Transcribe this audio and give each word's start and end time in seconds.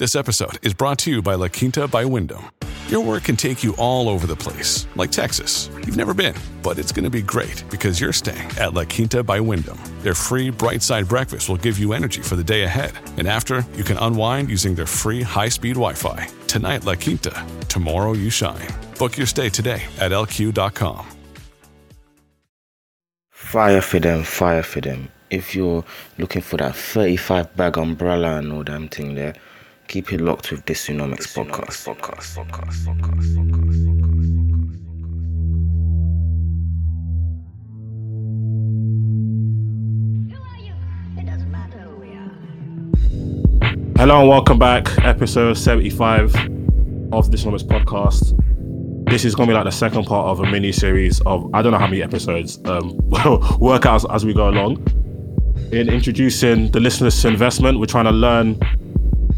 This 0.00 0.16
episode 0.16 0.66
is 0.66 0.72
brought 0.72 0.96
to 1.00 1.10
you 1.10 1.20
by 1.20 1.34
La 1.34 1.48
Quinta 1.48 1.86
by 1.86 2.06
Wyndham. 2.06 2.50
Your 2.88 3.04
work 3.04 3.24
can 3.24 3.36
take 3.36 3.62
you 3.62 3.76
all 3.76 4.08
over 4.08 4.26
the 4.26 4.34
place, 4.34 4.86
like 4.96 5.12
Texas. 5.12 5.68
You've 5.84 5.98
never 5.98 6.14
been, 6.14 6.34
but 6.62 6.78
it's 6.78 6.90
going 6.90 7.04
to 7.04 7.10
be 7.10 7.20
great 7.20 7.62
because 7.68 8.00
you're 8.00 8.10
staying 8.10 8.48
at 8.58 8.72
La 8.72 8.84
Quinta 8.84 9.22
by 9.22 9.40
Wyndham. 9.40 9.78
Their 10.00 10.14
free 10.14 10.48
bright 10.48 10.80
side 10.80 11.06
breakfast 11.06 11.50
will 11.50 11.58
give 11.58 11.78
you 11.78 11.92
energy 11.92 12.22
for 12.22 12.34
the 12.34 12.42
day 12.42 12.62
ahead. 12.62 12.92
And 13.18 13.28
after, 13.28 13.62
you 13.76 13.84
can 13.84 13.98
unwind 13.98 14.48
using 14.48 14.74
their 14.74 14.86
free 14.86 15.20
high 15.20 15.50
speed 15.50 15.74
Wi 15.74 15.92
Fi. 15.92 16.28
Tonight, 16.46 16.86
La 16.86 16.94
Quinta. 16.94 17.46
Tomorrow, 17.68 18.14
you 18.14 18.30
shine. 18.30 18.68
Book 18.98 19.18
your 19.18 19.26
stay 19.26 19.50
today 19.50 19.82
at 19.98 20.12
lq.com. 20.12 21.06
Fire 23.28 23.82
for 23.82 24.00
them, 24.00 24.22
fire 24.22 24.62
for 24.62 24.80
them. 24.80 25.10
If 25.28 25.54
you're 25.54 25.84
looking 26.16 26.40
for 26.40 26.56
that 26.56 26.74
35 26.74 27.54
bag 27.54 27.76
umbrella 27.76 28.38
and 28.38 28.50
all 28.50 28.64
them 28.64 28.88
thing 28.88 29.14
there, 29.14 29.34
keep 29.90 30.12
it 30.12 30.20
locked 30.20 30.52
with 30.52 30.64
this 30.66 30.86
Tsunomics 30.86 31.34
podcast. 31.34 31.84
podcast, 31.84 32.36
podcast, 32.36 32.86
podcast, 32.86 32.86
podcast. 32.86 33.80
Hello 43.98 44.20
and 44.20 44.28
welcome 44.28 44.60
back, 44.60 44.96
episode 45.04 45.54
75 45.54 46.36
of 47.12 47.32
this 47.32 47.44
Tsunomics 47.44 47.64
podcast. 47.64 48.36
This 49.10 49.24
is 49.24 49.34
going 49.34 49.48
to 49.48 49.50
be 49.50 49.56
like 49.56 49.64
the 49.64 49.72
second 49.72 50.04
part 50.04 50.28
of 50.28 50.38
a 50.38 50.48
mini 50.48 50.70
series 50.70 51.20
of 51.22 51.52
I 51.52 51.62
don't 51.62 51.72
know 51.72 51.78
how 51.78 51.88
many 51.88 52.00
episodes. 52.00 52.60
Um, 52.64 52.96
work 53.58 53.86
out 53.86 53.96
as, 53.96 54.06
as 54.12 54.24
we 54.24 54.34
go 54.34 54.48
along. 54.48 54.86
In 55.72 55.88
introducing 55.88 56.70
the 56.70 56.78
listeners 56.78 57.20
to 57.22 57.28
investment, 57.28 57.80
we're 57.80 57.86
trying 57.86 58.04
to 58.04 58.12
learn, 58.12 58.56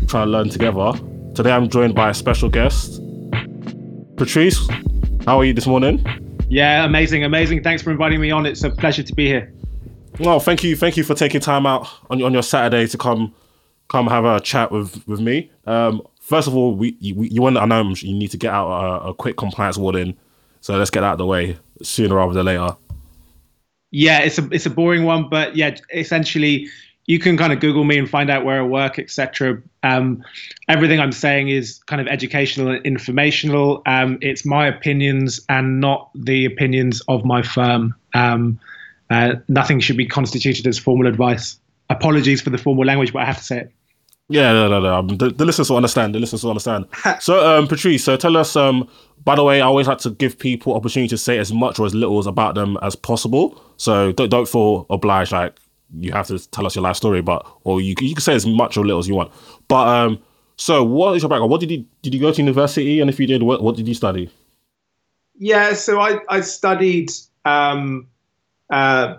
trying 0.07 0.27
to 0.27 0.31
learn 0.31 0.49
together. 0.49 0.93
Today, 1.35 1.53
I'm 1.53 1.69
joined 1.69 1.95
by 1.95 2.11
a 2.11 2.15
special 2.15 2.49
guest, 2.49 3.01
Patrice. 4.17 4.69
How 5.25 5.39
are 5.39 5.45
you 5.45 5.55
this 5.55 5.67
morning? 5.67 6.05
Yeah, 6.49 6.85
amazing, 6.85 7.25
amazing. 7.25 7.63
Thanks 7.63 7.83
for 7.83 7.91
inviting 7.91 8.21
me 8.21 8.31
on. 8.31 8.45
It's 8.45 8.63
a 8.63 8.71
pleasure 8.71 9.03
to 9.03 9.15
be 9.15 9.27
here. 9.27 9.53
Well, 10.19 10.41
thank 10.41 10.63
you, 10.63 10.77
thank 10.77 10.97
you 10.97 11.05
for 11.05 11.15
taking 11.15 11.41
time 11.41 11.67
out 11.67 11.89
on 12.11 12.19
your, 12.19 12.27
on 12.27 12.33
your 12.33 12.43
Saturday 12.43 12.87
to 12.89 12.99
come 12.99 13.35
come 13.89 14.07
have 14.07 14.25
a 14.25 14.41
chat 14.41 14.71
with 14.73 15.07
with 15.07 15.21
me. 15.21 15.51
Um, 15.67 16.03
first 16.21 16.49
of 16.49 16.57
all, 16.57 16.75
we 16.75 16.97
you, 17.01 17.23
you 17.23 17.43
want 17.43 17.57
I 17.57 17.65
know 17.67 17.93
you 17.97 18.15
need 18.15 18.31
to 18.33 18.37
get 18.37 18.53
out 18.53 18.69
a, 18.69 19.09
a, 19.09 19.15
quick 19.15 19.37
compliance 19.37 19.77
warning, 19.77 20.17
so 20.61 20.77
let's 20.77 20.91
get 20.91 21.05
out 21.05 21.13
of 21.13 21.19
the 21.19 21.27
way 21.27 21.59
sooner 21.83 22.17
rather 22.17 22.33
than 22.33 22.47
later. 22.47 22.77
Yeah, 23.91 24.21
it's 24.21 24.39
a 24.39 24.49
it's 24.51 24.67
a 24.67 24.71
boring 24.71 25.05
one, 25.05 25.29
but 25.29 25.57
yeah, 25.57 25.77
essentially 25.95 26.69
you 27.07 27.19
can 27.19 27.37
kind 27.37 27.53
of 27.53 27.61
Google 27.61 27.85
me 27.85 27.99
and 27.99 28.09
find 28.09 28.31
out 28.31 28.45
where 28.45 28.61
I 28.61 28.65
work, 28.65 28.99
etc. 28.99 29.61
Um, 29.83 30.23
everything 30.69 31.01
I'm 31.01 31.13
saying 31.13 31.49
is 31.49 31.81
kind 31.87 32.01
of 32.01 32.07
educational 32.07 32.69
and 32.69 32.85
informational. 32.87 33.83
Um, 33.87 34.19
it's 34.21 34.47
my 34.47 34.67
opinions 34.67 35.41
and 35.49 35.81
not 35.81 36.11
the 36.15 36.45
opinions 36.45 37.03
of 37.09 37.25
my 37.25 37.43
firm. 37.43 37.95
Um, 38.15 38.61
uh, 39.11 39.35
nothing 39.49 39.81
should 39.81 39.97
be 39.97 40.07
constituted 40.07 40.67
as 40.67 40.79
formal 40.79 41.07
advice. 41.07 41.59
Apologies 41.91 42.41
for 42.41 42.51
the 42.51 42.59
formal 42.59 42.85
language, 42.85 43.13
but 43.13 43.23
I 43.23 43.25
have 43.27 43.39
to 43.39 43.45
say 43.45 43.59
it. 43.59 43.73
Yeah, 44.29 44.53
no, 44.53 44.69
no, 44.69 44.81
no. 44.81 44.95
Um, 44.95 45.09
the, 45.09 45.31
the 45.31 45.45
listeners 45.45 45.69
will 45.69 45.77
understand. 45.77 46.15
The 46.15 46.21
listeners 46.21 46.43
will 46.45 46.53
understand. 46.53 46.87
so, 47.21 47.47
um, 47.47 47.67
Patrice, 47.67 48.05
so 48.05 48.17
tell 48.17 48.37
us. 48.37 48.57
Um, 48.57 48.89
by 49.25 49.35
the 49.35 49.45
way, 49.45 49.61
I 49.61 49.67
always 49.67 49.87
like 49.87 49.99
to 49.99 50.11
give 50.11 50.39
people 50.39 50.75
opportunity 50.75 51.09
to 51.09 51.19
say 51.19 51.39
as 51.39 51.53
much 51.53 51.79
or 51.79 51.87
as 51.87 51.95
little 51.95 52.27
about 52.27 52.55
them 52.55 52.79
as 52.81 52.97
possible. 52.97 53.61
So 53.77 54.13
don't 54.13 54.31
don't 54.31 54.49
feel 54.49 54.87
obliged 54.89 55.33
like 55.33 55.55
you 55.99 56.13
have 56.13 56.27
to 56.29 56.39
tell 56.51 56.67
us 56.67 56.75
your 56.75 56.83
life 56.83 56.97
story, 56.97 57.23
but 57.23 57.47
or 57.65 57.81
you 57.81 57.95
you 58.01 58.15
can 58.15 58.23
say 58.23 58.35
as 58.35 58.47
much 58.47 58.77
or 58.77 58.85
little 58.85 58.99
as 58.99 59.09
you 59.09 59.15
want. 59.15 59.33
But 59.69 59.89
um, 59.89 60.19
so 60.57 60.85
what 60.85 61.17
is 61.17 61.23
your 61.23 61.29
background? 61.29 61.51
What 61.51 61.61
did 61.61 61.71
you 61.71 61.85
did 62.03 62.15
you 62.15 62.21
go 62.21 62.33
to 62.33 62.39
university? 62.39 63.01
And 63.01 63.11
if 63.11 63.19
you 63.21 63.27
did, 63.27 63.43
what 63.43 63.63
what 63.63 63.77
did 63.77 63.89
you 63.89 63.95
study? 63.95 64.31
Yeah, 65.37 65.75
so 65.75 66.01
I 66.01 66.19
I 66.29 66.41
studied 66.41 67.11
um, 67.45 68.07
uh, 68.71 69.17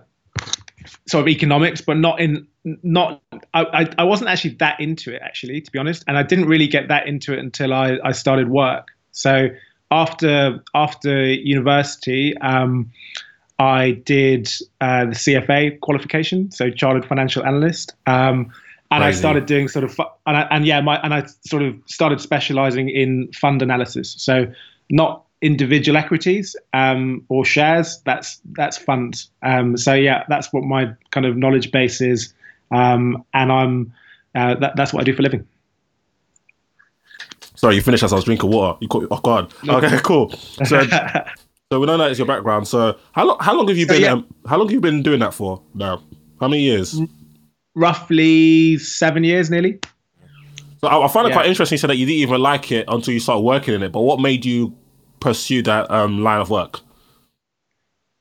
sort 1.08 1.22
of 1.22 1.28
economics, 1.28 1.82
but 1.82 1.98
not 1.98 2.20
in 2.20 2.48
not 2.66 3.22
I, 3.54 3.94
I 3.98 4.04
wasn't 4.04 4.30
actually 4.30 4.56
that 4.56 4.80
into 4.80 5.14
it 5.14 5.22
actually 5.22 5.60
to 5.60 5.72
be 5.72 5.78
honest 5.78 6.04
and 6.08 6.18
i 6.18 6.24
didn't 6.24 6.46
really 6.46 6.68
get 6.68 6.88
that 6.88 7.08
into 7.08 7.34
it 7.34 7.40
until 7.40 7.74
i, 7.74 7.98
I 8.06 8.14
started 8.14 8.50
work 8.50 8.88
so 9.12 9.50
after 9.92 10.64
after 10.74 11.26
university 11.26 12.38
um, 12.38 12.90
i 13.64 13.92
did 13.92 14.50
uh, 14.82 15.06
the 15.06 15.12
cfa 15.12 15.80
qualification 15.82 16.52
so 16.52 16.70
chartered 16.70 17.06
financial 17.06 17.46
analyst 17.46 17.94
um, 18.08 18.52
and 18.92 19.02
Crazy. 19.02 19.04
i 19.04 19.12
started 19.12 19.46
doing 19.46 19.68
sort 19.68 19.86
of 19.86 20.00
and, 20.28 20.38
I, 20.38 20.42
and 20.52 20.66
yeah 20.66 20.82
my 20.82 20.98
and 21.02 21.14
i 21.14 21.26
sort 21.46 21.64
of 21.64 21.76
started 21.86 22.22
specializing 22.22 22.90
in 22.90 23.32
fund 23.34 23.62
analysis 23.62 24.16
so 24.18 24.46
not 24.90 25.24
individual 25.42 25.98
equities 25.98 26.56
um, 26.74 27.26
or 27.28 27.44
shares 27.44 28.02
that's 28.06 28.40
that's 28.52 28.78
funds 28.78 29.30
um, 29.42 29.76
so 29.76 29.94
yeah 29.94 30.24
that's 30.30 30.54
what 30.54 30.64
my 30.64 30.92
kind 31.12 31.26
of 31.26 31.36
knowledge 31.36 31.72
base 31.72 32.00
is 32.00 32.34
um, 32.74 33.24
and 33.34 33.52
I'm 33.52 33.94
uh, 34.36 34.56
that, 34.56 34.76
that's 34.76 34.92
what 34.92 35.02
I 35.02 35.04
do 35.04 35.14
for 35.14 35.22
a 35.22 35.24
living. 35.24 35.48
Sorry, 37.56 37.76
you 37.76 37.82
finished 37.82 38.04
as 38.04 38.12
I 38.12 38.16
was 38.16 38.26
drinking 38.26 38.50
water. 38.50 38.78
You 38.82 38.88
caught 38.88 39.08
oh 39.10 39.20
god. 39.20 39.54
Okay, 39.68 40.00
cool. 40.04 40.32
So, 40.66 40.82
so 41.72 41.80
we 41.80 41.86
know 41.88 41.98
that 41.98 42.12
is 42.12 42.20
your 42.20 42.28
background. 42.28 42.68
So 42.68 42.98
how 43.14 43.26
long 43.26 43.38
how 43.40 43.56
long 43.56 43.68
have 43.68 43.78
you 43.78 43.88
been 43.88 44.02
yeah. 44.02 44.14
um, 44.14 44.28
how 44.48 44.58
long 44.58 44.68
have 44.68 44.74
you 44.74 44.82
been 44.82 45.04
doing 45.04 45.20
that 45.20 45.34
for 45.34 45.62
now? 45.74 46.04
How 46.40 46.48
many 46.48 46.62
years? 46.62 47.00
Roughly 47.76 48.78
seven 48.78 49.24
years, 49.24 49.50
nearly. 49.50 49.80
So 50.82 50.88
I, 50.88 51.06
I 51.06 51.08
find 51.08 51.26
it 51.26 51.30
yeah. 51.30 51.36
quite 51.36 51.48
interesting. 51.48 51.76
You 51.76 51.80
said 51.80 51.90
that 51.90 51.96
you 51.96 52.06
didn't 52.06 52.20
even 52.20 52.42
like 52.42 52.72
it 52.72 52.86
until 52.88 53.14
you 53.14 53.20
started 53.20 53.42
working 53.42 53.74
in 53.74 53.84
it. 53.84 53.92
But 53.92 54.02
what 54.02 54.20
made 54.20 54.46
you 54.46 54.76
pursue 55.20 55.62
that 55.64 55.90
um, 55.90 56.22
line 56.22 56.42
of 56.42 56.50
work? 56.50 56.82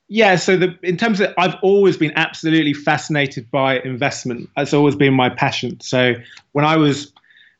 Yeah, 0.08 0.36
so 0.36 0.56
the, 0.58 0.78
in 0.82 0.98
terms 0.98 1.20
of, 1.20 1.32
I've 1.38 1.56
always 1.62 1.96
been 1.96 2.12
absolutely 2.16 2.74
fascinated 2.74 3.50
by 3.50 3.80
investment. 3.80 4.48
It's 4.58 4.74
always 4.74 4.94
been 4.94 5.14
my 5.14 5.30
passion. 5.30 5.80
So 5.80 6.14
when 6.52 6.66
I 6.66 6.76
was 6.76 7.12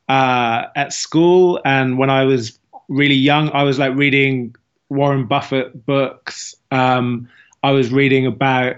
uh, 0.09 0.65
at 0.77 0.93
school 0.93 1.61
and 1.65 1.97
when 1.97 2.11
I 2.11 2.25
was 2.25 2.59
really 2.89 3.15
young, 3.15 3.51
I 3.51 3.63
was 3.63 3.79
like 3.79 3.95
reading 3.97 4.55
Warren 4.93 5.27
Buffett 5.27 5.87
books. 5.87 6.55
Um, 6.71 7.29
I 7.63 7.71
was 7.71 7.93
reading 7.93 8.27
about 8.27 8.77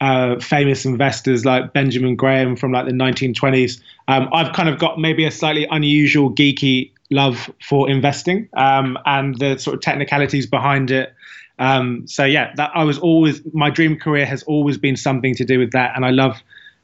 uh, 0.00 0.38
famous 0.40 0.84
investors 0.84 1.44
like 1.44 1.72
Benjamin 1.72 2.16
Graham 2.16 2.56
from 2.56 2.72
like 2.72 2.86
the 2.86 2.92
1920s. 2.92 3.80
Um, 4.08 4.28
I've 4.32 4.52
kind 4.52 4.68
of 4.68 4.78
got 4.78 4.98
maybe 4.98 5.24
a 5.24 5.30
slightly 5.30 5.66
unusual 5.70 6.30
geeky 6.30 6.92
love 7.10 7.50
for 7.66 7.88
investing 7.88 8.48
um, 8.56 8.98
and 9.06 9.38
the 9.38 9.58
sort 9.58 9.74
of 9.74 9.80
technicalities 9.80 10.46
behind 10.46 10.90
it. 10.90 11.14
Um, 11.58 12.06
so 12.06 12.24
yeah, 12.24 12.52
that 12.56 12.70
I 12.74 12.84
was 12.84 12.98
always 12.98 13.40
my 13.54 13.70
dream 13.70 13.98
career 13.98 14.26
has 14.26 14.42
always 14.42 14.76
been 14.76 14.96
something 14.96 15.34
to 15.36 15.44
do 15.44 15.58
with 15.58 15.72
that, 15.72 15.92
and 15.96 16.04
I 16.04 16.10
love 16.10 16.36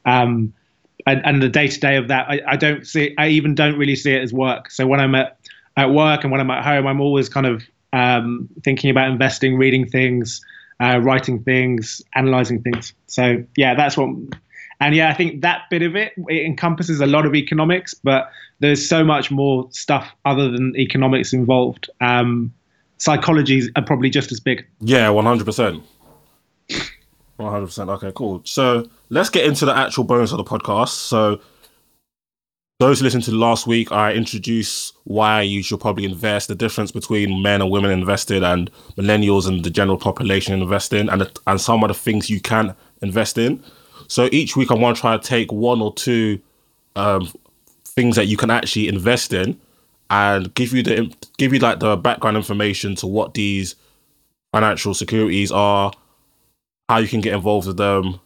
um, 0.06 0.54
and, 1.06 1.20
and 1.26 1.42
the 1.42 1.48
day 1.48 1.68
to 1.68 1.80
day 1.80 1.96
of 1.96 2.08
that. 2.08 2.26
I, 2.28 2.40
I 2.48 2.56
don't 2.56 2.86
see 2.86 3.14
I 3.18 3.28
even 3.28 3.54
don't 3.54 3.76
really 3.76 3.96
see 3.96 4.14
it 4.14 4.22
as 4.22 4.32
work. 4.32 4.70
So 4.70 4.86
when 4.86 4.98
I'm 4.98 5.14
at 5.14 5.36
at 5.76 5.90
work 5.90 6.22
and 6.22 6.30
when 6.32 6.40
I'm 6.40 6.50
at 6.50 6.64
home, 6.64 6.86
I'm 6.86 7.02
always 7.02 7.28
kind 7.28 7.46
of 7.46 7.62
um, 7.92 8.48
thinking 8.64 8.90
about 8.90 9.10
investing, 9.10 9.56
reading 9.56 9.88
things, 9.88 10.40
uh, 10.80 10.98
writing 11.02 11.42
things, 11.42 12.02
analyzing 12.14 12.62
things. 12.62 12.94
So 13.06 13.44
yeah, 13.56 13.74
that's 13.74 13.96
what. 13.96 14.08
And 14.80 14.96
yeah, 14.96 15.10
I 15.10 15.14
think 15.14 15.42
that 15.42 15.62
bit 15.70 15.82
of 15.82 15.94
it, 15.94 16.12
it 16.28 16.44
encompasses 16.44 17.00
a 17.00 17.06
lot 17.06 17.24
of 17.24 17.36
economics, 17.36 17.94
but 17.94 18.30
there's 18.58 18.88
so 18.88 19.04
much 19.04 19.30
more 19.30 19.68
stuff 19.70 20.10
other 20.24 20.50
than 20.50 20.74
economics 20.76 21.32
involved. 21.32 21.88
Um, 22.00 22.52
psychology 22.98 23.68
are 23.76 23.84
probably 23.84 24.10
just 24.10 24.32
as 24.32 24.40
big. 24.40 24.66
Yeah, 24.80 25.08
one 25.10 25.24
hundred 25.24 25.44
percent. 25.44 25.84
One 27.36 27.52
hundred 27.52 27.66
percent. 27.66 27.90
Okay, 27.90 28.12
cool. 28.14 28.42
So 28.44 28.88
let's 29.08 29.30
get 29.30 29.46
into 29.46 29.64
the 29.66 29.76
actual 29.76 30.02
bones 30.02 30.32
of 30.32 30.38
the 30.38 30.44
podcast. 30.44 30.88
So 30.88 31.40
those 32.82 32.98
who 32.98 33.04
listened 33.04 33.22
to 33.22 33.32
last 33.32 33.64
week, 33.64 33.92
I 33.92 34.12
introduced 34.12 34.96
why 35.04 35.42
you 35.42 35.62
should 35.62 35.80
probably 35.80 36.04
invest, 36.04 36.48
the 36.48 36.56
difference 36.56 36.90
between 36.90 37.40
men 37.40 37.62
and 37.62 37.70
women 37.70 37.92
invested, 37.92 38.42
and 38.42 38.70
millennials 38.96 39.46
and 39.46 39.64
the 39.64 39.70
general 39.70 39.96
population 39.96 40.60
investing, 40.60 41.08
and 41.08 41.30
and 41.46 41.60
some 41.60 41.84
of 41.84 41.88
the 41.88 41.94
things 41.94 42.28
you 42.28 42.40
can 42.40 42.74
invest 43.00 43.38
in. 43.38 43.62
So 44.08 44.28
each 44.32 44.56
week, 44.56 44.72
I 44.72 44.74
want 44.74 44.96
to 44.96 45.00
try 45.00 45.16
to 45.16 45.22
take 45.22 45.52
one 45.52 45.80
or 45.80 45.94
two 45.94 46.40
um, 46.96 47.32
things 47.84 48.16
that 48.16 48.26
you 48.26 48.36
can 48.36 48.50
actually 48.50 48.88
invest 48.88 49.32
in 49.32 49.60
and 50.10 50.52
give 50.54 50.72
you 50.72 50.82
the 50.82 51.14
give 51.38 51.52
you 51.52 51.60
like 51.60 51.78
the 51.78 51.96
background 51.96 52.36
information 52.36 52.96
to 52.96 53.06
what 53.06 53.34
these 53.34 53.76
financial 54.52 54.92
securities 54.92 55.52
are, 55.52 55.92
how 56.88 56.98
you 56.98 57.06
can 57.06 57.20
get 57.20 57.34
involved 57.34 57.68
with 57.68 57.76
them, 57.76 58.18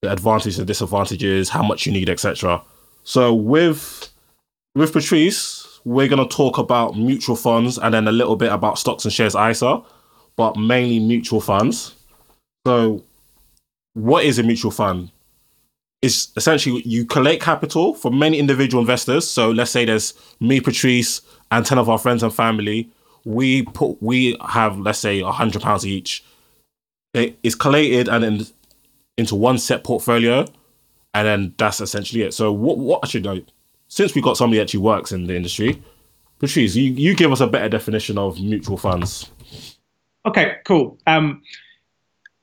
the 0.00 0.10
advantages 0.10 0.58
and 0.58 0.66
disadvantages, 0.66 1.50
how 1.50 1.62
much 1.62 1.84
you 1.84 1.92
need, 1.92 2.08
etc. 2.08 2.62
So 3.02 3.34
with 3.34 4.08
with 4.74 4.92
Patrice, 4.92 5.80
we're 5.84 6.08
gonna 6.08 6.28
talk 6.28 6.58
about 6.58 6.96
mutual 6.96 7.36
funds 7.36 7.78
and 7.78 7.94
then 7.94 8.08
a 8.08 8.12
little 8.12 8.36
bit 8.36 8.52
about 8.52 8.78
stocks 8.78 9.04
and 9.04 9.12
shares 9.12 9.34
ISA, 9.34 9.82
but 10.36 10.56
mainly 10.56 10.98
mutual 10.98 11.40
funds. 11.40 11.94
So 12.66 13.02
what 13.94 14.24
is 14.24 14.38
a 14.38 14.42
mutual 14.42 14.70
fund? 14.70 15.10
is 16.02 16.28
essentially 16.36 16.82
you 16.82 17.06
collect 17.06 17.42
capital 17.42 17.94
from 17.94 18.18
many 18.18 18.38
individual 18.38 18.80
investors. 18.80 19.26
So 19.26 19.50
let's 19.50 19.70
say 19.70 19.84
there's 19.84 20.14
me, 20.40 20.60
Patrice, 20.60 21.22
and 21.52 21.64
ten 21.64 21.78
of 21.78 21.88
our 21.88 21.98
friends 21.98 22.22
and 22.24 22.34
family. 22.34 22.90
We 23.24 23.62
put 23.62 24.02
we 24.02 24.36
have 24.48 24.78
let's 24.78 24.98
say 24.98 25.20
a 25.20 25.30
hundred 25.30 25.62
pounds 25.62 25.86
each. 25.86 26.24
It 27.14 27.38
is 27.42 27.54
collated 27.54 28.08
and 28.08 28.24
then 28.24 28.46
into 29.16 29.36
one 29.36 29.58
set 29.58 29.84
portfolio, 29.84 30.44
and 31.14 31.26
then 31.26 31.54
that's 31.58 31.80
essentially 31.80 32.22
it. 32.22 32.34
So 32.34 32.52
what 32.52 32.78
what 32.78 33.00
I 33.02 33.06
should 33.06 33.24
know, 33.24 33.40
since 33.88 34.14
we 34.14 34.22
got 34.22 34.36
somebody 34.36 34.58
that 34.58 34.64
actually 34.64 34.80
works 34.80 35.12
in 35.12 35.26
the 35.26 35.36
industry, 35.36 35.82
Patrice, 36.38 36.74
you, 36.74 36.92
you 36.92 37.14
give 37.14 37.30
us 37.30 37.40
a 37.40 37.46
better 37.46 37.68
definition 37.68 38.18
of 38.18 38.40
mutual 38.40 38.76
funds. 38.76 39.30
Okay, 40.26 40.56
cool. 40.64 40.98
Um, 41.06 41.42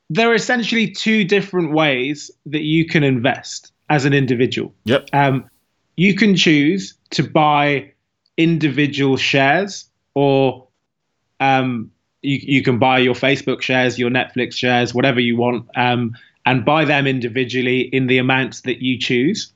there 0.08 0.30
are 0.30 0.34
essentially 0.34 0.90
two 0.90 1.24
different 1.24 1.72
ways 1.72 2.30
that 2.46 2.62
you 2.62 2.86
can 2.86 3.02
invest 3.04 3.72
as 3.88 4.04
an 4.04 4.12
individual. 4.12 4.74
Yep. 4.84 5.08
Um, 5.12 5.50
you 5.96 6.14
can 6.14 6.34
choose 6.36 6.94
to 7.10 7.22
buy 7.22 7.92
individual 8.36 9.16
shares, 9.16 9.88
or 10.14 10.66
um, 11.40 11.90
you, 12.22 12.38
you 12.42 12.62
can 12.62 12.78
buy 12.78 12.98
your 12.98 13.14
Facebook 13.14 13.60
shares, 13.60 13.98
your 13.98 14.10
Netflix 14.10 14.54
shares, 14.54 14.94
whatever 14.94 15.20
you 15.20 15.36
want, 15.36 15.66
um, 15.76 16.16
and 16.50 16.64
buy 16.64 16.84
them 16.84 17.06
individually 17.06 17.80
in 17.80 18.06
the 18.06 18.18
amounts 18.18 18.62
that 18.62 18.82
you 18.82 18.98
choose. 18.98 19.52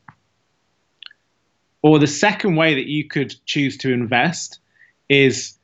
Or 1.83 1.99
the 1.99 2.07
second 2.07 2.57
way 2.57 2.75
that 2.75 2.87
you 2.87 3.07
could 3.07 3.35
choose 3.45 3.77
to 3.79 3.93
invest 3.93 4.61
is 5.09 5.59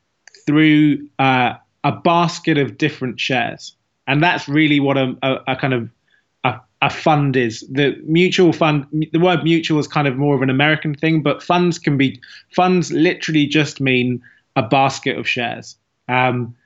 through 0.47 1.09
uh, 1.19 1.55
a 1.85 1.93
basket 1.93 2.59
of 2.59 2.77
different 2.77 3.21
shares 3.21 3.77
and 4.11 4.21
that's 4.21 4.49
really 4.49 4.81
what 4.81 4.99
a, 4.99 5.17
a, 5.23 5.53
a 5.53 5.57
kind 5.57 5.73
of 5.73 5.89
a, 6.43 6.59
a, 6.83 6.91
fund 6.91 7.37
is. 7.37 7.61
The 7.71 7.97
mutual 8.05 8.53
fund, 8.53 8.87
the 9.13 9.21
word 9.21 9.45
mutual 9.45 9.79
is 9.79 9.87
kind 9.87 10.09
of 10.09 10.17
more 10.17 10.35
of 10.35 10.43
an 10.43 10.51
American 10.51 10.95
thing, 10.97 11.23
but 11.23 11.45
funds 11.45 11.79
can 11.79 11.97
be 11.97 12.21
funds 12.51 12.91
literally 12.91 13.47
just 13.47 13.81
mean 13.81 14.21
a 14.57 14.63
basket 14.63 15.17
of 15.17 15.29
shares, 15.29 15.77
um, 16.09 16.57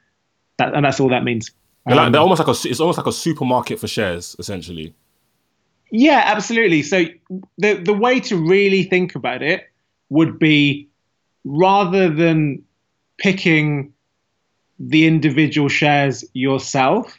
that, 0.56 0.75
and 0.75 0.87
that's 0.87 1.00
all 1.00 1.11
that 1.11 1.22
means. 1.22 1.50
They're, 1.87 1.97
like, 1.97 2.13
they're 2.13 2.21
um, 2.21 2.31
almost 2.31 2.39
like 2.47 2.49
a, 2.49 2.69
it's 2.69 2.81
almost 2.81 2.99
like 2.99 3.07
a 3.07 3.13
supermarket 3.13 3.79
for 3.79 3.89
shares, 3.89 4.35
essentially. 4.39 4.95
Yeah, 5.91 6.23
absolutely. 6.25 6.83
So 6.83 7.05
the 7.59 7.75
the 7.75 7.93
way 7.93 8.21
to 8.21 8.37
really 8.37 8.85
think 8.85 9.15
about 9.15 9.43
it 9.43 9.71
would 10.09 10.39
be 10.39 10.89
rather 11.45 12.11
than 12.11 12.65
picking 13.19 13.93
the 14.79 15.07
individual 15.07 15.69
shares 15.69 16.25
yourself, 16.33 17.17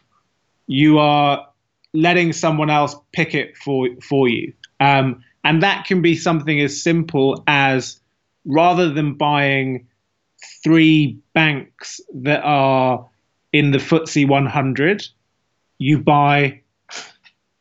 you 0.68 1.00
are 1.00 1.48
letting 1.94 2.34
someone 2.34 2.70
else 2.70 2.96
pick 3.14 3.34
it 3.34 3.56
for 3.56 3.88
for 4.02 4.28
you. 4.28 4.52
Um, 4.80 5.24
and 5.44 5.64
that 5.64 5.86
can 5.86 6.02
be 6.02 6.16
something 6.16 6.60
as 6.60 6.82
simple 6.82 7.44
as 7.48 8.02
rather 8.46 8.90
than 8.90 9.14
buying 9.14 9.88
three 10.64 11.18
banks 11.34 12.02
that 12.14 12.42
are 12.44 13.08
in 13.56 13.72
the 13.72 13.78
FTSE 13.78 14.28
100, 14.28 15.08
you 15.78 16.00
buy 16.00 16.60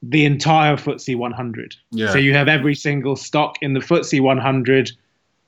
the 0.03 0.25
entire 0.25 0.77
FTSE 0.77 1.17
100. 1.17 1.77
Yeah. 1.91 2.13
So 2.13 2.19
you 2.19 2.35
have 2.35 2.49
every 2.49 2.75
single 2.75 3.17
stock 3.17 3.57
in 3.63 3.75
the 3.75 3.81
FTSE 3.81 4.21
100 4.21 4.91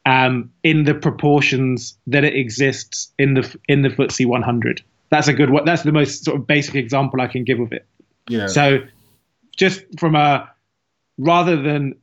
um, 0.07 0.51
in 0.63 0.85
the 0.85 0.95
proportions 0.95 1.99
that 2.07 2.25
it 2.25 2.35
exists 2.35 3.13
in 3.19 3.35
the 3.35 3.59
in 3.69 3.83
the 3.83 3.89
FTSE 3.89 4.27
100 4.27 4.83
that's 5.11 5.29
a 5.29 5.33
good 5.33 5.51
one. 5.51 5.65
That's 5.65 5.83
the 5.83 5.93
most 5.93 6.25
sort 6.25 6.37
of 6.39 6.47
basic 6.47 6.75
example 6.75 7.21
I 7.21 7.27
can 7.27 7.45
give 7.45 7.61
of 7.61 7.73
it. 7.73 7.87
Yeah. 8.29 8.47
So 8.47 8.81
just 9.57 9.83
from 9.99 10.15
a 10.15 10.51
rather 11.19 11.61
than 11.61 11.95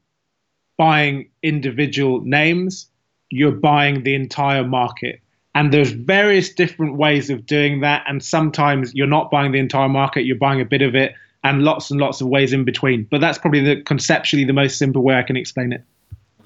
buying 0.78 1.30
individual 1.42 2.22
names, 2.22 2.90
you're 3.30 3.52
buying 3.52 4.04
the 4.04 4.16
entire 4.16 4.64
market. 4.64 5.20
And 5.56 5.72
there's 5.72 5.92
various 5.92 6.52
different 6.54 6.98
ways 6.98 7.30
of 7.30 7.46
doing 7.46 7.82
that. 7.82 8.04
And 8.08 8.24
sometimes 8.24 8.94
you're 8.96 9.08
not 9.08 9.30
buying 9.30 9.52
the 9.52 9.60
entire 9.60 9.90
market, 9.90 10.26
you're 10.26 10.38
buying 10.38 10.62
a 10.62 10.66
bit 10.66 10.82
of 10.82 10.96
it, 10.96 11.14
and 11.44 11.64
lots 11.64 11.92
and 11.92 12.00
lots 12.00 12.22
of 12.22 12.28
ways 12.28 12.54
in 12.54 12.64
between. 12.64 13.08
But 13.12 13.22
that's 13.22 13.38
probably 13.38 13.62
the 13.62 13.82
conceptually 13.84 14.46
the 14.46 14.54
most 14.54 14.78
simple 14.78 15.04
way 15.04 15.16
I 15.16 15.24
can 15.24 15.38
explain 15.38 15.74
it. 15.74 15.84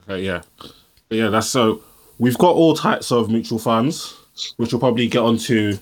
Okay, 0.09 0.24
yeah. 0.24 0.42
Yeah, 1.09 1.30
that's 1.30 1.48
so 1.48 1.83
we've 2.18 2.38
got 2.38 2.56
all 2.56 2.75
types 2.75 3.12
of 3.12 3.30
mutual 3.30 3.59
funds, 3.59 4.18
which 4.57 4.74
we'll 4.74 4.80
probably 4.80 5.07
get 5.07 5.21
onto 5.21 5.77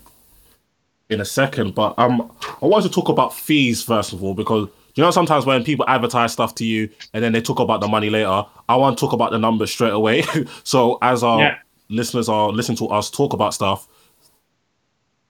in 1.09 1.21
a 1.21 1.25
second, 1.25 1.75
but 1.75 1.97
um, 1.97 2.31
I 2.61 2.65
wanted 2.65 2.89
to 2.89 2.93
talk 2.93 3.09
about 3.09 3.33
fees 3.33 3.83
first 3.83 4.11
of 4.11 4.23
all 4.23 4.33
because 4.33 4.67
you 4.95 5.03
know 5.03 5.11
sometimes 5.11 5.45
when 5.45 5.63
people 5.63 5.85
advertise 5.87 6.33
stuff 6.33 6.55
to 6.55 6.65
you 6.65 6.89
and 7.13 7.23
then 7.23 7.31
they 7.31 7.41
talk 7.41 7.59
about 7.59 7.81
the 7.81 7.87
money 7.87 8.09
later, 8.09 8.45
I 8.67 8.75
want 8.75 8.97
to 8.97 9.01
talk 9.01 9.13
about 9.13 9.31
the 9.31 9.37
numbers 9.37 9.71
straight 9.71 9.93
away. 9.93 10.23
so 10.63 10.97
as 11.01 11.23
our 11.23 11.39
yeah. 11.39 11.57
Listeners 11.89 12.29
are 12.29 12.49
listening 12.49 12.77
to 12.77 12.87
us 12.87 13.09
talk 13.09 13.33
about 13.33 13.53
stuff, 13.53 13.87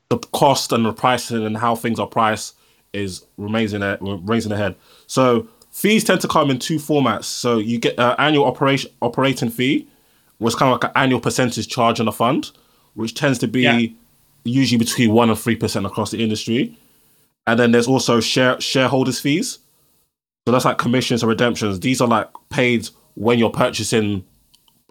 the 0.10 0.18
cost 0.18 0.72
and 0.72 0.86
the 0.86 0.94
pricing 0.94 1.46
and 1.46 1.58
how 1.58 1.76
things 1.76 2.00
are 2.00 2.08
priced 2.08 2.56
is 2.94 3.26
remains 3.38 3.74
in 3.74 3.84
it 3.84 4.02
remains 4.02 4.46
in 4.46 4.50
the 4.50 4.58
head. 4.58 4.76
So 5.08 5.48
fees 5.72 6.04
tend 6.04 6.22
to 6.22 6.28
come 6.28 6.50
in 6.50 6.60
two 6.60 6.78
formats. 6.78 7.26
So 7.26 7.58
you 7.58 7.78
get 7.80 8.00
an 8.00 8.16
annual 8.18 8.46
operation 8.46 8.92
operating 9.02 9.50
fee, 9.50 9.88
which 10.38 10.54
is 10.54 10.60
kind 10.60 10.72
of 10.72 10.82
like 10.82 10.92
an 10.92 11.02
annual 11.02 11.20
percentage 11.20 11.68
charge 11.68 12.00
on 12.00 12.08
a 12.08 12.12
fund, 12.12 12.52
which 12.94 13.16
tends 13.16 13.40
to 13.40 13.48
be 13.48 13.62
yeah 13.62 13.88
usually 14.46 14.78
between 14.78 15.12
one 15.12 15.30
and 15.30 15.38
three 15.38 15.56
percent 15.56 15.86
across 15.86 16.12
the 16.12 16.24
industry. 16.24 16.78
And 17.48 17.60
then 17.60 17.72
there's 17.72 17.88
also 17.88 18.20
share 18.22 18.60
shareholders 18.62 19.20
fees. 19.20 19.60
So 20.48 20.52
that's 20.52 20.66
like 20.66 20.78
commissions 20.78 21.24
or 21.24 21.28
redemptions. 21.28 21.80
These 21.80 22.00
are 22.00 22.08
like 22.08 22.30
paid 22.50 22.88
when 23.16 23.40
you're 23.40 23.50
purchasing 23.50 24.24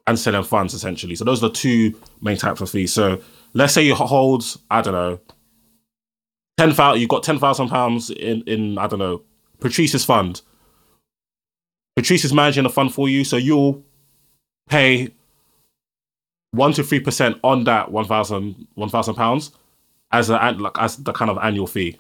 and 0.07 0.19
selling 0.19 0.45
funds 0.45 0.75
essentially. 0.75 1.15
So 1.15 1.25
those 1.25 1.43
are 1.43 1.49
the 1.49 1.55
two 1.55 1.99
main 2.21 2.37
types 2.37 2.61
of 2.61 2.71
fees. 2.71 2.93
So 2.93 3.21
let's 3.53 3.73
say 3.73 3.83
you 3.83 3.95
hold, 3.95 4.45
I 4.71 4.83
don't 4.83 4.93
know, 4.93 5.21
ten 6.59 6.73
thousand. 6.73 7.01
You've 7.01 7.11
got 7.11 7.23
ten 7.23 7.39
thousand 7.39 7.69
pounds 7.69 8.11
in 8.11 8.43
in 8.43 8.79
I 8.79 8.87
don't 8.87 8.99
know 8.99 9.23
Patrice's 9.61 10.05
fund. 10.05 10.43
Patrice 11.97 12.25
is 12.25 12.33
managing 12.33 12.65
the 12.65 12.71
fund 12.71 12.93
for 12.93 13.09
you, 13.09 13.25
so 13.25 13.37
you'll 13.37 13.83
pay 14.69 15.11
one 16.51 16.73
to 16.73 16.83
three 16.83 17.01
percent 17.01 17.39
on 17.43 17.65
that 17.65 17.91
1,000 17.91 18.67
1,000 18.75 19.15
pounds 19.15 19.53
as 20.13 20.31
a 20.31 20.35
like 20.59 20.77
as 20.79 20.97
the 20.97 21.13
kind 21.13 21.31
of 21.31 21.39
annual 21.39 21.67
fee. 21.67 21.99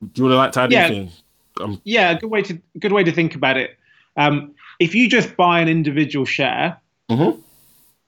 Do 0.00 0.22
you 0.22 0.24
want 0.24 0.32
to 0.32 0.36
like 0.36 0.52
to 0.52 0.60
add 0.60 0.72
yeah. 0.72 0.86
anything? 0.86 1.12
Um, 1.60 1.80
yeah, 1.84 2.14
good 2.14 2.30
way 2.30 2.42
to 2.42 2.60
good 2.78 2.92
way 2.92 3.04
to 3.04 3.12
think 3.12 3.34
about 3.34 3.56
it. 3.56 3.76
Um, 4.16 4.54
if 4.80 4.94
you 4.94 5.08
just 5.08 5.36
buy 5.36 5.60
an 5.60 5.68
individual 5.68 6.24
share, 6.24 6.80
mm-hmm. 7.08 7.38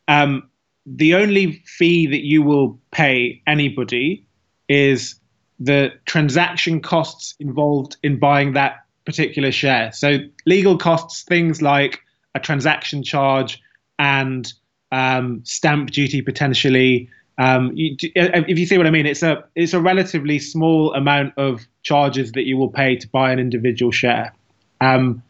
um, 0.09 0.49
the 0.87 1.15
only 1.15 1.63
fee 1.67 2.07
that 2.09 2.25
you 2.25 2.43
will 2.43 2.81
pay 2.91 3.41
anybody 3.47 4.27
is 4.69 5.15
the 5.61 5.93
transaction 6.07 6.81
costs 6.81 7.35
involved 7.39 7.97
in 8.03 8.19
buying 8.19 8.55
that 8.55 8.85
particular 9.05 9.53
share. 9.53 9.93
So 9.93 10.19
legal 10.47 10.79
costs, 10.79 11.23
things 11.23 11.63
like 11.63 12.01
a 12.35 12.41
transaction 12.41 13.03
charge 13.03 13.61
and 13.99 14.51
um, 14.91 15.43
stamp 15.45 15.91
duty 15.91 16.23
potentially. 16.23 17.09
Um, 17.39 17.73
you, 17.75 17.97
uh, 18.17 18.43
if 18.49 18.59
you 18.59 18.67
see 18.67 18.79
what 18.79 18.87
I 18.87 18.91
mean, 18.91 19.07
it's 19.07 19.23
a 19.23 19.45
it's 19.55 19.73
a 19.73 19.81
relatively 19.81 20.39
small 20.39 20.93
amount 20.95 21.35
of 21.37 21.67
charges 21.83 22.33
that 22.33 22.45
you 22.45 22.57
will 22.57 22.69
pay 22.71 22.97
to 22.97 23.09
buy 23.09 23.33
an 23.33 23.39
individual 23.39 23.93
share. 23.93 24.35
Um, 24.81 25.23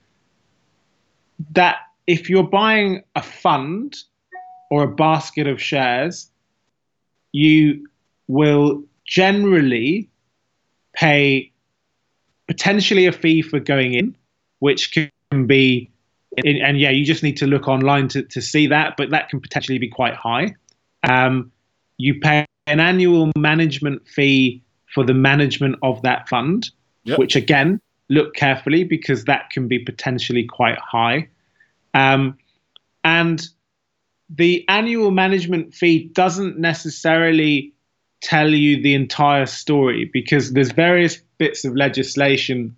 that 1.53 1.77
if 2.07 2.29
you're 2.29 2.43
buying 2.43 3.03
a 3.15 3.23
fund 3.23 3.97
or 4.71 4.85
a 4.85 4.89
basket 4.89 5.47
of 5.47 5.61
shares, 5.61 6.31
you 7.33 7.87
will 8.29 8.83
generally 9.07 10.09
pay 10.95 11.53
potentially 12.47 13.07
a 13.07 13.13
fee 13.13 13.43
for 13.43 13.61
going 13.61 13.95
in, 13.95 14.17
which 14.59 14.93
can 14.93 15.47
be 15.47 15.91
and 16.45 16.81
yeah, 16.81 16.91
you 16.91 17.05
just 17.05 17.23
need 17.23 17.37
to 17.37 17.47
look 17.47 17.69
online 17.69 18.09
to, 18.09 18.23
to 18.23 18.41
see 18.41 18.67
that, 18.67 18.95
but 18.97 19.11
that 19.11 19.29
can 19.29 19.41
potentially 19.41 19.79
be 19.79 19.89
quite 19.89 20.15
high. 20.15 20.55
Um, 21.03 21.53
you 21.99 22.19
pay 22.21 22.47
an 22.67 22.81
annual 22.81 23.31
management 23.37 24.07
fee 24.09 24.63
for 24.95 25.05
the 25.05 25.15
management 25.15 25.77
of 25.83 26.01
that 26.03 26.29
fund, 26.29 26.71
yep. 27.05 27.19
which 27.19 27.37
again, 27.37 27.81
look 28.09 28.35
carefully 28.35 28.85
because 28.85 29.25
that 29.25 29.51
can 29.51 29.69
be 29.69 29.79
potentially 29.79 30.45
quite 30.45 30.79
high. 30.79 31.29
Um, 31.95 32.39
and 33.05 33.47
the 34.31 34.65
annual 34.69 35.11
management 35.11 35.75
fee 35.75 36.09
doesn't 36.13 36.59
necessarily 36.59 37.75
tell 38.23 38.51
you 38.51 38.81
the 38.81 38.95
entire 38.95 39.47
story 39.47 40.09
because 40.13 40.53
there's 40.53 40.73
various 40.73 41.21
bits 41.39 41.65
of 41.65 41.75
legislation 41.75 42.75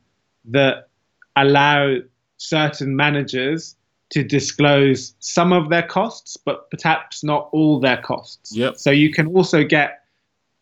that 0.47 0.89
allow 1.37 1.97
certain 2.39 2.97
managers 2.97 3.77
to 4.11 4.23
disclose 4.23 5.15
some 5.19 5.53
of 5.53 5.71
their 5.71 5.83
costs, 5.83 6.37
but 6.37 6.71
perhaps 6.71 7.25
not 7.25 7.49
all 7.53 7.81
their 7.81 8.01
costs. 8.01 8.57
Yep. 8.57 8.79
So 8.79 8.91
you 8.91 9.13
can 9.13 9.27
also 9.29 9.65
get 9.65 10.05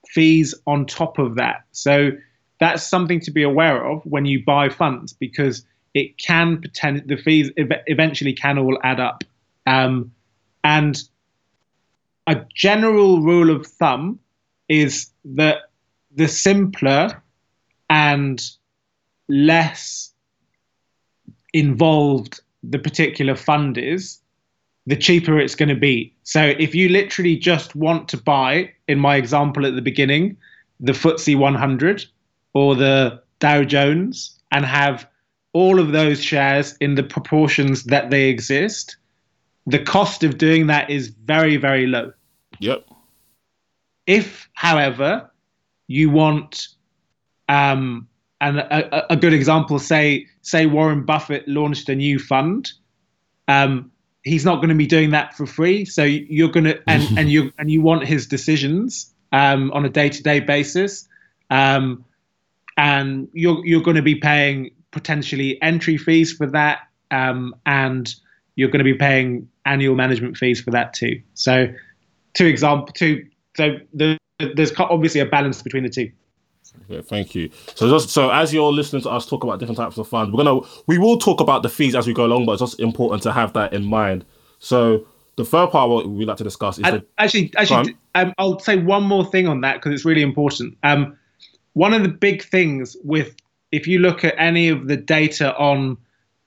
fees 0.09 0.55
on 0.67 0.87
top 0.87 1.19
of 1.19 1.37
that. 1.37 1.65
So 1.73 2.13
that's 2.61 2.87
something 2.87 3.21
to 3.21 3.31
be 3.31 3.43
aware 3.43 3.85
of 3.85 4.03
when 4.05 4.25
you 4.25 4.45
buy 4.45 4.69
funds 4.69 5.13
because 5.13 5.65
it 5.95 6.19
can 6.19 6.59
pretend 6.61 7.03
the 7.07 7.17
fees 7.17 7.51
ev- 7.57 7.83
eventually 7.87 8.33
can 8.33 8.59
all 8.59 8.79
add 8.83 9.01
up. 9.01 9.25
Um, 9.67 10.13
and 10.65 11.03
a 12.27 12.41
general 12.55 13.21
rule 13.21 13.55
of 13.55 13.67
thumb 13.67 14.19
is 14.69 15.11
that 15.25 15.71
the 16.15 16.29
simpler 16.29 17.23
and 17.91 18.43
less 19.29 20.13
involved 21.53 22.41
the 22.63 22.79
particular 22.79 23.35
fund 23.35 23.77
is, 23.77 24.21
the 24.87 24.97
cheaper 24.97 25.39
it's 25.39 25.55
going 25.55 25.69
to 25.69 25.77
be. 25.77 26.15
So 26.23 26.55
if 26.59 26.75
you 26.75 26.89
literally 26.89 27.37
just 27.37 27.77
want 27.77 28.09
to 28.09 28.17
buy, 28.17 28.73
in 28.89 28.99
my 28.99 29.17
example 29.17 29.67
at 29.67 29.75
the 29.75 29.83
beginning, 29.83 30.37
the 30.81 30.93
FTSE 30.93 31.37
100 31.37 32.05
or 32.55 32.75
the 32.75 33.21
Dow 33.39 33.63
Jones 33.63 34.39
and 34.51 34.65
have 34.65 35.07
all 35.53 35.79
of 35.79 35.93
those 35.93 36.23
shares 36.23 36.77
in 36.81 36.95
the 36.95 37.03
proportions 37.03 37.85
that 37.85 38.11
they 38.11 38.29
exist, 38.29 38.97
the 39.67 39.79
cost 39.79 40.25
of 40.25 40.39
doing 40.39 40.67
that 40.69 40.91
is 40.91 41.09
very, 41.09 41.57
very 41.57 41.87
low. 41.87 42.13
Yep. 42.59 42.87
If, 44.07 44.49
however, 44.55 45.31
you 45.87 46.11
want, 46.11 46.69
um, 47.49 48.09
and 48.41 48.59
a, 48.59 49.13
a, 49.13 49.17
good 49.17 49.33
example, 49.33 49.79
say, 49.79 50.27
say 50.41 50.67
Warren 50.67 51.05
Buffett 51.05 51.47
launched 51.47 51.89
a 51.89 51.95
new 51.95 52.19
fund, 52.19 52.73
um, 53.47 53.93
he's 54.25 54.45
not 54.45 54.57
going 54.57 54.71
to 54.71 54.75
be 54.75 54.87
doing 54.87 55.11
that 55.11 55.37
for 55.37 55.47
free. 55.47 55.85
So 55.85 56.03
you're 56.03 56.49
going 56.49 56.65
to, 56.65 56.83
and, 56.89 57.19
and 57.19 57.31
you 57.31 57.53
and 57.59 57.71
you 57.71 57.83
want 57.83 58.05
his 58.05 58.27
decisions 58.27 59.13
um, 59.33 59.71
on 59.73 59.85
a 59.85 59.89
day-to-day 59.89 60.41
basis, 60.41 61.09
um, 61.51 62.05
and 62.77 63.29
you're 63.33 63.65
you're 63.65 63.83
going 63.83 63.97
to 63.97 64.03
be 64.03 64.17
paying 64.17 64.71
potentially 64.93 65.61
entry 65.63 65.97
fees 65.97 66.33
for 66.33 66.47
that, 66.47 66.81
um, 67.11 67.55
and 67.67 68.15
you're 68.55 68.69
going 68.71 68.79
to 68.79 68.85
be 68.85 68.95
paying 68.95 69.49
annual 69.65 69.95
management 69.95 70.37
fees 70.37 70.61
for 70.61 70.71
that 70.71 70.95
too. 70.95 71.21
So, 71.35 71.67
two 72.35 72.47
example, 72.47 72.93
two. 72.93 73.27
So 73.57 73.79
the, 73.93 74.19
there's 74.55 74.73
obviously 74.79 75.21
a 75.21 75.27
balance 75.27 75.63
between 75.63 75.83
the 75.83 75.89
two. 75.89 76.11
Okay, 76.91 77.03
thank 77.03 77.35
you. 77.35 77.51
So 77.75 77.89
just 77.91 78.11
so 78.11 78.31
as 78.31 78.53
you're 78.53 78.73
listening 78.73 79.03
to 79.03 79.11
us 79.11 79.27
talk 79.27 79.45
about 79.45 79.59
different 79.59 79.77
types 79.77 79.99
of 79.99 80.09
funds, 80.09 80.33
we're 80.33 80.45
gonna 80.45 80.61
we 80.87 80.99
will 80.99 81.19
talk 81.19 81.41
about 81.41 81.63
the 81.63 81.69
fees 81.69 81.95
as 81.95 82.07
we 82.07 82.15
go 82.15 82.25
along, 82.25 82.47
but 82.47 82.53
it's 82.53 82.63
just 82.63 82.81
important 82.81 83.23
to 83.25 83.33
have 83.33 83.53
that 83.55 83.73
in 83.73 83.85
mind. 83.85 84.25
So 84.59 85.07
the 85.37 85.45
third 85.45 85.71
part 85.71 85.91
what 85.91 86.09
we 86.09 86.25
like 86.25 86.39
to 86.39 86.45
discuss 86.45 86.79
is 86.79 86.85
the, 86.85 87.05
actually 87.19 87.53
actually 87.57 87.97
um, 88.15 88.33
I'll 88.39 88.59
say 88.59 88.77
one 88.77 89.05
more 89.05 89.25
thing 89.25 89.49
on 89.49 89.61
that 89.63 89.75
because 89.75 89.93
it's 89.93 90.05
really 90.05 90.23
important. 90.23 90.77
Um, 90.83 91.19
one 91.75 91.95
of 91.95 92.03
the 92.03 92.09
big 92.09 92.43
things 92.43 92.97
with 93.05 93.35
if 93.73 93.87
you 93.87 93.99
look 93.99 94.25
at 94.25 94.35
any 94.39 94.69
of 94.69 94.87
the 94.87 94.97
data 94.97 95.57
on 95.57 95.97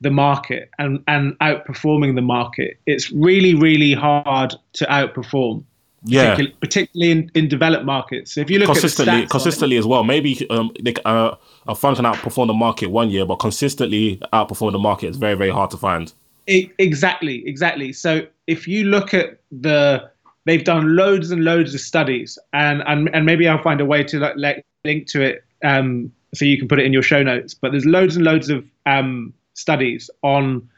the 0.02 0.12
market 0.12 0.70
and, 0.78 1.04
and 1.08 1.38
outperforming 1.40 2.16
the 2.16 2.22
market, 2.22 2.78
it's 2.86 3.12
really, 3.12 3.56
really 3.56 3.94
hard 3.94 4.54
to 4.74 4.86
outperform. 4.86 5.64
Yeah, 6.08 6.36
particularly, 6.36 6.58
particularly 6.62 7.12
in, 7.12 7.32
in 7.34 7.48
developed 7.48 7.84
markets. 7.84 8.36
So 8.36 8.42
if 8.42 8.52
you 8.52 8.60
look 8.60 8.68
consistently, 8.68 9.26
consistently 9.26 9.78
as 9.78 9.88
well, 9.88 10.04
maybe 10.04 10.48
um, 10.52 10.70
they, 10.80 10.94
uh, 11.04 11.36
a 11.68 11.74
fund 11.74 11.96
can 11.96 12.06
outperform 12.06 12.46
the 12.46 12.54
market 12.54 12.92
one 12.92 13.10
year, 13.10 13.26
but 13.26 13.38
consistently 13.38 14.22
outperform 14.32 14.74
the 14.74 14.78
market 14.78 15.08
is 15.08 15.18
very, 15.18 15.34
very 15.34 15.50
hard 15.50 15.72
to 15.72 15.78
find. 15.78 16.14
It, 16.46 16.70
exactly, 16.78 17.42
exactly. 17.48 17.92
So 17.92 18.28
if 18.46 18.68
you 18.68 18.84
look 18.84 19.16
at 19.16 19.40
the, 19.52 20.12
they've 20.46 20.64
done 20.64 20.96
loads 20.96 21.32
and 21.32 21.44
loads 21.44 21.74
of 21.74 21.82
studies, 21.82 22.38
and 22.54 22.84
and, 22.86 23.10
and 23.16 23.26
maybe 23.26 23.48
I'll 23.48 23.64
find 23.64 23.82
a 23.82 23.86
way 23.86 24.04
to 24.04 24.20
like, 24.20 24.64
link 24.84 25.08
to 25.08 25.22
it 25.24 25.44
um, 25.64 26.12
so 26.36 26.46
you 26.46 26.58
can 26.58 26.68
put 26.68 26.80
it 26.80 26.86
in 26.86 26.94
your 26.94 27.04
show 27.04 27.24
notes. 27.24 27.54
But 27.54 27.72
there's 27.72 27.86
loads 27.86 28.16
and 28.16 28.26
loads 28.26 28.50
of 28.50 28.66
um, 28.86 29.34
studies 29.54 30.10
on 30.22 30.70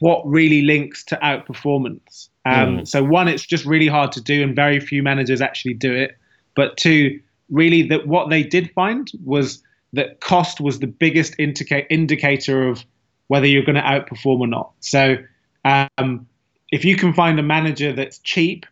what 0.00 0.26
really 0.26 0.62
links 0.62 1.04
to 1.04 1.16
outperformance. 1.16 2.28
Um, 2.46 2.78
mm. 2.78 2.88
So 2.88 3.02
one, 3.02 3.28
it's 3.28 3.46
just 3.46 3.64
really 3.64 3.86
hard 3.86 4.12
to 4.12 4.20
do, 4.20 4.42
and 4.42 4.54
very 4.54 4.80
few 4.80 5.02
managers 5.02 5.40
actually 5.40 5.74
do 5.74 5.94
it. 5.94 6.16
But 6.56 6.76
two, 6.76 7.20
really, 7.50 7.82
that 7.88 8.06
what 8.06 8.30
they 8.30 8.42
did 8.42 8.70
find 8.72 9.10
was 9.24 9.62
that 9.92 10.20
cost 10.20 10.60
was 10.60 10.80
the 10.80 10.86
biggest 10.86 11.34
indica- 11.38 11.90
indicator 11.92 12.68
of 12.68 12.84
whether 13.28 13.46
you're 13.46 13.64
going 13.64 13.76
to 13.76 13.80
outperform 13.80 14.40
or 14.40 14.46
not. 14.46 14.72
So 14.80 15.16
um, 15.64 16.26
if 16.70 16.84
you 16.84 16.96
can 16.96 17.12
find 17.14 17.38
a 17.38 17.42
manager 17.42 17.92
that's 17.92 18.18
cheap 18.18 18.66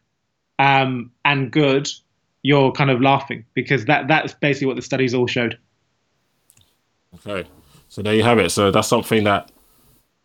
um, 0.59 1.11
and 1.25 1.51
good, 1.51 1.89
you're 2.43 2.73
kind 2.73 2.91
of 2.91 3.01
laughing 3.01 3.45
because 3.55 3.85
that 3.87 4.09
that's 4.09 4.35
basically 4.35 4.67
what 4.67 4.77
the 4.77 4.83
studies 4.83 5.15
all 5.15 5.27
showed. 5.27 5.59
Okay, 7.15 7.49
so 7.89 8.03
there 8.03 8.15
you 8.15 8.23
have 8.23 8.39
it. 8.39 8.51
So 8.51 8.71
that's 8.71 8.89
something 8.89 9.25
that 9.25 9.51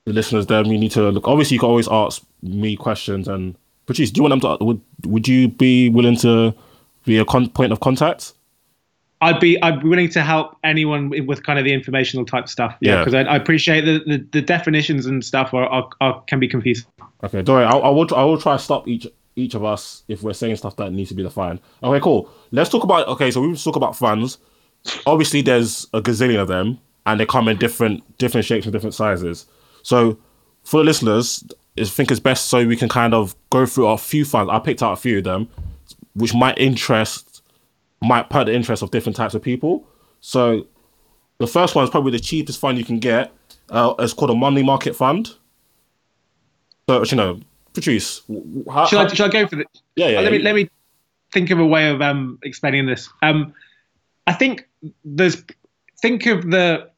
the 0.05 0.13
listeners 0.13 0.45
there 0.47 0.63
you 0.63 0.77
need 0.77 0.91
to 0.91 1.09
look. 1.09 1.27
Obviously, 1.27 1.55
you 1.55 1.59
can 1.59 1.69
always 1.69 1.87
ask 1.89 2.23
me 2.41 2.75
questions 2.75 3.27
and 3.27 3.57
Patrice. 3.85 4.11
Do 4.11 4.19
you 4.19 4.23
want 4.23 4.41
them 4.41 4.57
to? 4.57 4.63
Would 4.63 4.81
Would 5.05 5.27
you 5.27 5.47
be 5.49 5.89
willing 5.89 6.17
to 6.17 6.53
be 7.05 7.17
a 7.17 7.25
con- 7.25 7.49
point 7.49 7.71
of 7.71 7.79
contact? 7.79 8.33
I'd 9.19 9.39
be 9.39 9.61
I'd 9.63 9.81
be 9.81 9.89
willing 9.89 10.09
to 10.09 10.21
help 10.21 10.57
anyone 10.63 11.09
with 11.25 11.43
kind 11.43 11.57
of 11.57 11.65
the 11.65 11.73
informational 11.73 12.25
type 12.25 12.47
stuff. 12.47 12.75
Yeah, 12.81 12.99
because 12.99 13.13
yeah. 13.13 13.21
I, 13.21 13.33
I, 13.33 13.35
appreciate 13.35 13.81
the, 13.81 13.99
the, 14.05 14.27
the 14.31 14.41
definitions 14.41 15.07
and 15.07 15.25
stuff 15.25 15.53
are, 15.53 15.65
are, 15.65 15.89
are 16.01 16.21
can 16.27 16.39
be 16.39 16.47
confusing. 16.47 16.85
Okay, 17.23 17.41
don't 17.41 17.55
worry. 17.55 17.65
I, 17.65 17.77
I 17.77 17.89
will 17.89 18.07
I 18.15 18.23
will 18.23 18.39
try 18.39 18.57
to 18.57 18.63
stop 18.63 18.87
each 18.87 19.07
each 19.35 19.55
of 19.55 19.63
us 19.63 20.03
if 20.07 20.21
we're 20.21 20.33
saying 20.33 20.57
stuff 20.57 20.75
that 20.75 20.91
needs 20.91 21.09
to 21.09 21.15
be 21.15 21.23
defined. 21.23 21.59
Okay, 21.81 22.01
cool. 22.03 22.29
Let's 22.51 22.69
talk 22.69 22.83
about 22.83 23.07
okay. 23.07 23.31
So 23.31 23.41
we 23.41 23.55
talk 23.55 23.75
about 23.75 23.95
funds. 23.95 24.37
Obviously, 25.05 25.41
there's 25.41 25.85
a 25.93 26.01
gazillion 26.01 26.39
of 26.39 26.47
them, 26.47 26.79
and 27.05 27.19
they 27.19 27.25
come 27.25 27.47
in 27.47 27.57
different 27.57 28.17
different 28.17 28.45
shapes 28.45 28.65
and 28.65 28.73
different 28.73 28.93
sizes. 28.93 29.45
So 29.83 30.17
for 30.63 30.77
the 30.77 30.83
listeners, 30.83 31.43
I 31.79 31.83
think 31.85 32.11
it's 32.11 32.19
best 32.19 32.47
so 32.47 32.65
we 32.65 32.75
can 32.75 32.89
kind 32.89 33.13
of 33.13 33.35
go 33.49 33.65
through 33.65 33.87
a 33.87 33.97
few 33.97 34.25
funds. 34.25 34.51
I 34.51 34.59
picked 34.59 34.83
out 34.83 34.93
a 34.93 34.97
few 34.97 35.19
of 35.19 35.23
them, 35.23 35.49
which 36.13 36.33
might 36.33 36.57
interest 36.57 37.41
might 38.01 38.29
perk 38.29 38.45
the 38.45 38.53
interest 38.53 38.83
of 38.83 38.91
different 38.91 39.15
types 39.15 39.33
of 39.33 39.41
people. 39.41 39.87
So 40.19 40.67
the 41.39 41.47
first 41.47 41.75
one 41.75 41.83
is 41.83 41.89
probably 41.89 42.11
the 42.11 42.19
cheapest 42.19 42.59
fund 42.59 42.77
you 42.77 42.85
can 42.85 42.99
get. 42.99 43.31
Uh, 43.69 43.93
it's 43.99 44.13
called 44.13 44.31
a 44.31 44.35
money 44.35 44.63
market 44.63 44.95
fund. 44.95 45.31
So 46.89 47.03
you 47.03 47.17
know, 47.17 47.39
Patrice, 47.73 48.21
how, 48.69 48.85
shall, 48.85 48.99
I, 48.99 49.07
shall 49.07 49.27
I 49.27 49.29
go 49.29 49.47
for 49.47 49.59
it? 49.59 49.67
Yeah, 49.95 50.07
yeah. 50.07 50.19
Uh, 50.19 50.21
let 50.23 50.31
me 50.31 50.39
let 50.39 50.55
me 50.55 50.69
think 51.31 51.49
of 51.49 51.59
a 51.59 51.65
way 51.65 51.89
of 51.89 52.01
um, 52.01 52.39
explaining 52.43 52.85
this. 52.85 53.09
Um, 53.21 53.53
I 54.25 54.33
think 54.33 54.67
there's 55.03 55.43
think 56.01 56.25
of 56.25 56.49
the 56.49 56.89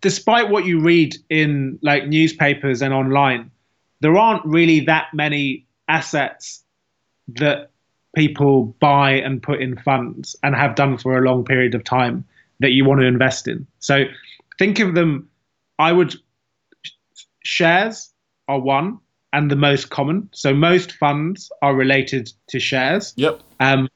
despite 0.00 0.48
what 0.48 0.64
you 0.64 0.80
read 0.80 1.16
in 1.28 1.78
like 1.82 2.06
newspapers 2.06 2.82
and 2.82 2.94
online, 2.94 3.50
there 4.00 4.16
aren't 4.16 4.44
really 4.44 4.80
that 4.80 5.08
many 5.12 5.66
assets 5.88 6.64
that 7.28 7.70
people 8.16 8.76
buy 8.80 9.12
and 9.12 9.42
put 9.42 9.60
in 9.60 9.76
funds 9.78 10.36
and 10.42 10.54
have 10.54 10.74
done 10.74 10.98
for 10.98 11.18
a 11.18 11.22
long 11.22 11.44
period 11.44 11.74
of 11.74 11.84
time 11.84 12.24
that 12.60 12.70
you 12.70 12.84
want 12.84 13.00
to 13.00 13.06
invest 13.06 13.48
in. 13.48 13.66
So 13.78 14.04
think 14.58 14.78
of 14.80 14.94
them. 14.94 15.28
I 15.78 15.92
would 15.92 16.14
shares 17.44 18.12
are 18.48 18.60
one 18.60 18.98
and 19.32 19.50
the 19.50 19.56
most 19.56 19.90
common. 19.90 20.28
So 20.32 20.54
most 20.54 20.92
funds 20.92 21.50
are 21.62 21.74
related 21.74 22.30
to 22.48 22.60
shares. 22.60 23.14
Yep. 23.16 23.40
Um, 23.60 23.88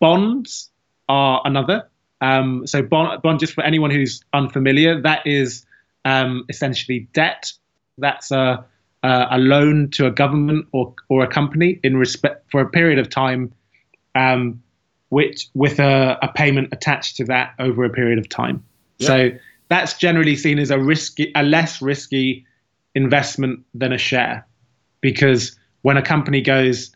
bonds 0.00 0.70
are 1.08 1.42
another. 1.44 1.88
Um, 2.20 2.66
so 2.66 2.82
bond, 2.82 3.22
bond, 3.22 3.40
just 3.40 3.52
for 3.52 3.64
anyone 3.64 3.90
who's 3.90 4.22
unfamiliar, 4.32 5.00
that 5.00 5.26
is 5.26 5.64
um, 6.04 6.44
essentially 6.48 7.08
debt. 7.12 7.52
That's 7.98 8.30
a, 8.30 8.64
a, 9.02 9.38
loan 9.38 9.90
to 9.90 10.06
a 10.06 10.10
government 10.10 10.66
or 10.72 10.94
or 11.08 11.22
a 11.22 11.28
company 11.28 11.80
in 11.82 11.96
respect 11.96 12.50
for 12.50 12.60
a 12.60 12.68
period 12.68 12.98
of 12.98 13.08
time, 13.08 13.52
um, 14.14 14.62
which 15.10 15.48
with 15.54 15.78
a, 15.78 16.18
a 16.22 16.28
payment 16.28 16.68
attached 16.72 17.16
to 17.16 17.24
that 17.24 17.54
over 17.58 17.84
a 17.84 17.90
period 17.90 18.18
of 18.18 18.28
time. 18.28 18.64
Yep. 18.98 19.06
So 19.06 19.38
that's 19.68 19.96
generally 19.98 20.36
seen 20.36 20.58
as 20.58 20.70
a 20.70 20.78
risky, 20.78 21.30
a 21.34 21.42
less 21.42 21.80
risky 21.80 22.46
investment 22.94 23.64
than 23.74 23.92
a 23.92 23.98
share, 23.98 24.46
because 25.00 25.56
when 25.82 25.96
a 25.96 26.02
company 26.02 26.40
goes 26.40 26.94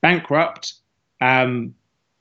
bankrupt, 0.00 0.74
um, 1.20 1.74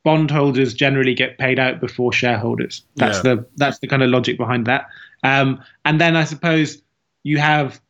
bondholders 0.03 0.74
generally 0.74 1.13
get 1.13 1.38
paid 1.38 1.60
out 1.60 1.79
before 1.79 2.13
shareholders. 2.13 2.84
That's 2.96 3.18
yeah. 3.18 3.36
the 3.36 3.46
that's 3.58 3.79
the 3.79 3.88
kind 3.88 4.03
of 4.03 4.10
logic 4.10 4.38
behind 4.38 4.65
that. 4.68 4.88
Um, 5.24 5.62
and 5.86 6.00
then 6.00 6.15
I 6.15 6.24
suppose 6.24 6.82
you 7.24 7.38
have 7.38 7.82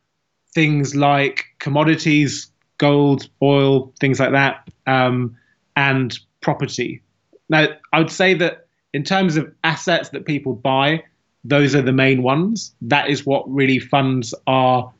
things 0.54 0.96
like 0.96 1.44
commodities, 1.60 2.50
gold, 2.78 3.28
oil, 3.42 3.92
things 4.00 4.18
like 4.18 4.32
that, 4.32 4.68
um, 4.86 5.36
and 5.76 6.18
property. 6.40 7.02
Now, 7.48 7.68
I 7.92 7.98
would 7.98 8.10
say 8.10 8.34
that 8.34 8.66
in 8.92 9.04
terms 9.04 9.36
of 9.36 9.52
assets 9.62 10.08
that 10.10 10.26
people 10.26 10.54
buy, 10.54 11.04
those 11.44 11.74
are 11.74 11.82
the 11.82 11.92
main 11.92 12.22
ones. 12.22 12.74
That 12.82 13.08
is 13.08 13.24
what 13.24 13.48
really 13.48 13.78
funds 13.78 14.34
are 14.46 14.92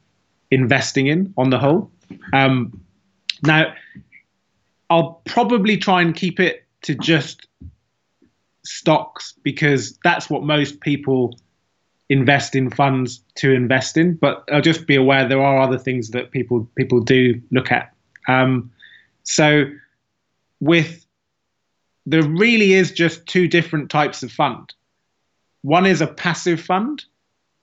investing 0.51 1.07
in 1.07 1.33
on 1.37 1.51
the 1.51 1.59
whole. 1.59 1.91
Um, 2.33 2.81
now, 3.43 3.73
I'll 4.89 5.23
probably 5.25 5.77
try 5.77 6.03
and 6.03 6.15
keep 6.15 6.41
it 6.41 6.65
to 6.83 6.95
just 6.95 7.47
stocks 8.65 9.35
because 9.43 9.99
that's 10.05 10.31
what 10.31 10.43
most 10.43 10.81
people 10.81 11.35
invest 12.09 12.57
in 12.57 12.69
funds 12.71 13.23
to 13.37 13.53
invest 13.53 13.97
in, 13.97 14.15
but 14.15 14.45
I'll 14.53 14.61
just 14.61 14.87
be 14.87 14.97
aware 14.97 15.27
there 15.27 15.43
are 15.43 15.61
other 15.61 15.79
things 15.79 16.11
that 16.11 16.33
people 16.33 16.69
people 16.75 17.01
do 17.01 17.41
look 17.51 17.71
at. 17.71 17.95
Um, 18.29 18.71
so 19.23 19.65
with 20.59 21.07
there 22.07 22.23
really 22.23 22.73
is 22.73 22.91
just 22.91 23.27
two 23.27 23.47
different 23.47 23.91
types 23.91 24.23
of 24.23 24.33
fund. 24.33 24.75
One 25.63 25.87
is 25.87 26.01
a 26.01 26.07
passive 26.07 26.61
fund, 26.61 27.05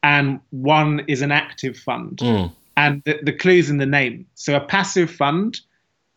and 0.04 0.40
one 0.52 1.04
is 1.08 1.22
an 1.22 1.32
active 1.32 1.78
fund. 1.78 2.20
Mm. 2.20 2.52
And 2.78 3.02
the, 3.06 3.20
the 3.24 3.34
clue's 3.34 3.70
in 3.70 3.78
the 3.78 3.86
name. 3.86 4.28
So 4.36 4.56
a 4.56 4.62
passive 4.62 5.10
fund 5.10 5.60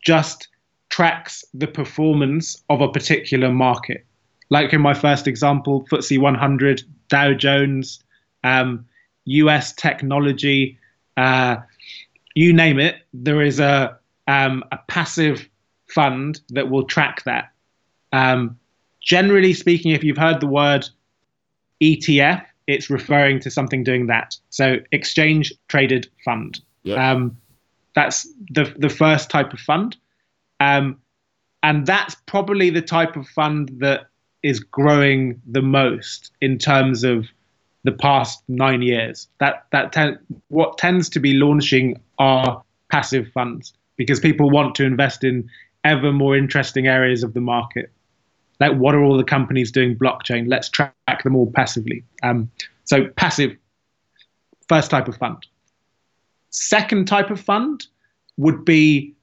just 0.05 0.49
tracks 0.91 1.45
the 1.55 1.67
performance 1.67 2.63
of 2.69 2.81
a 2.81 2.89
particular 2.89 3.51
market. 3.51 4.05
Like 4.51 4.73
in 4.73 4.81
my 4.81 4.95
first 4.95 5.27
example, 5.27 5.87
FTSE 5.91 6.21
100, 6.21 6.83
Dow 7.09 7.33
Jones, 7.33 8.03
um, 8.45 8.85
US 9.25 9.73
technology, 9.73 10.79
uh, 11.17 11.57
you 12.35 12.53
name 12.53 12.79
it, 12.79 12.97
there 13.15 13.41
is 13.43 13.61
a, 13.61 13.99
um, 14.27 14.65
a 14.73 14.79
passive 14.89 15.49
fund 15.89 16.41
that 16.51 16.69
will 16.69 16.85
track 16.85 17.23
that. 17.25 17.51
Um, 18.13 18.59
generally 19.01 19.55
speaking, 19.55 19.93
if 19.93 20.03
you've 20.03 20.17
heard 20.17 20.41
the 20.41 20.47
word 20.47 20.89
ETF, 21.81 22.45
it's 22.67 22.91
referring 22.91 23.41
to 23.41 23.51
something 23.51 23.83
doing 23.85 24.07
that. 24.07 24.37
So 24.51 24.77
exchange 24.93 25.53
traded 25.69 26.09
fund. 26.25 26.61
Yeah. 26.83 27.11
Um, 27.11 27.37
that's 27.95 28.29
the 28.51 28.73
the 28.79 28.89
first 28.89 29.31
type 29.31 29.53
of 29.53 29.59
fund, 29.59 29.97
um, 30.61 31.01
and 31.63 31.87
that's 31.87 32.15
probably 32.27 32.71
the 32.71 32.83
type 32.83 33.17
of 33.17 33.27
fund 33.29 33.71
that 33.81 34.07
is 34.43 34.61
growing 34.61 35.41
the 35.47 35.63
most 35.63 36.31
in 36.41 36.59
terms 36.59 37.05
of 37.05 37.27
the 37.85 37.93
past 37.93 38.43
nine 38.49 38.83
years. 38.83 39.29
That 39.39 39.67
that 39.73 39.93
ten, 39.93 40.19
what 40.49 40.79
tends 40.79 41.09
to 41.11 41.21
be 41.21 41.35
launching 41.35 42.01
are 42.19 42.63
passive 42.91 43.29
funds 43.33 43.73
because 43.97 44.21
people 44.21 44.51
want 44.51 44.75
to 44.77 44.85
invest 44.85 45.25
in 45.25 45.49
ever 45.85 46.13
more 46.13 46.37
interesting 46.37 46.87
areas 46.87 47.23
of 47.23 47.35
the 47.35 47.41
market. 47.41 47.91
Like 48.59 48.77
what 48.77 48.95
are 48.95 49.03
all 49.03 49.17
the 49.17 49.25
companies 49.25 49.73
doing 49.73 49.97
blockchain? 49.97 50.47
Let's 50.49 50.69
track 50.69 50.95
them 51.25 51.37
all 51.37 51.51
passively. 51.55 52.05
Um, 52.23 52.51
so 52.85 53.07
passive, 53.17 53.57
first 54.69 54.91
type 54.91 55.09
of 55.09 55.17
fund. 55.17 55.47
Second 56.51 57.07
type 57.07 57.31
of 57.31 57.41
fund 57.41 57.87
would 58.37 58.65
be 58.65 59.15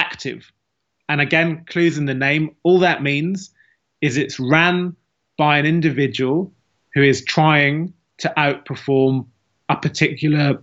active. 0.00 0.50
And 1.08 1.20
again, 1.20 1.64
clues 1.66 1.98
in 1.98 2.06
the 2.06 2.14
name. 2.14 2.56
All 2.62 2.78
that 2.80 3.02
means 3.02 3.50
is 4.00 4.16
it's 4.16 4.40
ran 4.40 4.96
by 5.36 5.58
an 5.58 5.66
individual 5.66 6.52
who 6.94 7.02
is 7.02 7.24
trying 7.24 7.92
to 8.18 8.32
outperform 8.36 9.26
a 9.68 9.76
particular 9.76 10.62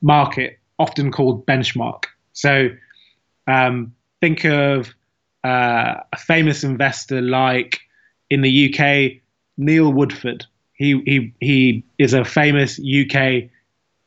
market, 0.00 0.58
often 0.78 1.10
called 1.10 1.46
benchmark. 1.46 2.04
So 2.32 2.68
um, 3.46 3.94
think 4.20 4.44
of 4.44 4.94
uh, 5.44 5.94
a 6.12 6.18
famous 6.18 6.64
investor 6.64 7.20
like 7.20 7.80
in 8.30 8.42
the 8.42 8.52
UK, 8.66 9.20
Neil 9.56 9.92
Woodford. 9.92 10.44
He 10.74 11.02
he 11.04 11.34
he 11.40 11.84
is 11.98 12.14
a 12.14 12.24
famous 12.24 12.78
UK 12.78 13.50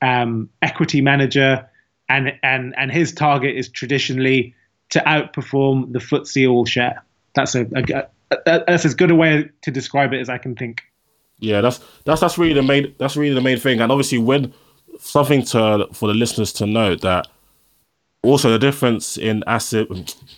um, 0.02 0.50
equity 0.62 1.02
manager, 1.02 1.70
and 2.12 2.34
and 2.44 2.74
and 2.78 2.92
his 2.92 3.12
target 3.14 3.56
is 3.56 3.70
traditionally 3.70 4.54
to 4.90 5.00
outperform 5.00 5.94
the 5.94 6.00
FTSE 6.00 6.50
All 6.50 6.66
Share. 6.66 7.02
That's 7.36 7.56
a, 7.56 7.62
a, 7.76 8.08
a 8.32 8.40
that's 8.68 8.86
as 8.86 8.94
good 8.94 9.12
a 9.12 9.16
way 9.16 9.50
to 9.62 9.72
describe 9.72 10.14
it 10.14 10.20
as 10.20 10.30
I 10.30 10.38
can 10.38 10.56
think. 10.56 10.82
Yeah, 11.40 11.62
that's 11.62 11.80
that's 12.06 12.22
that's 12.22 12.38
really 12.38 12.54
the 12.54 12.62
main 12.64 12.94
that's 12.98 13.16
really 13.18 13.34
the 13.34 13.42
main 13.42 13.58
thing, 13.58 13.82
and 13.82 13.92
obviously 13.92 14.18
when 14.18 14.54
something 15.00 15.44
to 15.44 15.88
for 15.94 16.08
the 16.08 16.14
listeners 16.14 16.54
to 16.54 16.66
know 16.66 16.96
that 16.96 17.28
also 18.24 18.52
the 18.52 18.60
difference 18.60 19.18
in 19.18 19.44
asset 19.48 19.88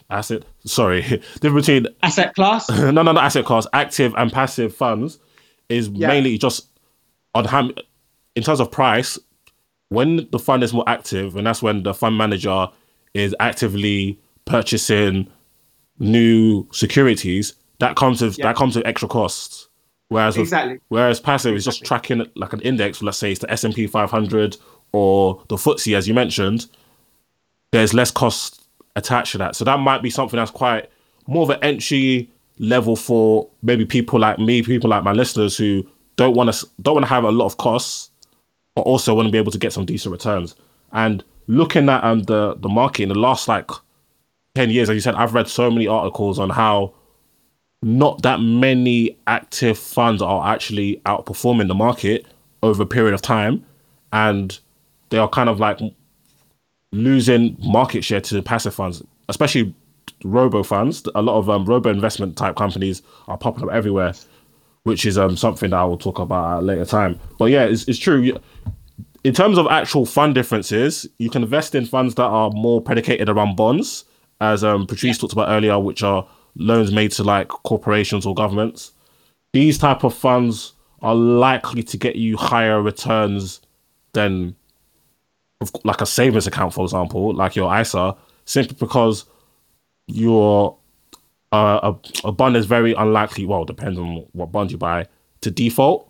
asset 0.10 0.44
sorry 0.66 1.02
difference 1.42 1.66
between 1.68 1.88
asset 2.02 2.34
class 2.34 2.70
no 2.80 2.92
no 2.92 3.12
no 3.12 3.20
asset 3.20 3.44
class 3.44 3.68
active 3.74 4.14
and 4.18 4.32
passive 4.32 4.74
funds 4.74 5.20
is 5.68 5.90
Yeah. 5.90 6.08
mainly 6.08 6.38
just 6.38 6.68
on 7.36 7.44
how 7.46 7.72
in 8.36 8.44
terms 8.44 8.62
of 8.62 8.72
price 8.72 9.20
when 9.90 10.28
the 10.32 10.40
fund 10.40 10.64
is 10.64 10.74
more 10.74 10.84
active 10.88 11.36
and 11.36 11.46
that's 11.48 11.62
when 11.62 11.84
the 11.84 11.94
fund 11.94 12.18
manager 12.18 12.68
is 13.14 13.36
actively 13.40 14.20
purchasing 14.46 15.28
new 16.00 16.68
securities 16.72 17.54
that 17.80 17.96
comes 17.96 18.22
with 18.22 18.38
Yeah. 18.38 18.48
that 18.48 18.56
comes 18.56 18.76
with 18.76 18.86
extra 18.86 19.08
costs 19.08 19.68
whereas 20.10 20.38
with- 20.38 20.50
whereas 20.90 21.20
passive 21.20 21.56
is 21.56 21.64
just 21.66 21.84
tracking 21.86 22.26
like 22.36 22.54
an 22.54 22.60
index 22.62 23.02
let's 23.04 23.18
say 23.18 23.32
it's 23.32 23.42
the 23.42 23.52
S&P 23.52 23.88
500 23.88 24.58
or 24.92 25.42
the 25.50 25.56
FTSE 25.56 25.96
as 25.96 26.08
you 26.08 26.14
mentioned 26.14 26.68
there's 27.72 27.94
less 27.94 28.12
cost 28.12 28.62
attached 28.96 29.32
to 29.32 29.40
that. 29.40 29.56
So 29.56 29.66
that 29.66 29.80
might 29.80 30.04
be 30.04 30.12
something 30.12 30.38
that's 30.38 30.52
quite 30.52 30.88
more 31.26 31.42
of 31.42 31.50
an 31.50 31.58
entry 31.64 32.30
level 32.60 32.96
for 32.96 33.50
maybe 33.64 33.84
people 33.86 34.20
like 34.20 34.38
me, 34.38 34.62
people 34.62 34.92
like 34.92 35.04
my 35.04 35.14
listeners 35.14 35.58
who 35.58 35.84
don't 36.16 36.36
want 36.36 36.54
to 36.54 36.68
don't 36.84 36.94
want 36.94 37.06
to 37.06 37.10
have 37.10 37.24
a 37.24 37.32
lot 37.32 37.48
of 37.48 37.58
costs, 37.58 38.12
but 38.76 38.82
also 38.82 39.14
want 39.14 39.28
to 39.28 39.32
be 39.32 39.38
able 39.38 39.52
to 39.52 39.58
get 39.58 39.74
some 39.74 39.86
decent 39.86 40.12
returns. 40.12 40.56
And 40.92 41.24
looking 41.48 41.90
at 41.90 42.04
um, 42.04 42.24
the 42.24 42.56
the 42.56 42.70
market 42.70 43.04
in 43.04 43.10
the 43.10 43.16
last 43.16 43.48
like 43.48 43.70
ten 44.56 44.70
years, 44.70 44.90
as 44.90 44.96
you 44.96 45.02
said, 45.02 45.16
I've 45.16 45.34
read 45.34 45.48
so 45.48 45.70
many 45.70 45.88
articles 45.88 46.40
on 46.40 46.50
how 46.50 46.94
not 47.82 48.22
that 48.22 48.40
many 48.40 49.18
active 49.28 49.78
funds 49.78 50.22
are 50.22 50.48
actually 50.48 51.02
outperforming 51.06 51.68
the 51.68 51.76
market 51.76 52.26
over 52.62 52.84
a 52.84 52.86
period 52.86 53.14
of 53.14 53.22
time, 53.22 53.66
and 54.14 54.60
they 55.10 55.18
are 55.18 55.30
kind 55.30 55.50
of 55.50 55.60
like 55.60 55.80
losing 56.92 57.58
market 57.60 58.04
share 58.04 58.22
to 58.22 58.42
passive 58.42 58.74
funds, 58.74 59.04
especially 59.30 59.74
robo 60.24 60.64
funds. 60.64 61.04
A 61.16 61.22
lot 61.22 61.38
of 61.38 61.50
um, 61.50 61.66
robo 61.66 61.90
investment 61.90 62.38
type 62.38 62.56
companies 62.56 63.02
are 63.28 63.38
popping 63.38 63.64
up 63.64 63.72
everywhere, 63.72 64.14
which 64.84 65.06
is 65.06 65.18
um, 65.18 65.38
something 65.38 65.70
that 65.70 65.78
I 65.78 65.86
will 65.86 65.98
talk 65.98 66.20
about 66.20 66.58
at 66.58 66.60
a 66.60 66.66
later 66.66 66.86
time. 66.86 67.20
But 67.38 67.46
yeah, 67.46 67.64
it's, 67.64 67.88
it's 67.88 68.00
true. 68.00 68.38
In 69.24 69.34
terms 69.34 69.58
of 69.58 69.68
actual 69.68 70.06
fund 70.06 70.36
differences, 70.36 71.08
you 71.18 71.30
can 71.30 71.44
invest 71.44 71.76
in 71.76 71.86
funds 71.86 72.16
that 72.16 72.24
are 72.24 72.52
more 72.52 72.82
predicated 72.82 73.30
around 73.30 73.56
bonds, 73.56 74.04
as 74.42 74.64
um, 74.64 74.86
Patrice 74.86 75.18
talked 75.18 75.34
about 75.34 75.50
earlier, 75.50 75.80
which 75.80 76.04
are 76.04 76.28
loans 76.56 76.92
made 76.92 77.12
to 77.14 77.24
like 77.24 77.48
corporations 77.48 78.26
or 78.26 78.36
governments. 78.36 78.92
These 79.54 79.78
type 79.78 80.04
of 80.04 80.14
funds 80.14 80.74
are 81.02 81.16
likely 81.16 81.84
to 81.84 81.98
get 81.98 82.18
you 82.18 82.36
higher 82.36 82.82
returns 82.82 83.62
than 84.12 84.56
like 85.86 86.02
a 86.02 86.06
savings 86.06 86.46
account, 86.46 86.74
for 86.74 86.84
example, 86.84 87.34
like 87.34 87.56
your 87.56 87.74
ISA, 87.74 88.16
simply 88.46 88.76
because 88.78 89.26
your 90.08 90.78
uh, 91.54 91.94
a, 91.94 92.28
a 92.28 92.32
bond 92.32 92.58
is 92.58 92.66
very 92.66 92.94
unlikely. 92.94 93.46
Well, 93.46 93.64
depends 93.64 94.00
on 94.00 94.26
what 94.32 94.52
bond 94.52 94.72
you 94.72 94.78
buy 94.78 95.06
to 95.42 95.52
default. 95.52 96.10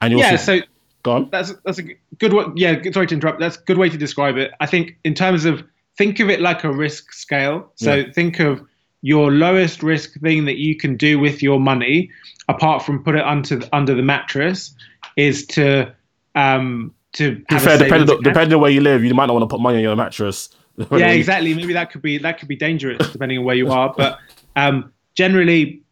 And 0.00 0.12
you'll 0.12 0.20
Yeah, 0.20 0.36
see, 0.36 0.60
so 0.60 0.66
go 1.02 1.12
on. 1.12 1.28
that's 1.30 1.54
that's 1.64 1.78
a 1.78 1.84
good 2.18 2.32
way. 2.32 2.44
Yeah, 2.56 2.80
sorry 2.92 3.06
to 3.06 3.14
interrupt. 3.14 3.38
That's 3.38 3.56
a 3.56 3.60
good 3.62 3.78
way 3.78 3.88
to 3.88 3.96
describe 3.96 4.36
it. 4.36 4.50
I 4.60 4.66
think 4.66 4.96
in 5.04 5.14
terms 5.14 5.44
of 5.44 5.62
think 5.96 6.20
of 6.20 6.28
it 6.30 6.40
like 6.40 6.64
a 6.64 6.72
risk 6.72 7.12
scale. 7.12 7.70
So 7.76 7.94
Yeah. 7.94 8.12
think 8.12 8.40
of 8.40 8.60
your 9.02 9.30
lowest 9.30 9.82
risk 9.82 10.18
thing 10.20 10.44
that 10.46 10.56
you 10.58 10.76
can 10.76 10.96
do 10.96 11.18
with 11.18 11.42
your 11.42 11.60
money, 11.60 12.10
apart 12.48 12.82
from 12.82 13.04
put 13.04 13.14
it 13.14 13.24
under 13.24 13.60
under 13.72 13.94
the 13.94 14.02
mattress, 14.02 14.74
is 15.16 15.46
to 15.48 15.92
um 16.34 16.92
to 17.12 17.36
be 17.50 17.58
fair, 17.58 17.76
depending, 17.76 18.08
account. 18.08 18.24
depending 18.24 18.54
on 18.54 18.60
where 18.62 18.70
you 18.70 18.80
live, 18.80 19.04
you 19.04 19.14
might 19.14 19.26
not 19.26 19.34
want 19.34 19.42
to 19.42 19.48
put 19.54 19.60
money 19.60 19.78
on 19.78 19.82
your 19.82 19.96
mattress. 19.96 20.48
yeah, 20.92 21.08
exactly. 21.10 21.52
Maybe 21.54 21.72
that 21.72 21.90
could 21.90 22.02
be 22.02 22.18
that 22.18 22.38
could 22.38 22.48
be 22.48 22.56
dangerous 22.56 22.98
depending 23.10 23.38
on 23.38 23.44
where 23.44 23.56
you 23.56 23.70
are. 23.70 23.92
But 23.96 24.18
um, 24.56 24.92
generally, 25.14 25.82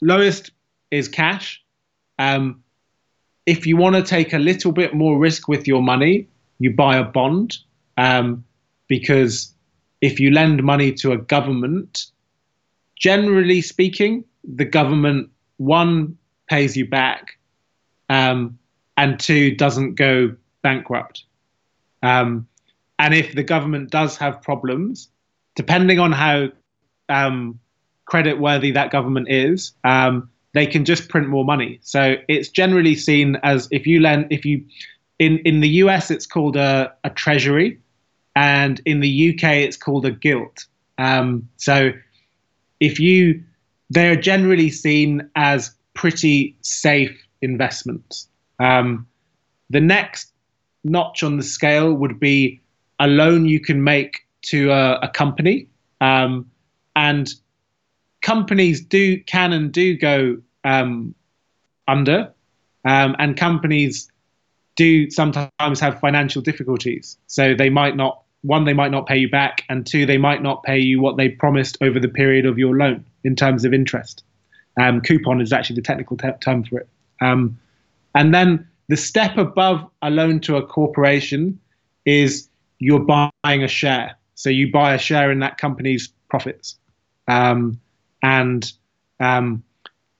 lowest 0.00 0.50
is 0.90 1.08
cash. 1.08 1.62
Um, 2.18 2.62
if 3.46 3.66
you 3.66 3.76
want 3.76 3.96
to 3.96 4.02
take 4.02 4.32
a 4.32 4.38
little 4.38 4.72
bit 4.72 4.94
more 4.94 5.18
risk 5.18 5.48
with 5.48 5.66
your 5.66 5.82
money, 5.82 6.28
you 6.58 6.72
buy 6.72 6.96
a 6.96 7.04
bond 7.04 7.58
um, 7.96 8.44
because 8.88 9.54
if 10.00 10.18
you 10.20 10.30
lend 10.30 10.62
money 10.62 10.92
to 10.92 11.12
a 11.12 11.18
government, 11.18 12.06
generally 12.96 13.60
speaking, 13.60 14.24
the 14.44 14.64
government 14.64 15.30
one 15.58 16.16
pays 16.48 16.76
you 16.76 16.86
back, 16.88 17.38
um, 18.08 18.58
and 18.96 19.18
two 19.18 19.54
doesn't 19.54 19.94
go 19.94 20.34
bankrupt. 20.62 21.24
Um, 22.02 22.46
and 22.98 23.14
if 23.14 23.34
the 23.34 23.42
government 23.42 23.90
does 23.90 24.16
have 24.16 24.42
problems, 24.42 25.08
depending 25.54 25.98
on 25.98 26.12
how 26.12 26.48
um, 27.08 27.58
credit 28.06 28.40
worthy 28.40 28.70
that 28.70 28.90
government 28.90 29.28
is, 29.30 29.72
um, 29.84 30.30
they 30.54 30.66
can 30.66 30.84
just 30.84 31.08
print 31.08 31.28
more 31.28 31.44
money. 31.44 31.78
So 31.82 32.16
it's 32.28 32.48
generally 32.48 32.94
seen 32.94 33.36
as 33.42 33.68
if 33.70 33.86
you 33.86 34.00
lend, 34.00 34.28
if 34.30 34.44
you, 34.44 34.64
in, 35.18 35.38
in 35.40 35.60
the 35.60 35.68
US, 35.84 36.10
it's 36.10 36.26
called 36.26 36.56
a, 36.56 36.92
a 37.04 37.10
treasury, 37.10 37.78
and 38.34 38.80
in 38.84 39.00
the 39.00 39.30
UK, 39.30 39.44
it's 39.56 39.76
called 39.76 40.06
a 40.06 40.10
gilt. 40.10 40.66
Um, 40.98 41.48
so 41.56 41.92
if 42.80 42.98
you, 42.98 43.42
they're 43.90 44.16
generally 44.16 44.70
seen 44.70 45.28
as 45.36 45.74
pretty 45.94 46.56
safe 46.60 47.16
investments. 47.42 48.28
Um, 48.60 49.06
the 49.70 49.80
next 49.80 50.32
notch 50.84 51.22
on 51.22 51.36
the 51.36 51.42
scale 51.42 51.92
would 51.92 52.20
be 52.20 52.60
a 53.00 53.06
loan 53.06 53.46
you 53.46 53.60
can 53.60 53.82
make 53.82 54.26
to 54.42 54.70
a, 54.70 55.00
a 55.02 55.08
company, 55.08 55.68
um, 56.00 56.50
and 56.94 57.28
companies 58.26 58.80
do 58.80 59.22
can 59.22 59.52
and 59.52 59.70
do 59.70 59.96
go 59.96 60.36
um, 60.64 61.14
under, 61.86 62.32
um, 62.84 63.14
and 63.20 63.36
companies 63.36 64.10
do 64.74 65.08
sometimes 65.10 65.80
have 65.80 66.00
financial 66.00 66.42
difficulties. 66.42 67.16
So 67.28 67.54
they 67.54 67.70
might 67.70 67.94
not 67.94 68.22
one 68.42 68.64
they 68.64 68.74
might 68.74 68.90
not 68.90 69.06
pay 69.06 69.16
you 69.16 69.30
back, 69.30 69.62
and 69.68 69.86
two 69.86 70.06
they 70.06 70.18
might 70.18 70.42
not 70.42 70.64
pay 70.64 70.78
you 70.78 71.00
what 71.00 71.16
they 71.16 71.28
promised 71.28 71.78
over 71.80 72.00
the 72.00 72.08
period 72.08 72.46
of 72.46 72.58
your 72.58 72.76
loan 72.76 73.04
in 73.22 73.36
terms 73.36 73.64
of 73.64 73.72
interest. 73.72 74.24
Um, 74.76 75.00
coupon 75.00 75.40
is 75.40 75.52
actually 75.52 75.76
the 75.76 75.82
technical 75.82 76.16
te- 76.16 76.40
term 76.40 76.64
for 76.64 76.80
it. 76.80 76.88
Um, 77.20 77.58
and 78.16 78.34
then 78.34 78.68
the 78.88 78.96
step 78.96 79.38
above 79.38 79.88
a 80.02 80.10
loan 80.10 80.40
to 80.40 80.56
a 80.56 80.66
corporation 80.66 81.60
is 82.04 82.48
you're 82.80 83.06
buying 83.44 83.62
a 83.62 83.68
share. 83.68 84.16
So 84.34 84.50
you 84.50 84.70
buy 84.72 84.94
a 84.94 84.98
share 84.98 85.30
in 85.30 85.38
that 85.40 85.58
company's 85.58 86.12
profits. 86.28 86.76
Um, 87.28 87.80
and 88.22 88.70
um, 89.20 89.62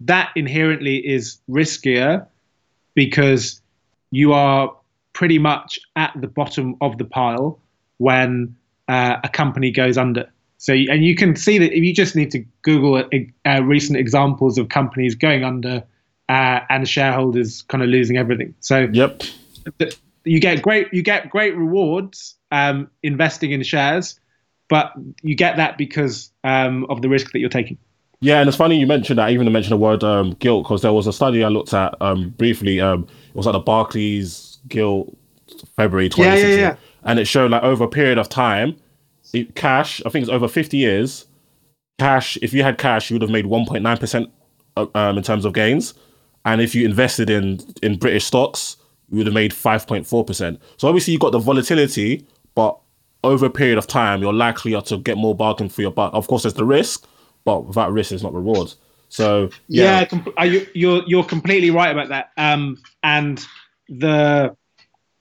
that 0.01 0.31
inherently 0.37 0.97
is 0.97 1.39
riskier 1.49 2.27
because 2.95 3.61
you 4.11 4.33
are 4.33 4.75
pretty 5.13 5.39
much 5.39 5.79
at 5.97 6.13
the 6.21 6.27
bottom 6.27 6.77
of 6.81 6.99
the 6.99 7.05
pile 7.05 7.59
when 7.99 8.55
uh, 8.89 9.17
a 9.25 9.29
company 9.29 9.71
goes 9.71 9.97
under. 9.97 10.31
So, 10.59 10.73
and 10.73 11.05
you 11.05 11.15
can 11.15 11.37
see 11.37 11.59
that 11.59 11.73
if 11.73 11.83
you 11.83 11.95
just 11.95 12.17
need 12.17 12.31
to 12.33 12.45
Google 12.63 13.03
uh, 13.47 13.63
recent 13.63 13.99
examples 13.99 14.59
of 14.59 14.69
companies 14.69 15.15
going 15.15 15.45
under 15.45 15.85
uh, 16.29 16.61
and 16.69 16.89
shareholders 16.89 17.63
kind 17.63 17.83
of 17.83 17.89
losing 17.89 18.17
everything. 18.17 18.55
So, 18.61 18.89
yep, 18.93 19.23
you 20.25 20.41
get 20.41 20.63
great 20.63 20.93
you 20.93 21.03
get 21.03 21.31
great 21.31 21.57
rewards 21.57 22.37
um, 22.51 22.91
investing 23.03 23.53
in 23.53 23.63
shares, 23.63 24.19
but 24.69 24.93
you 25.23 25.35
get 25.35 25.57
that 25.57 25.79
because 25.79 26.31
um, 26.43 26.87
of 26.89 27.03
the 27.03 27.09
risk 27.09 27.33
that 27.33 27.39
you're 27.39 27.49
taking. 27.49 27.79
Yeah, 28.21 28.41
and 28.41 28.49
it's 28.49 28.57
funny 28.57 28.79
you 28.79 28.87
mentioned 28.87 29.19
that. 29.19 29.31
Even 29.31 29.45
to 29.45 29.51
mention 29.51 29.71
the 29.71 29.77
word 29.77 30.03
um, 30.03 30.33
gilt, 30.39 30.65
because 30.65 30.83
there 30.83 30.93
was 30.93 31.07
a 31.07 31.13
study 31.13 31.45
I 31.45 31.49
looked 31.49 31.75
at 31.75 31.95
um, 32.01 32.31
briefly. 32.31 32.81
Um, 32.81 33.07
it 33.29 33.35
was 33.35 33.47
like 33.47 33.53
the 33.53 33.61
Barclays 33.61 34.59
Gilt 34.69 35.17
February 35.77 36.09
2016, 36.09 36.51
yeah, 36.51 36.57
yeah, 36.57 36.71
yeah. 36.71 36.77
and 37.05 37.19
it 37.19 37.27
showed 37.27 37.51
like 37.51 37.63
over 37.63 37.85
a 37.85 37.89
period 37.89 38.19
of 38.19 38.29
time, 38.29 38.77
it, 39.33 39.55
cash. 39.55 40.03
I 40.07 40.09
think 40.09 40.23
it's 40.23 40.33
over 40.33 40.49
50 40.49 40.77
years. 40.77 41.27
Cash. 41.99 42.39
If 42.43 42.53
you 42.53 42.63
had 42.63 42.79
cash, 42.79 43.11
you 43.11 43.15
would 43.15 43.23
have 43.23 43.31
made 43.31 43.45
1.9 43.45 44.01
percent 44.01 44.31
uh, 44.77 44.87
um, 44.95 45.19
in 45.19 45.23
terms 45.23 45.45
of 45.45 45.53
gains, 45.53 45.95
and 46.45 46.61
if 46.61 46.75
you 46.75 46.87
invested 46.87 47.29
in 47.29 47.61
in 47.83 47.99
British 47.99 48.25
stocks, 48.25 48.77
you 49.11 49.19
would 49.19 49.27
have 49.27 49.35
made 49.35 49.53
5.4 49.53 50.27
percent. 50.27 50.61
So 50.79 50.89
obviously 50.89 51.13
you 51.13 51.19
got 51.19 51.33
the 51.33 51.39
volatility, 51.39 52.27
but 52.55 52.79
over 53.25 53.47
a 53.47 53.51
period 53.51 53.77
of 53.77 53.87
time, 53.87 54.23
you're 54.23 54.33
likely 54.33 54.81
to 54.81 54.99
get 54.99 55.19
more 55.19 55.35
bargain 55.35 55.69
for 55.69 55.83
your 55.83 55.91
buck. 55.91 56.13
Of 56.15 56.29
course, 56.29 56.43
there's 56.43 56.55
the 56.55 56.65
risk 56.65 57.07
but 57.47 57.65
without 57.65 57.93
risk, 57.93 58.13
it's 58.13 58.25
not 58.25 58.35
rewards. 58.35 58.77
So 59.09 59.49
yeah, 59.69 60.05
yeah 60.37 60.65
you're 60.75 61.03
you're 61.07 61.25
completely 61.25 61.71
right 61.71 61.91
about 61.91 62.09
that. 62.11 62.33
Um, 62.37 62.77
and 63.03 63.43
the 63.89 64.55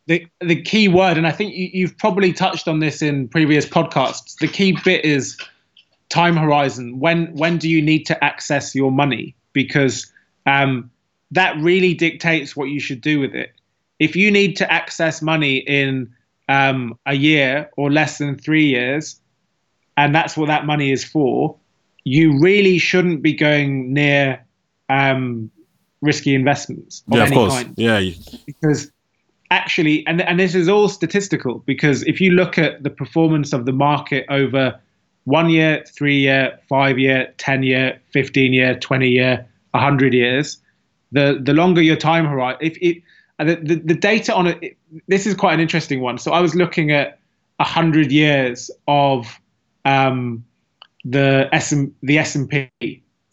the 0.07 0.25
the 0.41 0.61
key 0.61 0.89
word, 0.89 1.17
and 1.17 1.25
I 1.25 1.31
think 1.31 1.53
you, 1.53 1.69
you've 1.71 1.97
probably 1.97 2.33
touched 2.33 2.67
on 2.67 2.79
this 2.79 3.01
in 3.01 3.29
previous 3.29 3.65
podcasts. 3.65 4.37
The 4.39 4.47
key 4.47 4.77
bit 4.83 5.05
is 5.05 5.37
time 6.09 6.35
horizon. 6.35 6.99
When 6.99 7.33
when 7.35 7.57
do 7.57 7.69
you 7.69 7.81
need 7.81 8.05
to 8.07 8.23
access 8.23 8.73
your 8.75 8.91
money? 8.91 9.35
Because 9.53 10.11
um, 10.47 10.89
that 11.31 11.55
really 11.61 11.93
dictates 11.93 12.55
what 12.55 12.65
you 12.65 12.79
should 12.79 13.01
do 13.01 13.19
with 13.19 13.35
it. 13.35 13.53
If 13.99 14.15
you 14.15 14.31
need 14.31 14.57
to 14.57 14.71
access 14.71 15.21
money 15.21 15.57
in 15.57 16.13
um, 16.49 16.97
a 17.05 17.13
year 17.13 17.69
or 17.77 17.91
less 17.91 18.17
than 18.17 18.35
three 18.35 18.65
years, 18.65 19.21
and 19.95 20.13
that's 20.13 20.35
what 20.35 20.47
that 20.47 20.65
money 20.65 20.91
is 20.91 21.03
for, 21.03 21.55
you 22.05 22.39
really 22.39 22.77
shouldn't 22.77 23.21
be 23.21 23.33
going 23.33 23.91
near 23.91 24.43
um, 24.89 25.51
risky 26.01 26.33
investments. 26.33 27.03
Of 27.11 27.17
yeah, 27.17 27.23
of 27.23 27.31
course. 27.31 27.53
Kind. 27.53 27.73
Yeah, 27.75 28.01
because 28.45 28.91
actually, 29.51 30.05
and 30.07 30.21
and 30.21 30.39
this 30.39 30.55
is 30.55 30.69
all 30.69 30.87
statistical. 30.87 31.59
Because 31.65 32.03
if 32.03 32.21
you 32.21 32.31
look 32.31 32.57
at 32.57 32.83
the 32.83 32.89
performance 32.89 33.51
of 33.51 33.65
the 33.65 33.73
market 33.73 34.25
over 34.29 34.79
one 35.25 35.49
year, 35.49 35.83
three 35.87 36.19
year, 36.19 36.57
five 36.69 36.97
year, 36.97 37.33
ten 37.37 37.63
year, 37.63 37.99
fifteen 38.11 38.53
year, 38.53 38.79
twenty 38.79 39.09
year, 39.09 39.45
hundred 39.73 40.13
years, 40.13 40.57
the 41.11 41.39
the 41.41 41.53
longer 41.53 41.81
your 41.81 41.97
time 41.97 42.25
horizon, 42.25 42.59
if 42.61 42.77
it 42.81 43.01
the, 43.39 43.55
the, 43.55 43.75
the 43.75 43.95
data 43.95 44.33
on 44.33 44.47
it, 44.47 44.77
this 45.07 45.25
is 45.25 45.33
quite 45.33 45.53
an 45.53 45.59
interesting 45.59 45.99
one. 45.99 46.17
So 46.17 46.31
I 46.31 46.39
was 46.39 46.55
looking 46.55 46.91
at 46.91 47.19
hundred 47.59 48.11
years 48.11 48.69
of 48.87 49.39
um, 49.85 50.45
the 51.05 51.47
S 51.53 51.73
the 52.01 52.17
S 52.17 52.35
and 52.35 52.49
P 52.49 52.69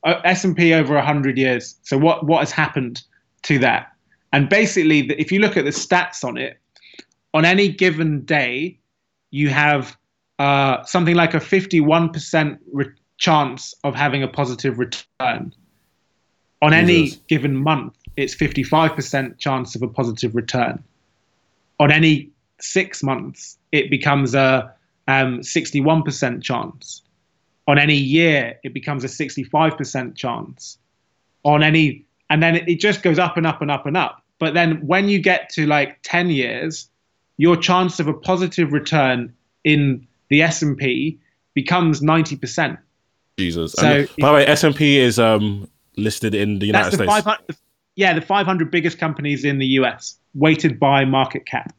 uh, 0.05 0.21
S 0.25 0.45
and 0.45 0.57
P 0.57 0.75
over 0.75 1.01
hundred 1.01 1.39
years. 1.39 1.77
So 1.83 1.99
what 1.99 2.27
what 2.27 2.41
has 2.41 2.53
happened 2.53 3.03
to 3.43 3.59
that? 3.61 3.93
And 4.33 4.49
basically, 4.49 5.01
if 5.13 5.33
you 5.33 5.41
look 5.41 5.57
at 5.57 5.65
the 5.65 5.71
stats 5.71 6.25
on 6.25 6.37
it, 6.37 6.59
on 7.35 7.45
any 7.45 7.69
given 7.69 8.25
day, 8.25 8.79
you 9.31 9.49
have 9.49 9.97
uh, 10.39 10.83
something 10.85 11.15
like 11.15 11.35
a 11.35 11.41
fifty-one 11.41 12.11
percent 12.11 12.61
re- 12.73 12.87
chance 13.19 13.75
of 13.85 13.95
having 13.95 14.23
a 14.23 14.29
positive 14.29 14.79
return. 14.79 15.55
On 16.61 16.71
Jesus. 16.71 16.83
any 16.83 17.11
given 17.29 17.57
month, 17.57 17.97
it's 18.17 18.35
fifty-five 18.35 18.95
percent 18.95 19.39
chance 19.39 19.75
of 19.75 19.83
a 19.83 19.89
positive 19.89 20.35
return. 20.35 20.83
On 21.81 21.91
any 21.91 22.31
six 22.61 23.03
months, 23.03 23.59
it 23.73 23.91
becomes 23.91 24.35
a 24.35 24.73
um, 25.09 25.41
61% 25.41 26.43
chance 26.43 27.03
on 27.67 27.79
any 27.79 27.97
year, 27.97 28.59
it 28.63 28.75
becomes 28.75 29.05
a 29.05 29.09
65% 29.09 30.17
chance. 30.17 30.79
On 31.45 31.63
any, 31.63 32.05
and 32.31 32.43
then 32.43 32.57
it, 32.57 32.77
just 32.77 33.03
goes 33.03 33.19
up 33.19 33.37
and 33.37 33.47
up 33.47 33.63
and 33.63 33.71
up 33.71 33.87
and 33.87 33.97
up. 33.97 34.23
But 34.39 34.55
then 34.55 34.87
when 34.87 35.09
you 35.09 35.19
get 35.19 35.51
to 35.51 35.67
like 35.67 35.99
10 36.03 36.31
years, 36.31 36.89
your 37.37 37.57
chance 37.57 38.01
of 38.01 38.09
a 38.09 38.15
positive 38.15 38.73
return 38.73 39.33
in 39.65 40.07
the 40.29 40.43
S&P 40.43 41.19
becomes 41.55 42.01
90%. 42.01 42.79
Jesus. 43.39 43.73
So 43.73 43.87
and, 43.87 44.09
by 44.19 44.29
the 44.29 44.35
way, 44.35 44.47
S&P 44.47 44.99
is 44.99 45.19
um, 45.19 45.69
listed 45.97 46.35
in 46.35 46.59
the 46.59 46.67
United 46.67 46.93
the 46.93 46.97
States. 46.97 47.09
yeah, 47.97 48.15
the 48.15 48.21
500 48.21 48.71
biggest 48.71 48.99
companies 48.99 49.45
in 49.45 49.59
the 49.59 49.67
US, 49.67 50.19
weighted 50.35 50.79
by 50.79 51.05
market 51.05 51.47
cap. 51.47 51.75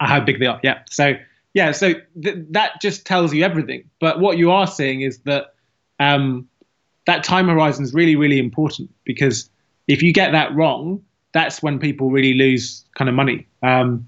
How 0.00 0.20
big 0.20 0.40
they 0.40 0.46
are. 0.46 0.60
Yeah. 0.62 0.80
So 0.88 1.14
yeah, 1.56 1.72
so 1.72 1.94
th- 2.22 2.36
that 2.50 2.82
just 2.82 3.06
tells 3.06 3.32
you 3.32 3.42
everything. 3.42 3.88
But 3.98 4.20
what 4.20 4.36
you 4.36 4.50
are 4.50 4.66
seeing 4.66 5.00
is 5.00 5.20
that 5.20 5.54
um, 5.98 6.46
that 7.06 7.24
time 7.24 7.48
horizon 7.48 7.82
is 7.82 7.94
really, 7.94 8.14
really 8.14 8.38
important 8.38 8.90
because 9.04 9.48
if 9.88 10.02
you 10.02 10.12
get 10.12 10.32
that 10.32 10.54
wrong, 10.54 11.02
that's 11.32 11.62
when 11.62 11.78
people 11.78 12.10
really 12.10 12.34
lose 12.34 12.84
kind 12.94 13.08
of 13.08 13.14
money. 13.14 13.46
Um, 13.62 14.06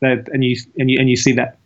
and 0.00 0.42
you 0.42 0.56
and 0.78 0.90
you 0.90 0.98
and 0.98 1.10
you 1.10 1.16
see 1.16 1.32
that. 1.32 1.58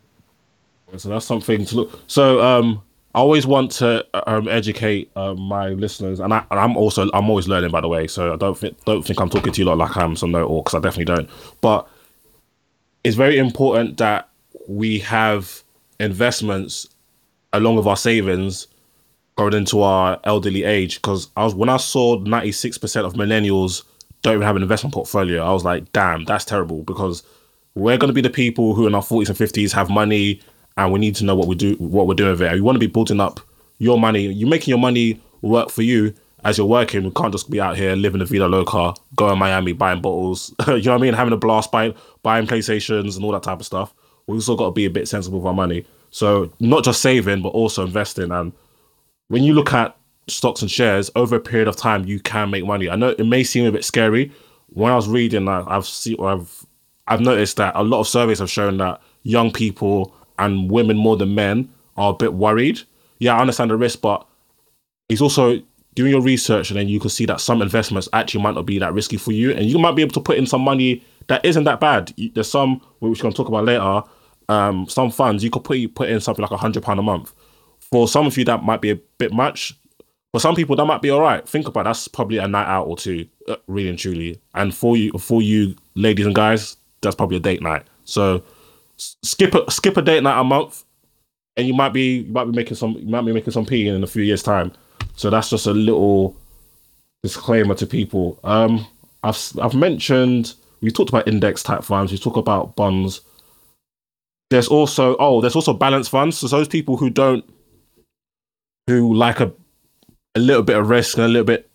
So 0.97 1.09
that's 1.09 1.27
something 1.27 1.65
to 1.67 1.77
look. 1.77 2.01
So 2.09 2.43
um, 2.43 2.83
I 3.15 3.21
always 3.21 3.47
want 3.47 3.71
to 3.73 4.05
um, 4.29 4.49
educate 4.49 5.13
uh, 5.15 5.35
my 5.35 5.69
listeners, 5.69 6.19
and, 6.19 6.35
I, 6.35 6.45
am 6.51 6.77
also 6.77 7.09
I'm 7.15 7.31
always 7.31 7.47
learning, 7.47 7.71
by 7.71 7.83
the 7.83 7.89
way. 7.89 8.09
So 8.09 8.33
I 8.33 8.37
don't 8.37 8.59
think 8.59 8.85
don't 8.85 9.07
think 9.07 9.21
I'm 9.21 9.31
talking 9.31 9.53
to 9.53 9.61
you 9.61 9.65
lot 9.65 9.79
like 9.79 9.97
I'm 9.97 10.17
some 10.17 10.33
know-all 10.33 10.63
because 10.63 10.75
I 10.75 10.81
definitely 10.81 11.15
don't. 11.15 11.31
But 11.61 11.89
it's 13.05 13.15
very 13.15 13.39
important 13.39 13.99
that 13.99 14.30
we 14.71 15.01
have 15.01 15.65
investments 15.99 16.87
along 17.53 17.75
with 17.75 17.89
our 17.89 17.97
savings 17.97 18.69
going 19.35 19.53
into 19.53 19.83
our 19.83 20.21
elderly 20.23 20.63
age. 20.63 21.03
Because 21.03 21.29
I 21.37 21.45
was 21.45 21.57
when 21.57 21.69
I 21.69 21.77
saw 21.77 22.19
96% 22.19 23.05
of 23.05 23.15
millennials 23.15 23.83
don't 24.23 24.35
even 24.35 24.47
have 24.47 24.55
an 24.55 24.63
investment 24.63 24.95
portfolio, 24.95 25.43
I 25.43 25.53
was 25.53 25.65
like, 25.65 25.91
damn, 25.93 26.25
that's 26.25 26.45
terrible. 26.45 26.83
Because 26.85 27.25
we're 27.75 27.99
going 27.99 28.11
to 28.11 28.15
be 28.15 28.21
the 28.21 28.31
people 28.31 28.75
who 28.75 28.87
in 28.87 28.95
our 28.95 29.03
40s 29.03 29.29
and 29.29 29.37
50s 29.37 29.73
have 29.73 29.91
money, 29.91 30.41
and 30.77 30.93
we 30.93 31.01
need 31.01 31.17
to 31.17 31.25
know 31.25 31.35
what 31.35 31.49
we 31.49 31.57
do, 31.57 31.75
what 31.79 32.07
we're 32.07 32.15
doing 32.15 32.31
with 32.31 32.43
it. 32.43 32.55
You 32.55 32.63
want 32.63 32.77
to 32.77 32.81
be 32.81 32.87
building 32.87 33.19
up 33.19 33.41
your 33.79 33.99
money. 33.99 34.27
You're 34.27 34.49
making 34.49 34.71
your 34.71 34.79
money 34.79 35.21
work 35.43 35.71
for 35.71 35.83
you 35.83 36.15
as 36.45 36.59
you're 36.59 36.67
working. 36.67 37.03
We 37.03 37.11
can't 37.11 37.33
just 37.33 37.51
be 37.51 37.61
out 37.61 37.77
here 37.77 37.97
living 37.97 38.21
a 38.21 38.25
vida 38.25 38.47
loca, 38.47 38.95
going 39.17 39.39
Miami, 39.39 39.73
buying 39.73 40.01
bottles. 40.01 40.55
you 40.69 40.83
know 40.83 40.93
what 40.93 40.99
I 40.99 40.99
mean? 40.99 41.15
Having 41.15 41.33
a 41.33 41.39
blast, 41.39 41.73
buying 41.73 41.95
buying 42.23 42.47
PlayStations 42.47 43.17
and 43.17 43.25
all 43.25 43.33
that 43.33 43.43
type 43.43 43.59
of 43.59 43.67
stuff 43.67 43.95
we 44.31 44.37
also 44.37 44.57
got 44.57 44.67
to 44.67 44.73
be 44.73 44.87
a 44.87 44.91
bit 44.91 45.09
sensible 45.09 45.41
with 45.41 45.47
our 45.47 45.55
money. 45.55 45.85
So 46.11 46.53
not 46.61 46.85
just 46.85 47.03
saving, 47.03 47.43
but 47.43 47.51
also 47.51 47.85
investing. 47.85 48.33
And 48.33 48.53
when 49.29 49.43
you 49.43 49.55
look 49.55 49.73
at 49.73 49.97
stocks 50.29 50.63
and 50.63 50.71
shares 50.71 51.11
over 51.17 51.37
a 51.37 51.41
period 51.41 51.69
of 51.69 51.77
time, 51.77 52.05
you 52.05 52.21
can 52.21 52.51
make 52.51 52.65
money. 52.65 52.89
I 52.89 52.97
know 52.97 53.11
it 53.11 53.25
may 53.25 53.45
seem 53.45 53.67
a 53.67 53.73
bit 53.73 53.85
scary. 53.85 54.33
When 54.69 54.93
I 54.93 54.97
was 54.97 55.09
reading, 55.09 55.49
I've 55.49 55.87
seen, 55.87 56.17
I've, 56.21 56.67
I've 57.07 57.21
noticed 57.21 57.57
that 57.57 57.75
a 57.75 57.83
lot 57.83 58.01
of 58.01 58.09
surveys 58.09 58.39
have 58.39 58.51
shown 58.51 58.79
that 58.79 59.01
young 59.23 59.53
people 59.53 60.15
and 60.39 60.71
women 60.71 60.97
more 60.97 61.17
than 61.17 61.35
men 61.35 61.69
are 61.97 62.11
a 62.11 62.17
bit 62.17 62.35
worried. 62.35 62.81
Yeah, 63.19 63.37
I 63.37 63.41
understand 63.41 63.71
the 63.71 63.77
risk, 63.77 64.01
but 64.01 64.27
it's 65.09 65.21
also 65.21 65.61
doing 65.95 66.13
your 66.13 66.23
research, 66.23 66.71
and 66.71 66.79
then 66.79 66.89
you 66.89 67.01
can 67.01 67.11
see 67.11 67.27
that 67.27 67.41
some 67.41 67.61
investments 67.61 68.09
actually 68.13 68.43
might 68.43 68.55
not 68.55 68.65
be 68.65 68.79
that 68.79 68.95
risky 68.95 69.17
for 69.17 69.33
you, 69.33 69.51
and 69.53 69.67
you 69.67 69.79
might 69.79 69.97
be 69.97 70.03
able 70.03 70.15
to 70.15 70.21
put 70.21 70.39
in 70.39 70.47
some 70.47 70.63
money 70.63 71.05
that 71.27 71.45
isn't 71.45 71.65
that 71.65 71.81
bad. 71.81 72.15
There's 72.35 72.51
some 72.51 72.81
which 73.01 73.19
we're 73.19 73.23
going 73.23 73.33
to 73.33 73.37
talk 73.37 73.49
about 73.49 73.65
later. 73.65 74.03
Um, 74.51 74.89
some 74.89 75.13
funds 75.13 75.45
you 75.45 75.51
could 75.51 75.63
put 75.63 75.95
put 75.95 76.09
in 76.09 76.21
something 76.21 76.43
like 76.43 76.51
a 76.51 76.57
hundred 76.57 76.83
pound 76.83 76.99
a 76.99 77.03
month. 77.03 77.33
For 77.79 78.09
some 78.09 78.27
of 78.27 78.37
you, 78.37 78.45
that 78.47 78.65
might 78.65 78.81
be 78.81 78.91
a 78.91 78.97
bit 79.19 79.33
much. 79.33 79.79
For 80.33 80.41
some 80.41 80.57
people, 80.57 80.75
that 80.77 80.85
might 80.85 81.03
be 81.03 81.11
all 81.11 81.21
right. 81.21 81.49
Think 81.49 81.69
about 81.69 81.83
it, 81.83 81.85
that's 81.85 82.09
probably 82.09 82.39
a 82.39 82.49
night 82.49 82.67
out 82.67 82.87
or 82.87 82.97
two, 82.97 83.27
uh, 83.49 83.57
really 83.69 83.89
and 83.89 83.99
truly. 83.99 84.41
And 84.55 84.75
for 84.75 84.97
you, 84.97 85.13
for 85.13 85.41
you 85.41 85.77
ladies 85.95 86.27
and 86.27 86.35
guys, 86.35 86.77
that's 87.01 87.15
probably 87.15 87.37
a 87.37 87.41
date 87.41 87.63
night. 87.63 87.85
So 88.05 88.43
skip 88.97 89.55
a 89.55 89.71
skip 89.71 89.97
a 89.97 90.03
date 90.03 90.25
night 90.25 90.41
a 90.41 90.45
month, 90.45 90.85
and 91.57 91.69
you 91.69 91.75
might 91.75 91.93
be 91.93 92.19
you 92.19 92.33
might 92.33 92.47
be 92.47 92.53
making 92.53 92.77
some 92.77 92.97
you 92.99 93.09
might 93.09 93.23
be 93.23 93.33
making 93.33 93.53
some 93.53 93.67
p 93.67 93.87
in 93.87 94.03
a 94.03 94.07
few 94.09 94.23
years 94.23 94.43
time. 94.43 94.73
So 95.15 95.31
that's 95.31 95.51
just 95.51 95.67
a 95.67 95.73
little 95.73 96.37
disclaimer 97.23 97.77
to 97.77 97.87
people. 97.87 98.41
Um, 98.43 98.85
I've 99.23 99.41
I've 99.63 99.75
mentioned 99.75 100.55
we 100.81 100.91
talked 100.91 101.11
about 101.11 101.29
index 101.29 101.63
type 101.63 101.85
funds. 101.85 102.11
We 102.11 102.19
talk 102.19 102.37
about 102.37 102.75
bonds. 102.75 103.21
There's 104.51 104.69
also 104.69 105.17
oh, 105.19 105.41
there's 105.41 105.57
also 105.57 105.73
balance 105.73 106.09
funds. 106.09 106.39
So 106.39 106.49
those 106.49 106.69
people 106.69 106.97
who 106.97 107.09
don't 107.09 107.45
who 108.87 109.15
like 109.15 109.41
a 109.41 109.53
a 110.35 110.41
little 110.41 110.63
bit 110.63 110.77
of 110.77 110.89
risk 110.89 111.17
and 111.17 111.25
a 111.25 111.29
little 111.29 111.45
bit. 111.45 111.71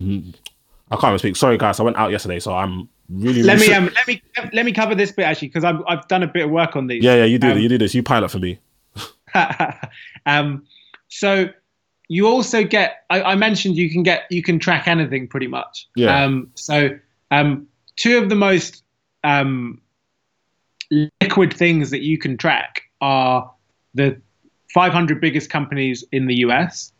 I 0.00 0.96
can't 0.96 1.04
even 1.04 1.18
speak. 1.18 1.36
Sorry, 1.36 1.56
guys. 1.56 1.80
I 1.80 1.84
went 1.84 1.96
out 1.96 2.10
yesterday, 2.10 2.38
so 2.38 2.54
I'm 2.54 2.88
really. 3.08 3.42
Let 3.42 3.60
me 3.60 3.72
um, 3.72 3.90
let 3.94 4.06
me 4.06 4.22
let 4.52 4.64
me 4.64 4.72
cover 4.72 4.94
this 4.94 5.12
bit 5.12 5.24
actually 5.24 5.48
because 5.48 5.64
I've 5.64 5.82
I've 5.86 6.06
done 6.08 6.22
a 6.22 6.26
bit 6.26 6.44
of 6.44 6.50
work 6.50 6.76
on 6.76 6.86
these. 6.86 7.02
Yeah, 7.02 7.16
yeah, 7.16 7.24
you 7.24 7.38
do. 7.38 7.52
Um, 7.52 7.58
you 7.58 7.68
do 7.68 7.78
this. 7.78 7.94
You 7.94 8.02
pilot 8.02 8.30
for 8.30 8.38
me. 8.38 8.58
um, 10.26 10.64
so 11.08 11.46
you 12.08 12.26
also 12.26 12.64
get. 12.64 13.04
I, 13.10 13.22
I, 13.22 13.34
mentioned 13.36 13.76
you 13.76 13.90
can 13.90 14.02
get 14.02 14.24
you 14.30 14.42
can 14.42 14.58
track 14.58 14.88
anything 14.88 15.28
pretty 15.28 15.46
much. 15.46 15.88
Yeah. 15.96 16.24
Um, 16.24 16.50
so 16.54 16.90
um, 17.30 17.66
two 17.96 18.18
of 18.18 18.28
the 18.28 18.34
most 18.34 18.82
um, 19.24 19.80
liquid 20.92 21.52
things 21.52 21.90
that 21.90 22.02
you 22.02 22.18
can 22.18 22.36
track 22.36 22.82
are 23.00 23.50
the 23.94 24.20
500 24.74 25.20
biggest 25.20 25.50
companies 25.50 26.04
in 26.12 26.26
the 26.26 26.36
US 26.36 26.92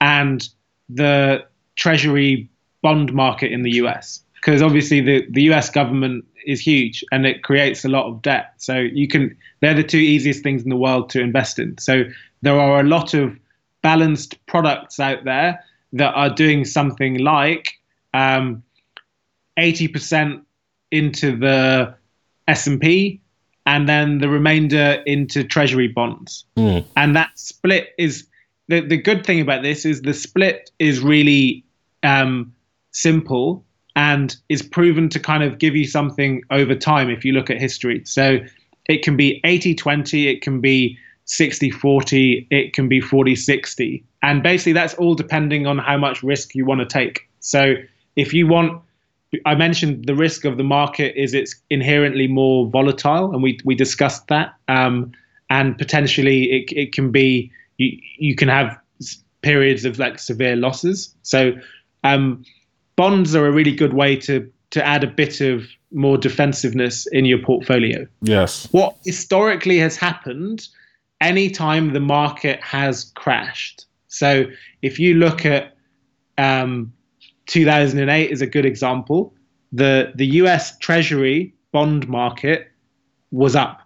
and 0.00 0.48
the 0.88 1.44
Treasury 1.76 2.48
bond 2.82 3.12
market 3.12 3.52
in 3.52 3.62
the 3.62 3.72
US. 3.82 4.22
Because 4.34 4.62
obviously 4.62 5.00
the, 5.00 5.26
the 5.30 5.42
US 5.52 5.70
government 5.70 6.24
is 6.46 6.60
huge 6.60 7.04
and 7.12 7.26
it 7.26 7.42
creates 7.42 7.84
a 7.84 7.88
lot 7.88 8.06
of 8.06 8.22
debt. 8.22 8.54
So 8.58 8.76
you 8.78 9.08
can 9.08 9.36
they're 9.60 9.74
the 9.74 9.84
two 9.84 9.98
easiest 9.98 10.42
things 10.42 10.62
in 10.62 10.70
the 10.70 10.76
world 10.76 11.10
to 11.10 11.20
invest 11.20 11.58
in. 11.58 11.78
So 11.78 12.04
there 12.42 12.58
are 12.58 12.80
a 12.80 12.84
lot 12.84 13.14
of 13.14 13.38
balanced 13.82 14.44
products 14.46 14.98
out 15.00 15.24
there 15.24 15.62
that 15.92 16.12
are 16.14 16.30
doing 16.30 16.64
something 16.64 17.18
like 17.18 17.78
um, 18.14 18.62
80% 19.58 20.42
into 20.90 21.36
the 21.36 21.94
S&P 22.48 23.21
and 23.66 23.88
then 23.88 24.18
the 24.18 24.28
remainder 24.28 25.02
into 25.06 25.44
treasury 25.44 25.88
bonds. 25.88 26.44
Mm. 26.56 26.84
And 26.96 27.16
that 27.16 27.30
split 27.38 27.90
is 27.98 28.26
the, 28.68 28.80
the 28.80 28.96
good 28.96 29.24
thing 29.24 29.40
about 29.40 29.62
this 29.62 29.84
is 29.84 30.02
the 30.02 30.14
split 30.14 30.70
is 30.78 31.00
really 31.00 31.64
um, 32.02 32.52
simple 32.90 33.64
and 33.94 34.36
is 34.48 34.62
proven 34.62 35.08
to 35.10 35.20
kind 35.20 35.42
of 35.42 35.58
give 35.58 35.76
you 35.76 35.86
something 35.86 36.42
over 36.50 36.74
time 36.74 37.10
if 37.10 37.24
you 37.24 37.32
look 37.32 37.50
at 37.50 37.60
history. 37.60 38.02
So 38.04 38.38
it 38.88 39.02
can 39.02 39.16
be 39.16 39.40
80 39.44 39.74
20, 39.74 40.28
it 40.28 40.42
can 40.42 40.60
be 40.60 40.98
60 41.26 41.70
40, 41.70 42.46
it 42.50 42.72
can 42.72 42.88
be 42.88 43.00
40 43.00 43.36
60. 43.36 44.04
And 44.22 44.42
basically, 44.42 44.72
that's 44.72 44.94
all 44.94 45.14
depending 45.14 45.66
on 45.66 45.78
how 45.78 45.96
much 45.96 46.22
risk 46.22 46.54
you 46.54 46.64
want 46.64 46.80
to 46.80 46.86
take. 46.86 47.28
So 47.40 47.74
if 48.16 48.32
you 48.32 48.46
want, 48.46 48.82
I 49.46 49.54
mentioned 49.54 50.06
the 50.06 50.14
risk 50.14 50.44
of 50.44 50.56
the 50.56 50.64
market 50.64 51.14
is 51.16 51.34
it's 51.34 51.54
inherently 51.70 52.28
more 52.28 52.68
volatile, 52.68 53.32
and 53.32 53.42
we, 53.42 53.58
we 53.64 53.74
discussed 53.74 54.28
that. 54.28 54.54
Um, 54.68 55.12
and 55.48 55.76
potentially, 55.76 56.44
it, 56.52 56.72
it 56.72 56.92
can 56.92 57.10
be, 57.10 57.50
you, 57.78 57.98
you 58.18 58.34
can 58.34 58.48
have 58.48 58.78
periods 59.42 59.84
of 59.84 59.98
like 59.98 60.18
severe 60.18 60.56
losses. 60.56 61.14
So, 61.22 61.52
um, 62.04 62.44
bonds 62.96 63.34
are 63.34 63.46
a 63.46 63.52
really 63.52 63.74
good 63.74 63.94
way 63.94 64.16
to 64.16 64.50
to 64.70 64.84
add 64.84 65.04
a 65.04 65.06
bit 65.06 65.42
of 65.42 65.66
more 65.92 66.16
defensiveness 66.16 67.06
in 67.12 67.26
your 67.26 67.38
portfolio. 67.38 68.06
Yes. 68.22 68.66
What 68.72 68.96
historically 69.04 69.78
has 69.78 69.96
happened 69.96 70.66
anytime 71.20 71.92
the 71.92 72.00
market 72.00 72.58
has 72.62 73.12
crashed. 73.14 73.84
So 74.08 74.46
if 74.80 74.98
you 74.98 75.14
look 75.14 75.44
at 75.44 75.76
um, 76.38 76.92
2008 77.46 78.30
is 78.30 78.42
a 78.42 78.46
good 78.46 78.66
example. 78.66 79.34
The 79.72 80.12
the 80.14 80.26
US 80.26 80.76
Treasury 80.78 81.54
bond 81.72 82.08
market 82.08 82.68
was 83.30 83.56
up. 83.56 83.80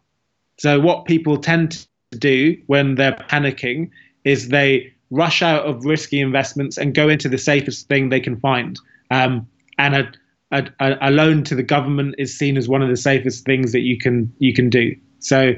So 0.59 0.81
what 0.81 1.05
people 1.05 1.39
tend 1.39 1.87
to 2.11 2.19
do 2.19 2.61
when 2.67 2.95
they're 2.97 3.13
panicking 3.13 3.91
is 4.25 4.49
they 4.49 4.93
rush 5.11 5.43
out 5.43 5.65
of 5.65 5.85
risky 5.85 6.21
investments 6.21 6.79
and 6.79 6.95
go 6.95 7.09
into 7.09 7.29
the 7.29 7.39
safest 7.39 7.87
thing 7.89 8.09
they 8.09 8.21
can 8.21 8.39
find. 8.41 8.79
Um, 9.11 9.47
and 9.79 9.95
a, 9.95 10.13
a, 10.51 10.97
a 11.01 11.11
loan 11.11 11.45
to 11.45 11.55
the 11.55 11.63
government 11.63 12.17
is 12.19 12.37
seen 12.37 12.57
as 12.57 12.69
one 12.69 12.83
of 12.83 12.89
the 12.89 12.97
safest 12.97 13.45
things 13.45 13.73
that 13.73 13.81
you 13.81 13.99
can 13.99 14.33
you 14.39 14.53
can 14.53 14.71
do. 14.71 14.97
So 15.21 15.53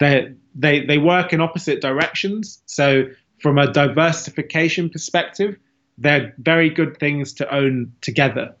they 0.00 0.32
they 0.54 0.84
they 0.84 0.98
work 0.98 1.32
in 1.32 1.40
opposite 1.40 1.80
directions. 1.80 2.62
So 2.66 3.04
from 3.40 3.58
a 3.58 3.70
diversification 3.70 4.88
perspective, 4.88 5.56
they're 5.98 6.34
very 6.38 6.70
good 6.70 6.98
things 6.98 7.32
to 7.34 7.54
own 7.54 7.92
together 8.00 8.54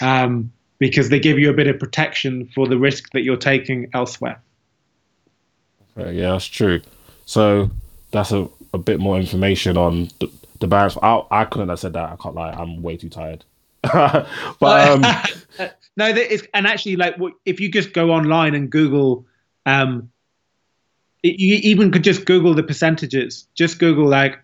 um, 0.00 0.52
because 0.78 1.08
they 1.08 1.20
give 1.20 1.38
you 1.38 1.50
a 1.50 1.54
bit 1.54 1.66
of 1.66 1.78
protection 1.78 2.46
for 2.54 2.66
the 2.66 2.78
risk 2.78 3.12
that 3.12 3.22
you're 3.22 3.36
taking 3.36 3.88
elsewhere. 3.92 4.40
Okay, 5.96 6.12
yeah, 6.12 6.32
that's 6.32 6.46
true. 6.46 6.80
So 7.26 7.70
that's 8.12 8.32
a, 8.32 8.48
a 8.72 8.78
bit 8.78 8.98
more 8.98 9.18
information 9.18 9.76
on 9.76 10.08
the, 10.20 10.30
the 10.60 10.66
balance. 10.66 10.96
I, 11.02 11.22
I 11.30 11.44
couldn't 11.44 11.68
have 11.68 11.78
said 11.78 11.92
that. 11.92 12.10
I 12.10 12.16
can't 12.16 12.34
lie. 12.34 12.50
I'm 12.50 12.82
way 12.82 12.96
too 12.96 13.08
tired. 13.08 13.44
but 13.82 14.26
um, 14.62 15.02
no, 15.96 16.06
and 16.54 16.66
actually, 16.66 16.96
like 16.96 17.16
if 17.44 17.60
you 17.60 17.70
just 17.70 17.92
go 17.92 18.10
online 18.10 18.54
and 18.54 18.70
Google, 18.70 19.26
um, 19.66 20.10
it, 21.22 21.38
you 21.38 21.56
even 21.62 21.90
could 21.90 22.04
just 22.04 22.24
Google 22.24 22.54
the 22.54 22.62
percentages. 22.62 23.46
Just 23.54 23.78
Google 23.78 24.08
like 24.08 24.38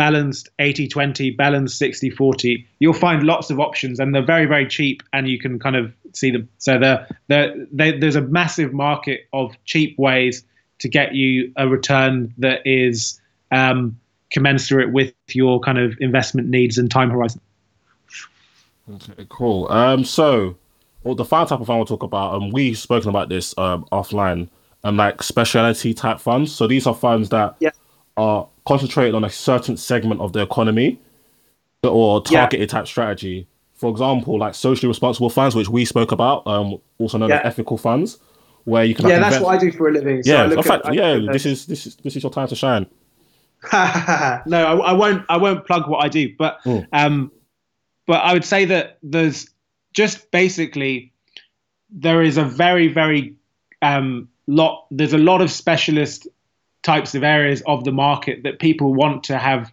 balanced 0.00 0.48
80-20, 0.58 1.36
balanced 1.36 1.78
60-40. 1.78 2.64
You'll 2.78 2.94
find 2.94 3.22
lots 3.22 3.50
of 3.50 3.60
options, 3.60 4.00
and 4.00 4.14
they're 4.14 4.24
very 4.24 4.46
very 4.46 4.66
cheap, 4.66 5.02
and 5.12 5.28
you 5.28 5.38
can 5.38 5.58
kind 5.58 5.76
of 5.76 5.92
see 6.14 6.30
them. 6.30 6.48
So 6.56 6.78
the 6.78 7.06
the 7.28 7.66
there's 8.00 8.16
a 8.16 8.22
massive 8.22 8.72
market 8.72 9.28
of 9.34 9.54
cheap 9.66 9.98
ways 9.98 10.42
to 10.78 10.88
get 10.88 11.14
you 11.14 11.52
a 11.58 11.68
return 11.68 12.32
that 12.38 12.60
is 12.64 13.20
um, 13.50 14.00
commensurate 14.30 14.90
with 14.90 15.12
your 15.28 15.60
kind 15.60 15.76
of 15.76 15.92
investment 16.00 16.48
needs 16.48 16.78
and 16.78 16.90
time 16.90 17.10
horizon. 17.10 17.42
Okay, 18.90 19.26
cool. 19.28 19.70
Um, 19.70 20.02
so, 20.06 20.56
well, 21.04 21.14
the 21.14 21.26
final 21.26 21.46
type 21.46 21.60
of 21.60 21.66
fund 21.66 21.78
we'll 21.78 21.84
talk 21.84 22.02
about, 22.02 22.34
um, 22.36 22.50
we've 22.52 22.78
spoken 22.78 23.10
about 23.10 23.28
this 23.28 23.52
um 23.58 23.84
offline, 23.92 24.48
um, 24.82 24.96
like 24.96 25.22
specialty 25.22 25.92
type 25.92 26.20
funds. 26.20 26.54
So 26.54 26.66
these 26.66 26.86
are 26.86 26.94
funds 26.94 27.28
that 27.28 27.56
yeah. 27.60 27.72
Are 28.20 28.48
concentrated 28.66 29.14
on 29.14 29.24
a 29.24 29.30
certain 29.30 29.76
segment 29.76 30.20
of 30.20 30.32
the 30.32 30.42
economy 30.42 31.00
or 31.82 32.22
targeted 32.22 32.68
yeah. 32.68 32.78
type 32.78 32.86
strategy. 32.86 33.46
For 33.74 33.90
example, 33.90 34.38
like 34.38 34.54
socially 34.54 34.88
responsible 34.88 35.30
funds, 35.30 35.54
which 35.54 35.70
we 35.70 35.86
spoke 35.86 36.12
about, 36.12 36.46
um, 36.46 36.78
also 36.98 37.16
known 37.16 37.30
yeah. 37.30 37.38
as 37.38 37.46
ethical 37.46 37.78
funds, 37.78 38.18
where 38.64 38.84
you 38.84 38.94
can. 38.94 39.08
Yeah, 39.08 39.18
that's 39.18 39.40
what 39.40 39.54
I 39.54 39.58
do 39.58 39.72
for 39.72 39.88
a 39.88 39.92
living. 39.92 40.22
So 40.22 40.32
yeah, 40.32 40.52
in 40.52 40.62
fact, 40.62 40.86
at, 40.86 40.94
yeah, 40.94 41.18
this 41.32 41.46
is 41.46 41.64
this 41.64 41.86
is 41.86 41.96
this 41.96 42.14
is 42.14 42.22
your 42.22 42.30
time 42.30 42.48
to 42.48 42.54
shine. 42.54 42.86
no, 43.72 43.78
I, 44.52 44.90
I, 44.90 44.92
won't. 44.92 45.24
I 45.30 45.38
won't 45.38 45.66
plug 45.66 45.88
what 45.88 46.04
I 46.04 46.08
do, 46.08 46.34
but 46.38 46.58
mm. 46.64 46.86
um, 46.92 47.32
but 48.06 48.22
I 48.22 48.34
would 48.34 48.44
say 48.44 48.66
that 48.66 48.98
there's 49.02 49.48
just 49.94 50.30
basically 50.30 51.12
there 51.88 52.22
is 52.22 52.36
a 52.36 52.44
very 52.44 52.88
very 52.88 53.34
um, 53.80 54.28
lot. 54.46 54.86
There's 54.90 55.14
a 55.14 55.18
lot 55.18 55.40
of 55.40 55.50
specialist 55.50 56.28
types 56.82 57.14
of 57.14 57.22
areas 57.22 57.62
of 57.66 57.84
the 57.84 57.92
market 57.92 58.42
that 58.42 58.58
people 58.58 58.94
want 58.94 59.24
to 59.24 59.38
have 59.38 59.72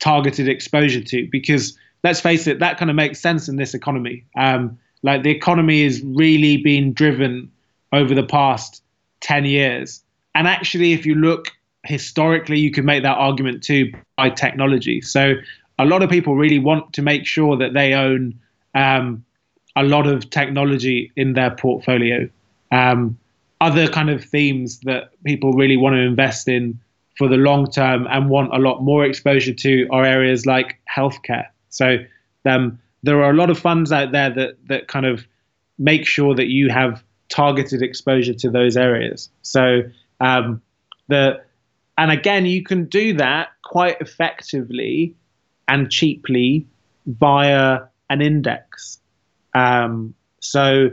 targeted 0.00 0.48
exposure 0.48 1.02
to 1.02 1.28
because 1.30 1.78
let's 2.04 2.20
face 2.20 2.46
it, 2.46 2.60
that 2.60 2.78
kind 2.78 2.90
of 2.90 2.96
makes 2.96 3.18
sense 3.18 3.48
in 3.48 3.56
this 3.56 3.74
economy. 3.74 4.24
Um, 4.36 4.78
like 5.02 5.22
the 5.22 5.30
economy 5.30 5.82
is 5.82 6.02
really 6.04 6.58
being 6.58 6.92
driven 6.92 7.50
over 7.92 8.14
the 8.14 8.22
past 8.22 8.82
10 9.20 9.46
years. 9.46 10.02
And 10.34 10.46
actually, 10.46 10.92
if 10.92 11.06
you 11.06 11.14
look 11.14 11.50
historically, 11.84 12.58
you 12.58 12.70
could 12.70 12.84
make 12.84 13.02
that 13.02 13.16
argument 13.16 13.62
too 13.62 13.92
by 14.16 14.30
technology. 14.30 15.00
So 15.00 15.34
a 15.78 15.84
lot 15.84 16.02
of 16.02 16.10
people 16.10 16.36
really 16.36 16.58
want 16.58 16.92
to 16.94 17.02
make 17.02 17.26
sure 17.26 17.56
that 17.56 17.74
they 17.74 17.94
own 17.94 18.38
um, 18.74 19.24
a 19.76 19.82
lot 19.82 20.06
of 20.06 20.30
technology 20.30 21.10
in 21.16 21.32
their 21.32 21.50
portfolio. 21.50 22.28
Um, 22.70 23.18
other 23.64 23.88
kind 23.88 24.10
of 24.10 24.22
themes 24.22 24.80
that 24.80 25.10
people 25.24 25.52
really 25.52 25.78
want 25.78 25.94
to 25.94 26.00
invest 26.00 26.48
in 26.48 26.78
for 27.16 27.28
the 27.28 27.36
long 27.36 27.70
term 27.70 28.06
and 28.10 28.28
want 28.28 28.54
a 28.54 28.58
lot 28.58 28.82
more 28.82 29.04
exposure 29.04 29.54
to 29.54 29.88
are 29.90 30.04
areas 30.04 30.44
like 30.44 30.80
healthcare. 30.94 31.46
So 31.70 31.96
um, 32.44 32.78
there 33.02 33.22
are 33.22 33.30
a 33.30 33.34
lot 33.34 33.50
of 33.50 33.58
funds 33.58 33.90
out 33.90 34.12
there 34.12 34.30
that 34.30 34.56
that 34.68 34.88
kind 34.88 35.06
of 35.06 35.26
make 35.78 36.06
sure 36.06 36.34
that 36.34 36.48
you 36.48 36.68
have 36.70 37.02
targeted 37.28 37.82
exposure 37.82 38.34
to 38.34 38.50
those 38.50 38.76
areas. 38.76 39.30
So 39.42 39.82
um, 40.20 40.60
the 41.08 41.40
and 41.96 42.10
again, 42.10 42.44
you 42.44 42.62
can 42.62 42.84
do 42.86 43.14
that 43.14 43.48
quite 43.62 44.00
effectively 44.00 45.14
and 45.68 45.90
cheaply 45.90 46.66
via 47.06 47.80
an 48.10 48.20
index. 48.20 48.98
Um, 49.54 50.14
so 50.40 50.90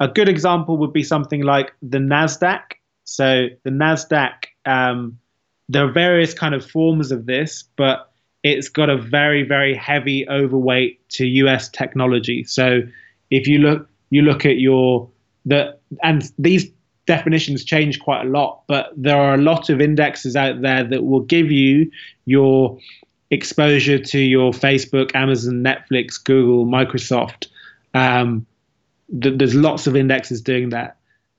a 0.00 0.08
good 0.08 0.28
example 0.28 0.78
would 0.78 0.92
be 0.92 1.02
something 1.02 1.42
like 1.42 1.72
the 1.82 1.98
Nasdaq. 1.98 2.62
So 3.04 3.48
the 3.64 3.70
Nasdaq, 3.70 4.32
um, 4.66 5.18
there 5.68 5.84
are 5.86 5.92
various 5.92 6.34
kind 6.34 6.54
of 6.54 6.68
forms 6.68 7.12
of 7.12 7.26
this, 7.26 7.64
but 7.76 8.10
it's 8.42 8.70
got 8.70 8.88
a 8.88 8.96
very 8.96 9.42
very 9.42 9.74
heavy 9.74 10.26
overweight 10.28 11.06
to 11.10 11.26
U.S. 11.26 11.68
technology. 11.68 12.42
So 12.44 12.80
if 13.30 13.46
you 13.46 13.58
look 13.58 13.88
you 14.08 14.22
look 14.22 14.46
at 14.46 14.58
your 14.58 15.08
the 15.44 15.76
and 16.02 16.32
these 16.38 16.70
definitions 17.06 17.64
change 17.64 18.00
quite 18.00 18.22
a 18.26 18.28
lot, 18.28 18.62
but 18.68 18.92
there 18.96 19.20
are 19.20 19.34
a 19.34 19.38
lot 19.38 19.68
of 19.68 19.80
indexes 19.80 20.36
out 20.36 20.62
there 20.62 20.84
that 20.84 21.04
will 21.04 21.20
give 21.20 21.50
you 21.50 21.90
your 22.24 22.78
exposure 23.30 23.98
to 23.98 24.18
your 24.18 24.52
Facebook, 24.52 25.14
Amazon, 25.14 25.62
Netflix, 25.62 26.22
Google, 26.22 26.66
Microsoft. 26.66 27.48
Um, 27.94 28.46
th- 29.22 29.38
there's 29.38 29.54
lots 29.54 29.86
of 29.86 29.96
indexes 29.96 30.40
doing 30.40 30.70
that. 30.70 30.96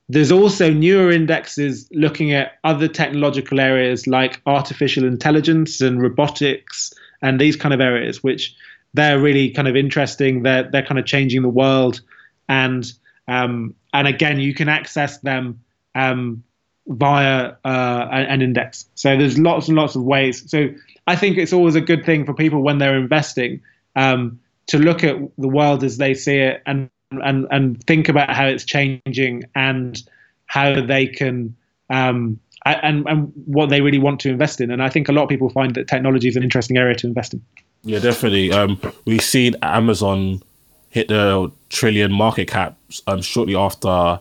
There's 0.10 0.32
also 0.32 0.72
newer 0.72 1.12
indexes 1.12 1.88
looking 1.92 2.34
at 2.34 2.54
other 2.64 2.88
technological 2.88 3.60
areas 3.60 4.08
like 4.08 4.42
artificial 4.46 5.06
intelligence 5.06 5.80
and 5.80 6.02
robotics 6.02 6.94
and 7.22 7.40
these 7.40 7.56
kind 7.56 7.74
of 7.74 7.80
areas, 7.80 8.22
which 8.22 8.54
they're 8.94 9.20
really 9.20 9.52
kind 9.52 9.68
of 9.68 9.76
interesting. 9.76 10.44
They're 10.44 10.70
they're 10.70 10.86
kind 10.86 11.00
of 11.00 11.06
changing 11.06 11.44
the 11.44 11.50
world, 11.50 12.02
and 12.50 12.92
um, 13.28 13.74
and 13.94 14.08
again, 14.08 14.40
you 14.40 14.54
can 14.54 14.68
access 14.68 15.20
them 15.20 15.62
um, 15.96 16.44
via 16.88 17.54
uh, 17.64 18.08
an 18.12 18.42
index. 18.42 18.90
So 18.96 19.16
there's 19.16 19.38
lots 19.38 19.68
and 19.68 19.78
lots 19.78 19.96
of 19.96 20.04
ways. 20.04 20.50
So 20.50 20.70
I 21.08 21.16
think 21.16 21.38
it's 21.38 21.54
always 21.54 21.76
a 21.76 21.82
good 21.82 22.06
thing 22.06 22.26
for 22.26 22.34
people 22.34 22.62
when 22.62 22.80
they're 22.80 22.98
investing 22.98 23.62
um, 23.96 24.40
to 24.68 24.78
look 24.78 25.04
at 25.04 25.16
the 25.38 25.48
world 25.48 25.84
as 25.84 25.98
they 25.98 26.14
see 26.14 26.38
it 26.38 26.62
and 26.66 26.90
and 27.12 27.48
and 27.52 27.84
think 27.86 28.10
about 28.10 28.34
how 28.34 28.46
it's 28.46 28.66
changing 28.66 29.44
and 29.56 30.02
how 30.46 30.82
they 30.82 31.08
can 31.08 31.56
um, 31.90 32.40
and 32.66 33.08
and 33.08 33.32
what 33.46 33.70
they 33.70 33.82
really 33.82 34.00
want 34.00 34.20
to 34.22 34.30
invest 34.30 34.62
in. 34.62 34.72
And 34.72 34.82
I 34.84 34.90
think 34.90 35.10
a 35.10 35.12
lot 35.12 35.24
of 35.24 35.30
people 35.30 35.50
find 35.50 35.76
that 35.76 35.88
technology 35.88 36.28
is 36.28 36.36
an 36.36 36.44
interesting 36.44 36.78
area 36.78 36.96
to 36.96 37.08
invest 37.08 37.34
in. 37.34 37.44
Yeah, 37.84 38.00
definitely. 38.00 38.52
Um, 38.52 38.80
we've 39.06 39.24
seen 39.24 39.56
Amazon 39.62 40.42
hit 40.90 41.08
the 41.08 41.52
trillion 41.70 42.12
market 42.12 42.48
cap 42.48 42.78
um, 43.08 43.22
shortly 43.22 43.56
after 43.56 44.20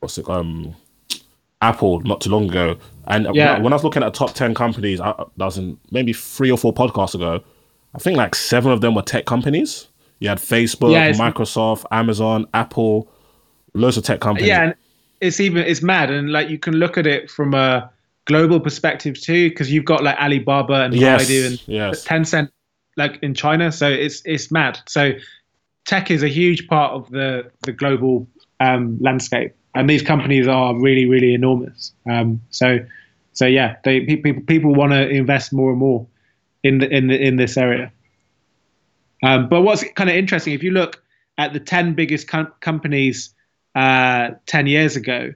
what's 0.00 0.18
it 0.18 0.28
um 0.28 0.74
Apple 1.62 2.00
not 2.00 2.20
too 2.22 2.30
long 2.30 2.48
ago. 2.48 2.78
And 3.06 3.28
yeah. 3.34 3.58
when 3.60 3.72
I 3.72 3.76
was 3.76 3.84
looking 3.84 4.02
at 4.02 4.14
top 4.14 4.34
ten 4.34 4.54
companies, 4.54 5.00
I, 5.00 5.12
that 5.36 5.44
was 5.44 5.58
in 5.58 5.78
maybe 5.90 6.12
three 6.12 6.50
or 6.50 6.58
four 6.58 6.72
podcasts 6.72 7.14
ago. 7.14 7.42
I 7.94 7.98
think 7.98 8.16
like 8.16 8.34
seven 8.34 8.72
of 8.72 8.80
them 8.80 8.94
were 8.94 9.02
tech 9.02 9.26
companies. 9.26 9.88
You 10.20 10.28
had 10.28 10.38
Facebook, 10.38 10.92
yeah, 10.92 11.12
Microsoft, 11.12 11.84
Amazon, 11.90 12.46
Apple, 12.54 13.10
loads 13.74 13.96
of 13.96 14.04
tech 14.04 14.20
companies. 14.20 14.48
Yeah, 14.48 14.64
and 14.64 14.74
it's 15.20 15.40
even 15.40 15.64
it's 15.66 15.82
mad, 15.82 16.10
and 16.10 16.30
like 16.30 16.48
you 16.48 16.58
can 16.58 16.74
look 16.74 16.96
at 16.98 17.06
it 17.06 17.30
from 17.30 17.54
a 17.54 17.90
global 18.26 18.60
perspective 18.60 19.20
too, 19.20 19.48
because 19.48 19.72
you've 19.72 19.86
got 19.86 20.04
like 20.04 20.16
Alibaba 20.18 20.82
and 20.82 20.94
yes, 20.94 21.24
Baidu 21.24 21.46
and 21.46 21.68
yes. 21.68 22.06
Tencent, 22.06 22.50
like 22.96 23.18
in 23.22 23.34
China. 23.34 23.72
So 23.72 23.88
it's 23.88 24.22
it's 24.24 24.50
mad. 24.50 24.78
So 24.86 25.12
tech 25.86 26.10
is 26.10 26.22
a 26.22 26.28
huge 26.28 26.68
part 26.68 26.92
of 26.92 27.10
the 27.10 27.50
the 27.62 27.72
global 27.72 28.26
um, 28.60 28.98
landscape, 29.00 29.54
and 29.74 29.88
these 29.88 30.02
companies 30.02 30.46
are 30.46 30.78
really 30.78 31.06
really 31.06 31.32
enormous. 31.32 31.92
Um, 32.08 32.42
so 32.50 32.78
so 33.32 33.46
yeah, 33.46 33.76
they 33.84 34.00
people 34.00 34.42
people 34.42 34.74
want 34.74 34.92
to 34.92 35.08
invest 35.08 35.52
more 35.52 35.70
and 35.70 35.78
more 35.78 36.06
in 36.62 36.78
the 36.78 36.88
in 36.94 37.06
the 37.06 37.18
in 37.18 37.36
this 37.36 37.56
area. 37.56 37.90
Um, 39.22 39.48
but 39.48 39.62
what's 39.62 39.84
kind 39.94 40.08
of 40.08 40.16
interesting, 40.16 40.54
if 40.54 40.62
you 40.62 40.70
look 40.70 41.02
at 41.38 41.52
the 41.52 41.60
ten 41.60 41.94
biggest 41.94 42.28
com- 42.28 42.52
companies 42.60 43.34
uh, 43.74 44.30
ten 44.46 44.66
years 44.66 44.96
ago, 44.96 45.32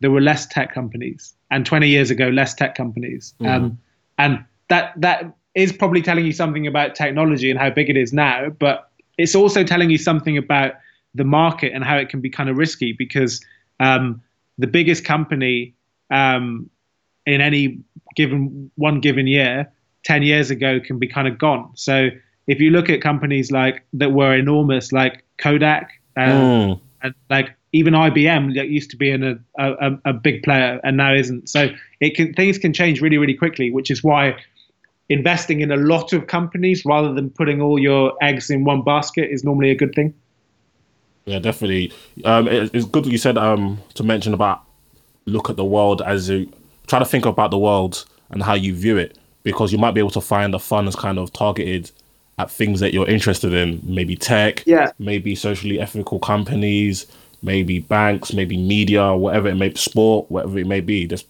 there 0.00 0.10
were 0.10 0.20
less 0.20 0.46
tech 0.46 0.72
companies, 0.72 1.34
and 1.50 1.66
twenty 1.66 1.88
years 1.88 2.10
ago, 2.10 2.28
less 2.28 2.54
tech 2.54 2.74
companies. 2.74 3.34
Mm. 3.40 3.76
and 4.18 4.44
that 4.68 4.92
that 5.00 5.34
is 5.54 5.72
probably 5.72 6.02
telling 6.02 6.26
you 6.26 6.32
something 6.32 6.66
about 6.66 6.94
technology 6.94 7.50
and 7.50 7.58
how 7.58 7.70
big 7.70 7.88
it 7.90 7.96
is 7.96 8.12
now. 8.12 8.50
But 8.50 8.90
it's 9.18 9.34
also 9.34 9.62
telling 9.62 9.90
you 9.90 9.98
something 9.98 10.36
about 10.36 10.74
the 11.14 11.24
market 11.24 11.72
and 11.72 11.84
how 11.84 11.96
it 11.96 12.08
can 12.08 12.20
be 12.20 12.28
kind 12.28 12.48
of 12.48 12.56
risky 12.56 12.92
because 12.92 13.44
um, 13.80 14.20
the 14.58 14.66
biggest 14.66 15.04
company 15.04 15.74
um, 16.10 16.68
in 17.26 17.40
any 17.40 17.78
given 18.16 18.70
one 18.76 19.00
given 19.00 19.26
year 19.26 19.72
10 20.04 20.22
years 20.22 20.50
ago 20.50 20.78
can 20.80 20.98
be 20.98 21.08
kind 21.08 21.26
of 21.26 21.38
gone 21.38 21.70
so 21.74 22.10
if 22.46 22.60
you 22.60 22.70
look 22.70 22.90
at 22.90 23.00
companies 23.00 23.50
like 23.50 23.84
that 23.92 24.12
were 24.12 24.34
enormous 24.34 24.92
like 24.92 25.24
kodak 25.38 25.90
uh, 26.16 26.20
mm. 26.20 26.80
and 27.02 27.14
like 27.30 27.54
even 27.72 27.92
IBM 27.92 28.54
that 28.54 28.68
used 28.68 28.90
to 28.90 28.96
be 28.96 29.10
in 29.10 29.24
a, 29.24 29.36
a, 29.58 29.98
a 30.04 30.12
big 30.12 30.44
player 30.44 30.80
and 30.84 30.96
now 30.96 31.12
isn't 31.12 31.48
so 31.48 31.68
it 32.00 32.14
can 32.14 32.32
things 32.34 32.58
can 32.58 32.72
change 32.72 33.00
really 33.00 33.18
really 33.18 33.34
quickly 33.34 33.70
which 33.70 33.90
is 33.90 34.04
why 34.04 34.36
investing 35.08 35.60
in 35.60 35.70
a 35.70 35.76
lot 35.76 36.12
of 36.12 36.26
companies 36.26 36.84
rather 36.84 37.12
than 37.12 37.30
putting 37.30 37.60
all 37.60 37.78
your 37.78 38.14
eggs 38.22 38.50
in 38.50 38.64
one 38.64 38.82
basket 38.82 39.30
is 39.30 39.44
normally 39.44 39.70
a 39.70 39.74
good 39.74 39.94
thing. 39.94 40.14
Yeah, 41.26 41.38
definitely. 41.38 41.92
Um, 42.24 42.48
it, 42.48 42.74
it's 42.74 42.84
good 42.84 43.04
that 43.04 43.10
you 43.10 43.18
said 43.18 43.38
um, 43.38 43.80
to 43.94 44.02
mention 44.02 44.34
about 44.34 44.62
look 45.26 45.48
at 45.48 45.56
the 45.56 45.64
world 45.64 46.02
as 46.02 46.28
you 46.28 46.50
try 46.86 46.98
to 46.98 47.04
think 47.04 47.24
about 47.24 47.50
the 47.50 47.58
world 47.58 48.04
and 48.30 48.42
how 48.42 48.54
you 48.54 48.74
view 48.74 48.96
it, 48.96 49.18
because 49.42 49.72
you 49.72 49.78
might 49.78 49.92
be 49.92 50.00
able 50.00 50.10
to 50.10 50.20
find 50.20 50.54
a 50.54 50.58
fund 50.58 50.86
that's 50.86 50.96
kind 50.96 51.18
of 51.18 51.32
targeted 51.32 51.90
at 52.38 52.50
things 52.50 52.80
that 52.80 52.92
you're 52.92 53.08
interested 53.08 53.52
in, 53.52 53.80
maybe 53.84 54.16
tech, 54.16 54.62
yeah, 54.66 54.92
maybe 54.98 55.34
socially 55.34 55.80
ethical 55.80 56.18
companies, 56.18 57.06
maybe 57.42 57.78
banks, 57.78 58.32
maybe 58.32 58.56
media, 58.56 59.14
whatever 59.14 59.48
it 59.48 59.54
may 59.54 59.68
be, 59.68 59.76
sport, 59.76 60.30
whatever 60.30 60.58
it 60.58 60.66
may 60.66 60.80
be. 60.80 61.06
Just 61.06 61.26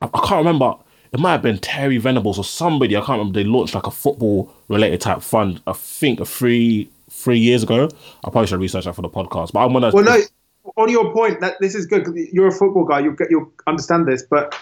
I, 0.00 0.06
I 0.06 0.20
can't 0.26 0.44
remember 0.44 0.74
it 1.12 1.18
might 1.18 1.32
have 1.32 1.42
been 1.42 1.58
Terry 1.58 1.98
Venables 1.98 2.38
or 2.38 2.44
somebody. 2.44 2.96
I 2.96 3.00
can't 3.00 3.18
remember. 3.18 3.42
They 3.42 3.44
launched 3.44 3.74
like 3.74 3.86
a 3.86 3.90
football 3.90 4.52
related 4.68 5.00
type 5.00 5.22
fund. 5.22 5.60
I 5.66 5.72
think 5.72 6.20
a 6.20 6.24
three 6.24 6.88
three 7.10 7.38
years 7.38 7.62
ago. 7.62 7.88
I 8.24 8.30
probably 8.30 8.46
should 8.46 8.60
research 8.60 8.84
that 8.84 8.94
for 8.94 9.02
the 9.02 9.08
podcast. 9.08 9.52
But 9.52 9.64
I'm 9.64 9.72
gonna. 9.72 9.90
Well, 9.92 10.04
no. 10.04 10.20
On 10.76 10.88
your 10.88 11.12
point, 11.12 11.40
that 11.40 11.56
this 11.60 11.74
is 11.74 11.86
good. 11.86 12.06
You're 12.32 12.48
a 12.48 12.52
football 12.52 12.84
guy. 12.84 13.00
You'll 13.00 13.14
get 13.14 13.28
you'll 13.30 13.50
understand 13.66 14.06
this. 14.06 14.22
But 14.22 14.56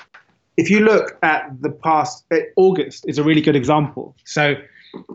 if 0.56 0.70
you 0.70 0.80
look 0.80 1.18
at 1.22 1.50
the 1.60 1.70
past, 1.70 2.24
eh, 2.30 2.44
August 2.56 3.04
is 3.06 3.18
a 3.18 3.22
really 3.22 3.42
good 3.42 3.56
example. 3.56 4.16
So 4.24 4.54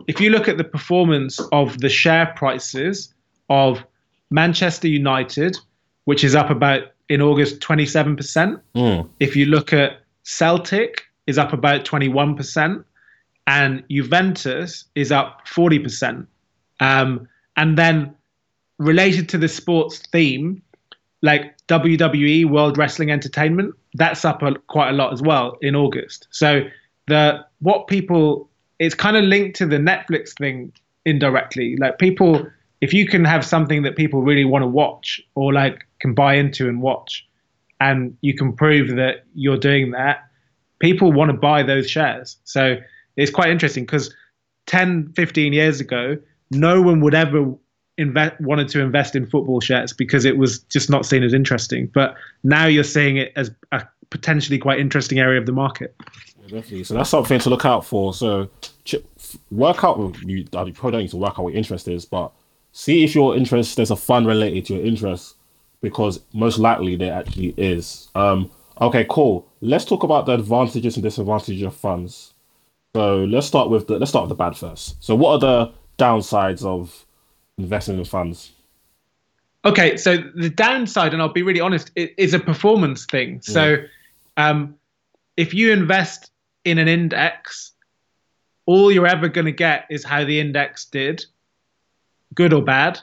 if 0.06 0.20
you 0.20 0.30
look 0.30 0.48
at 0.48 0.58
the 0.58 0.64
performance 0.64 1.40
of 1.52 1.78
the 1.80 1.88
share 1.88 2.32
prices 2.36 3.12
of 3.50 3.84
Manchester 4.30 4.88
United, 4.88 5.56
which 6.04 6.24
is 6.24 6.34
up 6.34 6.50
about 6.50 6.94
in 7.08 7.20
August 7.20 7.60
27%. 7.60 8.60
Mm. 8.74 9.08
If 9.20 9.36
you 9.36 9.46
look 9.46 9.72
at 9.72 10.00
Celtic, 10.22 11.02
is 11.26 11.38
up 11.38 11.52
about 11.52 11.84
21%, 11.84 12.84
and 13.46 13.82
Juventus 13.90 14.84
is 14.94 15.12
up 15.12 15.46
40%. 15.46 16.26
Um, 16.80 17.28
and 17.56 17.78
then 17.78 18.14
related 18.78 19.28
to 19.30 19.38
the 19.38 19.48
sports 19.48 19.98
theme, 20.12 20.62
like 21.22 21.56
WWE 21.68 22.50
World 22.50 22.76
Wrestling 22.76 23.10
Entertainment, 23.10 23.74
that's 23.94 24.24
up 24.24 24.42
a, 24.42 24.54
quite 24.66 24.90
a 24.90 24.92
lot 24.92 25.12
as 25.12 25.22
well 25.22 25.56
in 25.62 25.74
August. 25.74 26.26
So 26.30 26.62
the 27.06 27.44
what 27.60 27.86
people 27.86 28.48
it's 28.78 28.94
kind 28.94 29.16
of 29.16 29.24
linked 29.24 29.56
to 29.58 29.66
the 29.66 29.76
Netflix 29.76 30.36
thing 30.36 30.72
indirectly. 31.04 31.76
Like 31.76 31.98
people, 31.98 32.46
if 32.80 32.92
you 32.92 33.06
can 33.06 33.24
have 33.24 33.44
something 33.44 33.82
that 33.82 33.96
people 33.96 34.22
really 34.22 34.44
want 34.44 34.62
to 34.62 34.66
watch 34.66 35.20
or 35.34 35.52
like 35.52 35.86
can 36.00 36.14
buy 36.14 36.34
into 36.34 36.68
and 36.68 36.82
watch, 36.82 37.26
and 37.80 38.16
you 38.20 38.34
can 38.34 38.52
prove 38.52 38.96
that 38.96 39.24
you're 39.34 39.58
doing 39.58 39.90
that, 39.90 40.24
people 40.78 41.12
want 41.12 41.30
to 41.30 41.36
buy 41.36 41.62
those 41.62 41.90
shares. 41.90 42.36
So 42.44 42.76
it's 43.16 43.30
quite 43.30 43.50
interesting 43.50 43.84
because 43.84 44.14
10, 44.66 45.12
15 45.14 45.52
years 45.52 45.80
ago, 45.80 46.16
no 46.50 46.80
one 46.80 47.00
would 47.00 47.14
ever 47.14 47.54
invest 47.96 48.40
wanted 48.40 48.68
to 48.68 48.80
invest 48.80 49.14
in 49.14 49.24
football 49.26 49.60
shares 49.60 49.92
because 49.92 50.24
it 50.24 50.36
was 50.36 50.60
just 50.64 50.90
not 50.90 51.06
seen 51.06 51.22
as 51.22 51.32
interesting. 51.32 51.90
But 51.92 52.14
now 52.42 52.66
you're 52.66 52.84
seeing 52.84 53.16
it 53.16 53.32
as 53.36 53.50
a 53.72 53.86
potentially 54.10 54.58
quite 54.58 54.80
interesting 54.80 55.18
area 55.18 55.40
of 55.40 55.46
the 55.46 55.52
market. 55.52 55.94
Yeah, 56.44 56.60
definitely. 56.60 56.84
So 56.84 56.94
that's 56.94 57.10
something 57.10 57.38
to 57.40 57.50
look 57.50 57.64
out 57.64 57.84
for. 57.84 58.14
So 58.14 58.48
work 59.50 59.84
out. 59.84 60.16
You, 60.24 60.36
you 60.36 60.44
probably 60.50 60.72
don't 60.72 60.92
need 61.00 61.10
to 61.10 61.16
work 61.16 61.38
out 61.38 61.44
what 61.44 61.52
your 61.52 61.58
interest 61.58 61.88
is, 61.88 62.04
but 62.04 62.32
see 62.72 63.04
if 63.04 63.14
your 63.14 63.36
interest 63.36 63.76
there's 63.76 63.90
a 63.90 63.96
fund 63.96 64.26
related 64.26 64.66
to 64.66 64.74
your 64.74 64.84
interest 64.84 65.36
because 65.80 66.20
most 66.32 66.58
likely 66.58 66.96
there 66.96 67.12
actually 67.12 67.54
is. 67.56 68.08
Um, 68.14 68.50
Okay, 68.80 69.06
cool. 69.08 69.46
Let's 69.60 69.84
talk 69.84 70.02
about 70.02 70.26
the 70.26 70.32
advantages 70.32 70.96
and 70.96 71.02
disadvantages 71.02 71.62
of 71.62 71.74
funds. 71.74 72.34
So 72.94 73.24
let's 73.24 73.46
start 73.46 73.70
with 73.70 73.86
the 73.86 73.98
let's 73.98 74.10
start 74.10 74.24
with 74.24 74.30
the 74.30 74.34
bad 74.34 74.56
first. 74.56 75.02
So 75.02 75.14
what 75.14 75.32
are 75.32 75.38
the 75.38 75.72
downsides 75.98 76.64
of 76.64 77.06
investing 77.58 77.98
in 77.98 78.04
funds? 78.04 78.52
Okay, 79.64 79.96
so 79.96 80.18
the 80.34 80.50
downside, 80.50 81.12
and 81.14 81.22
I'll 81.22 81.32
be 81.32 81.42
really 81.42 81.60
honest, 81.60 81.90
is 81.96 82.34
a 82.34 82.38
performance 82.38 83.06
thing. 83.06 83.40
So 83.40 83.76
um, 84.36 84.74
if 85.36 85.54
you 85.54 85.72
invest 85.72 86.30
in 86.64 86.78
an 86.78 86.88
index, 86.88 87.72
all 88.66 88.90
you're 88.90 89.06
ever 89.06 89.28
going 89.28 89.44
to 89.44 89.52
get 89.52 89.86
is 89.90 90.04
how 90.04 90.24
the 90.24 90.40
index 90.40 90.86
did, 90.86 91.24
good 92.34 92.52
or 92.52 92.62
bad, 92.62 93.00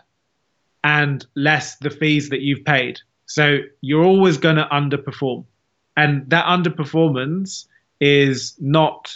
and 0.84 1.26
less 1.36 1.76
the 1.78 1.90
fees 1.90 2.30
that 2.30 2.42
you've 2.42 2.66
paid. 2.66 3.00
So 3.26 3.60
you're 3.82 4.04
always 4.04 4.38
going 4.38 4.58
to 4.58 4.68
underperform, 4.72 5.46
and 5.96 6.30
that 6.30 6.46
underperformance 6.46 7.68
is 8.00 8.56
not 8.60 9.16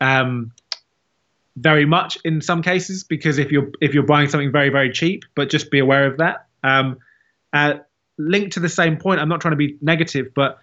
um, 0.00 0.52
very 1.56 1.84
much 1.84 2.18
in 2.24 2.40
some 2.40 2.62
cases 2.62 3.02
because 3.02 3.38
if 3.38 3.50
you're 3.50 3.70
if 3.80 3.94
you're 3.94 4.04
buying 4.04 4.28
something 4.28 4.52
very 4.52 4.68
very 4.68 4.90
cheap, 4.90 5.24
but 5.34 5.50
just 5.50 5.70
be 5.70 5.80
aware 5.80 6.06
of 6.06 6.18
that. 6.18 6.46
Um, 6.62 6.98
uh, 7.52 7.74
linked 8.18 8.52
to 8.52 8.60
the 8.60 8.68
same 8.68 8.96
point, 8.96 9.20
I'm 9.20 9.28
not 9.28 9.40
trying 9.40 9.52
to 9.52 9.56
be 9.56 9.76
negative, 9.80 10.28
but 10.34 10.58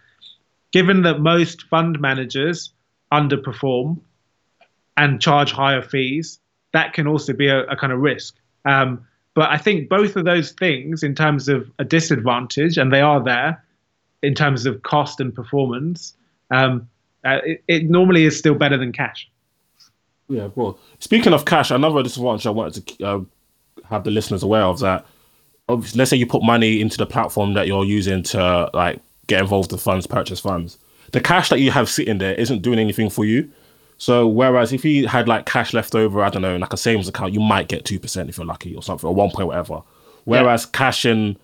given 0.71 1.03
that 1.03 1.19
most 1.19 1.63
fund 1.63 1.99
managers 1.99 2.73
underperform 3.13 3.99
and 4.97 5.21
charge 5.21 5.51
higher 5.51 5.81
fees, 5.81 6.39
that 6.73 6.93
can 6.93 7.07
also 7.07 7.33
be 7.33 7.47
a, 7.47 7.61
a 7.67 7.75
kind 7.75 7.93
of 7.93 7.99
risk. 7.99 8.35
Um, 8.65 9.05
but 9.35 9.49
I 9.49 9.57
think 9.57 9.89
both 9.89 10.15
of 10.15 10.25
those 10.25 10.51
things, 10.51 11.03
in 11.03 11.15
terms 11.15 11.47
of 11.49 11.71
a 11.79 11.83
disadvantage, 11.83 12.77
and 12.77 12.91
they 12.93 13.01
are 13.01 13.23
there, 13.23 13.63
in 14.21 14.35
terms 14.35 14.65
of 14.65 14.83
cost 14.83 15.19
and 15.19 15.33
performance, 15.33 16.15
um, 16.51 16.87
uh, 17.25 17.39
it, 17.43 17.63
it, 17.67 17.89
normally 17.89 18.25
is 18.25 18.37
still 18.37 18.55
better 18.55 18.77
than 18.77 18.91
cash. 18.91 19.29
Yeah, 20.29 20.49
well, 20.55 20.79
speaking 20.99 21.33
of 21.33 21.45
cash, 21.45 21.71
another 21.71 22.03
disadvantage 22.03 22.45
I 22.45 22.51
wanted 22.51 22.87
to 22.87 23.05
uh, 23.05 23.21
have 23.89 24.03
the 24.03 24.11
listeners 24.11 24.43
aware 24.43 24.63
of 24.63 24.79
that. 24.79 25.05
Obviously, 25.67 25.99
let's 25.99 26.09
say 26.09 26.17
you 26.17 26.27
put 26.27 26.43
money 26.43 26.81
into 26.81 26.97
the 26.97 27.05
platform 27.05 27.53
that 27.53 27.67
you're 27.67 27.85
using 27.85 28.23
to 28.23 28.69
like 28.73 28.99
get 29.27 29.41
involved 29.41 29.71
with 29.71 29.81
funds, 29.81 30.05
purchase 30.05 30.39
funds. 30.39 30.77
The 31.13 31.21
cash 31.21 31.49
that 31.49 31.59
you 31.59 31.71
have 31.71 31.89
sitting 31.89 32.17
there 32.17 32.35
isn't 32.35 32.61
doing 32.61 32.79
anything 32.79 33.09
for 33.09 33.23
you. 33.23 33.49
So 33.97 34.27
whereas 34.27 34.73
if 34.73 34.83
you 34.83 35.07
had 35.07 35.27
like 35.27 35.45
cash 35.45 35.73
left 35.73 35.95
over, 35.95 36.21
I 36.21 36.29
don't 36.29 36.41
know, 36.41 36.57
like 36.57 36.73
a 36.73 36.77
savings 36.77 37.07
account, 37.07 37.33
you 37.33 37.39
might 37.39 37.69
get 37.69 37.85
two 37.85 37.99
percent 37.99 38.29
if 38.29 38.37
you're 38.37 38.45
lucky 38.45 38.75
or 38.75 38.83
something, 38.83 39.07
or 39.07 39.15
one 39.15 39.29
point 39.31 39.47
whatever. 39.47 39.81
Whereas 40.25 40.65
yeah. 40.65 40.77
cash 40.77 41.05
in 41.05 41.37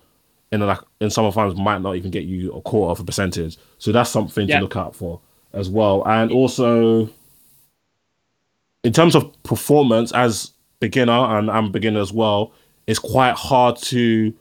in 0.52 0.60
like 0.60 0.80
in 1.00 1.10
some 1.10 1.30
funds 1.32 1.58
might 1.58 1.80
not 1.80 1.96
even 1.96 2.10
get 2.10 2.24
you 2.24 2.52
a 2.52 2.60
quarter 2.60 2.90
of 2.90 3.00
a 3.00 3.04
percentage. 3.04 3.56
So 3.78 3.92
that's 3.92 4.10
something 4.10 4.48
yeah. 4.48 4.56
to 4.56 4.62
look 4.62 4.76
out 4.76 4.94
for 4.94 5.20
as 5.52 5.70
well. 5.70 6.06
And 6.06 6.30
also 6.30 7.08
in 8.82 8.92
terms 8.92 9.14
of 9.14 9.42
performance 9.42 10.12
as 10.12 10.52
beginner 10.80 11.12
and 11.12 11.50
I'm 11.50 11.70
beginner 11.70 12.00
as 12.00 12.12
well, 12.12 12.52
it's 12.86 12.98
quite 12.98 13.36
hard 13.36 13.76
to 13.76 14.34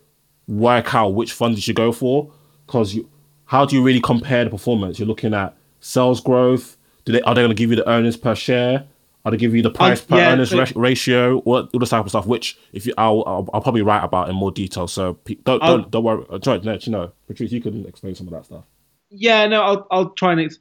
work 0.47 0.95
out 0.95 1.09
which 1.09 1.31
fund 1.33 1.55
you 1.55 1.61
should 1.61 1.75
go 1.75 1.91
for 1.91 2.31
because 2.65 2.95
you 2.95 3.07
how 3.49 3.65
do 3.65 3.75
you 3.75 3.81
really 3.81 3.99
compare 3.99 4.43
the 4.43 4.49
performance? 4.51 4.99
You're 4.99 5.07
looking 5.07 5.33
at 5.33 5.55
sales 5.79 6.21
growth. 6.21 6.77
Do 7.05 7.11
they 7.11 7.21
are 7.23 7.33
they 7.33 7.41
going 7.41 7.49
to 7.49 7.55
give 7.55 7.71
you 7.71 7.77
the 7.77 7.89
earnings 7.89 8.15
per 8.15 8.35
share? 8.35 8.85
Are 9.25 9.31
they 9.31 9.37
give 9.37 9.55
you 9.55 9.63
the 9.63 9.71
price 9.71 10.01
per 10.01 10.17
yeah, 10.17 10.33
earnings 10.33 10.75
ratio? 10.75 11.39
All, 11.39 11.67
all 11.73 11.79
this 11.79 11.89
type 11.89 12.05
of 12.05 12.09
stuff, 12.09 12.27
which 12.27 12.59
if 12.73 12.85
you, 12.85 12.93
I'll, 12.95 13.23
I'll, 13.25 13.49
I'll 13.51 13.61
probably 13.61 13.81
write 13.81 14.03
about 14.03 14.29
in 14.29 14.35
more 14.35 14.51
detail. 14.51 14.87
So 14.87 15.17
don't 15.45 15.61
don't, 15.63 15.89
don't 15.89 16.03
worry. 16.03 16.23
Uh, 16.29 16.37
try 16.37 16.59
to 16.59 16.63
let 16.63 16.85
you 16.85 16.91
know, 16.91 17.11
Patrice, 17.27 17.51
you 17.51 17.59
can 17.59 17.87
explain 17.87 18.13
some 18.13 18.27
of 18.27 18.33
that 18.33 18.45
stuff. 18.45 18.65
Yeah, 19.09 19.47
no, 19.47 19.63
I'll 19.63 19.87
I'll 19.89 20.09
try 20.11 20.33
and. 20.33 20.41
Ex- 20.41 20.59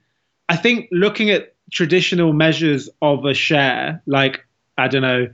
I 0.49 0.57
think 0.57 0.89
looking 0.91 1.28
at 1.28 1.55
traditional 1.70 2.32
measures 2.32 2.89
of 3.03 3.22
a 3.26 3.34
share, 3.34 4.03
like 4.07 4.47
I 4.78 4.89
don't 4.89 5.03
know, 5.03 5.28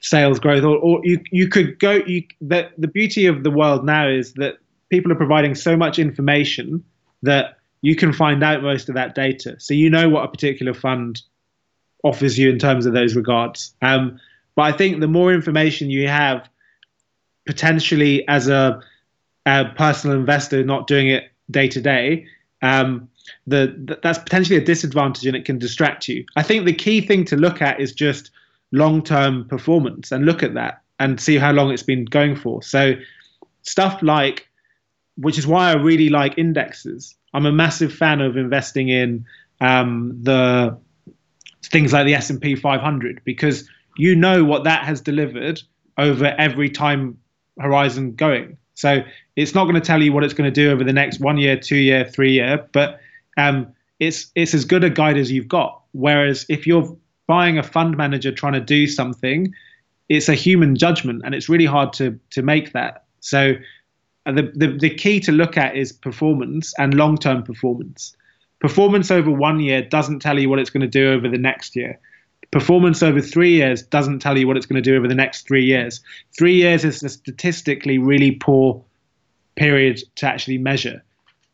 sales 0.00 0.38
growth, 0.38 0.62
or, 0.62 0.76
or 0.76 1.00
you 1.04 1.22
you 1.30 1.48
could 1.48 1.78
go. 1.78 2.02
You 2.06 2.22
the 2.42 2.68
the 2.76 2.88
beauty 2.88 3.24
of 3.24 3.44
the 3.44 3.50
world 3.50 3.86
now 3.86 4.06
is 4.06 4.34
that 4.34 4.58
people 4.90 5.12
are 5.12 5.16
providing 5.16 5.54
so 5.54 5.76
much 5.76 5.98
information 5.98 6.84
that 7.22 7.58
you 7.82 7.94
can 7.94 8.12
find 8.12 8.42
out 8.42 8.62
most 8.62 8.88
of 8.88 8.94
that 8.94 9.14
data. 9.14 9.56
So 9.58 9.74
you 9.74 9.90
know 9.90 10.08
what 10.08 10.24
a 10.24 10.28
particular 10.28 10.74
fund 10.74 11.22
offers 12.02 12.38
you 12.38 12.50
in 12.50 12.58
terms 12.58 12.86
of 12.86 12.92
those 12.92 13.14
regards. 13.14 13.74
Um, 13.82 14.18
but 14.54 14.62
I 14.62 14.72
think 14.72 15.00
the 15.00 15.08
more 15.08 15.32
information 15.32 15.90
you 15.90 16.08
have, 16.08 16.48
potentially 17.46 18.26
as 18.28 18.48
a, 18.48 18.80
a 19.46 19.66
personal 19.76 20.16
investor 20.16 20.64
not 20.64 20.86
doing 20.86 21.08
it 21.08 21.30
day 21.50 21.68
to 21.68 21.80
day, 21.80 22.26
um, 22.62 23.08
that's 23.46 24.18
potentially 24.18 24.58
a 24.58 24.64
disadvantage 24.64 25.26
and 25.26 25.36
it 25.36 25.44
can 25.44 25.58
distract 25.58 26.08
you. 26.08 26.24
I 26.36 26.42
think 26.42 26.64
the 26.64 26.72
key 26.72 27.00
thing 27.00 27.24
to 27.26 27.36
look 27.36 27.62
at 27.62 27.80
is 27.80 27.92
just 27.92 28.30
long 28.72 29.02
term 29.02 29.46
performance 29.46 30.12
and 30.12 30.24
look 30.24 30.42
at 30.42 30.54
that 30.54 30.82
and 30.98 31.20
see 31.20 31.36
how 31.36 31.52
long 31.52 31.70
it's 31.70 31.82
been 31.82 32.04
going 32.04 32.36
for. 32.36 32.62
So 32.62 32.94
stuff 33.62 34.02
like 34.02 34.47
which 35.20 35.38
is 35.38 35.46
why 35.46 35.70
I 35.70 35.74
really 35.74 36.08
like 36.08 36.38
indexes. 36.38 37.14
I'm 37.34 37.46
a 37.46 37.52
massive 37.52 37.92
fan 37.92 38.20
of 38.20 38.36
investing 38.36 38.88
in 38.88 39.26
um, 39.60 40.18
the 40.22 40.78
things 41.64 41.92
like 41.92 42.06
the 42.06 42.14
S&P 42.14 42.54
500 42.54 43.20
because 43.24 43.68
you 43.96 44.14
know 44.14 44.44
what 44.44 44.64
that 44.64 44.84
has 44.84 45.00
delivered 45.00 45.60
over 45.98 46.26
every 46.38 46.70
time 46.70 47.18
horizon 47.58 48.14
going. 48.14 48.56
So 48.74 49.02
it's 49.34 49.54
not 49.54 49.64
going 49.64 49.74
to 49.74 49.80
tell 49.80 50.00
you 50.00 50.12
what 50.12 50.22
it's 50.22 50.34
going 50.34 50.52
to 50.52 50.54
do 50.54 50.70
over 50.70 50.84
the 50.84 50.92
next 50.92 51.20
one 51.20 51.36
year, 51.36 51.58
two 51.58 51.76
year, 51.76 52.04
three 52.04 52.32
year, 52.32 52.66
but 52.72 53.00
um, 53.36 53.72
it's 53.98 54.30
it's 54.36 54.54
as 54.54 54.64
good 54.64 54.84
a 54.84 54.90
guide 54.90 55.16
as 55.16 55.32
you've 55.32 55.48
got. 55.48 55.82
Whereas 55.92 56.46
if 56.48 56.66
you're 56.66 56.96
buying 57.26 57.58
a 57.58 57.62
fund 57.62 57.96
manager 57.96 58.30
trying 58.30 58.52
to 58.52 58.60
do 58.60 58.86
something, 58.86 59.52
it's 60.08 60.28
a 60.28 60.34
human 60.34 60.76
judgment, 60.76 61.22
and 61.24 61.34
it's 61.34 61.48
really 61.48 61.66
hard 61.66 61.92
to 61.94 62.18
to 62.30 62.42
make 62.42 62.72
that. 62.72 63.04
So 63.20 63.54
the, 64.32 64.52
the, 64.54 64.78
the 64.78 64.90
key 64.90 65.20
to 65.20 65.32
look 65.32 65.56
at 65.56 65.76
is 65.76 65.92
performance 65.92 66.74
and 66.78 66.94
long 66.94 67.16
term 67.16 67.42
performance. 67.42 68.16
Performance 68.60 69.10
over 69.10 69.30
one 69.30 69.60
year 69.60 69.82
doesn't 69.82 70.20
tell 70.20 70.38
you 70.38 70.48
what 70.48 70.58
it's 70.58 70.70
going 70.70 70.80
to 70.80 70.86
do 70.88 71.12
over 71.12 71.28
the 71.28 71.38
next 71.38 71.76
year. 71.76 71.98
Performance 72.50 73.02
over 73.02 73.20
three 73.20 73.52
years 73.52 73.82
doesn't 73.82 74.20
tell 74.20 74.36
you 74.38 74.46
what 74.46 74.56
it's 74.56 74.66
going 74.66 74.82
to 74.82 74.90
do 74.90 74.96
over 74.96 75.06
the 75.06 75.14
next 75.14 75.46
three 75.46 75.64
years. 75.64 76.00
Three 76.36 76.54
years 76.54 76.84
is 76.84 77.02
a 77.02 77.08
statistically 77.08 77.98
really 77.98 78.32
poor 78.32 78.82
period 79.56 80.00
to 80.16 80.26
actually 80.26 80.58
measure. 80.58 81.02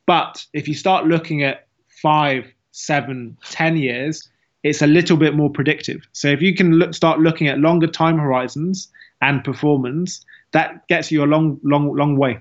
But 0.06 0.44
if 0.52 0.68
you 0.68 0.74
start 0.74 1.06
looking 1.06 1.42
at 1.42 1.66
five, 1.88 2.46
seven, 2.70 3.36
ten 3.50 3.76
years, 3.76 4.28
it's 4.62 4.82
a 4.82 4.86
little 4.86 5.16
bit 5.16 5.34
more 5.34 5.50
predictive. 5.50 6.06
So 6.12 6.28
if 6.28 6.40
you 6.40 6.54
can 6.54 6.72
look, 6.72 6.94
start 6.94 7.20
looking 7.20 7.48
at 7.48 7.58
longer 7.58 7.86
time 7.86 8.18
horizons 8.18 8.88
and 9.20 9.42
performance, 9.44 10.24
that 10.52 10.86
gets 10.88 11.10
you 11.10 11.24
a 11.24 11.26
long, 11.26 11.58
long, 11.62 11.94
long 11.94 12.16
way. 12.16 12.38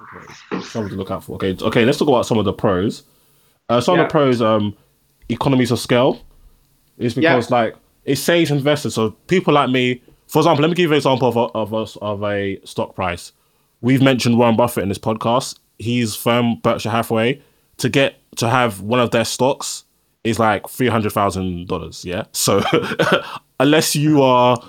Okay. 0.00 0.60
Something 0.62 0.90
to 0.90 0.96
look 0.96 1.10
out 1.10 1.24
for. 1.24 1.34
Okay, 1.36 1.56
okay. 1.60 1.84
Let's 1.84 1.98
talk 1.98 2.08
about 2.08 2.26
some 2.26 2.38
of 2.38 2.44
the 2.44 2.52
pros. 2.52 3.02
Uh, 3.68 3.80
some 3.80 3.96
yeah. 3.96 4.02
of 4.02 4.08
the 4.08 4.12
pros, 4.12 4.40
um, 4.40 4.76
economies 5.28 5.70
of 5.70 5.78
scale, 5.78 6.24
is 6.96 7.14
because 7.14 7.50
yeah. 7.50 7.56
like 7.56 7.76
it 8.04 8.16
saves 8.16 8.50
investors. 8.50 8.94
So 8.94 9.10
people 9.26 9.54
like 9.54 9.70
me, 9.70 10.02
for 10.26 10.40
example, 10.40 10.62
let 10.62 10.68
me 10.68 10.74
give 10.74 10.90
you 10.90 10.94
an 10.94 10.96
example 10.96 11.28
of 11.28 11.36
a, 11.36 11.40
of 11.40 11.72
a, 11.72 11.98
of 12.00 12.24
a 12.24 12.60
stock 12.64 12.94
price. 12.94 13.32
We've 13.80 14.02
mentioned 14.02 14.38
Warren 14.38 14.56
Buffett 14.56 14.82
in 14.82 14.88
this 14.88 14.98
podcast. 14.98 15.58
His 15.78 16.16
firm 16.16 16.56
Berkshire 16.56 16.90
Hathaway 16.90 17.42
to 17.76 17.88
get 17.88 18.16
to 18.36 18.48
have 18.48 18.80
one 18.80 19.00
of 19.00 19.10
their 19.10 19.24
stocks 19.24 19.84
is 20.24 20.38
like 20.38 20.68
three 20.68 20.88
hundred 20.88 21.12
thousand 21.12 21.68
dollars. 21.68 22.04
Yeah, 22.04 22.24
so 22.32 22.62
unless 23.60 23.94
you 23.94 24.22
are 24.22 24.60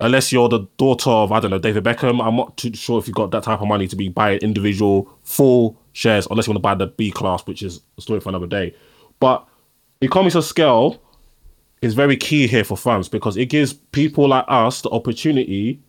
unless 0.00 0.32
you're 0.32 0.48
the 0.48 0.66
daughter 0.76 1.10
of 1.10 1.32
I 1.32 1.40
don't 1.40 1.50
know 1.50 1.58
David 1.58 1.84
Beckham. 1.84 2.24
I'm 2.24 2.36
not 2.36 2.56
too 2.56 2.74
sure 2.74 2.98
if 2.98 3.06
you've 3.06 3.16
got 3.16 3.30
that 3.32 3.42
type 3.42 3.60
of 3.60 3.68
money 3.68 3.88
to 3.88 3.96
be 3.96 4.08
buying 4.08 4.38
individual 4.38 5.10
full 5.22 5.80
shares, 5.92 6.26
unless 6.30 6.46
you 6.46 6.52
want 6.52 6.58
to 6.58 6.62
buy 6.62 6.74
the 6.74 6.86
B 6.86 7.10
class, 7.10 7.46
which 7.46 7.62
is 7.62 7.80
a 7.96 8.00
story 8.00 8.20
for 8.20 8.28
another 8.28 8.46
day. 8.46 8.74
But 9.20 9.46
economies 10.00 10.36
of 10.36 10.44
scale 10.44 11.02
is 11.82 11.94
very 11.94 12.16
key 12.16 12.46
here 12.46 12.64
for 12.64 12.76
funds 12.76 13.08
because 13.08 13.36
it 13.36 13.46
gives 13.46 13.72
people 13.72 14.28
like 14.28 14.44
us 14.48 14.82
the 14.82 14.90
opportunity 14.90 15.80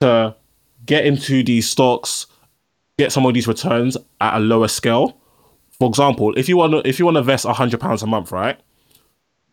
to 0.00 0.34
get 0.86 1.04
into 1.04 1.42
these 1.42 1.68
stocks, 1.68 2.26
get 2.98 3.12
some 3.12 3.26
of 3.26 3.34
these 3.34 3.48
returns 3.48 3.96
at 4.20 4.36
a 4.36 4.40
lower 4.40 4.68
scale. 4.68 5.16
For 5.78 5.88
example, 5.88 6.34
if 6.36 6.48
you 6.48 6.56
want 6.56 6.72
to 6.72 6.88
if 6.88 6.98
you 6.98 7.04
want 7.04 7.16
to 7.16 7.20
invest 7.20 7.46
hundred 7.46 7.80
pounds 7.80 8.02
a 8.02 8.06
month, 8.06 8.32
right? 8.32 8.58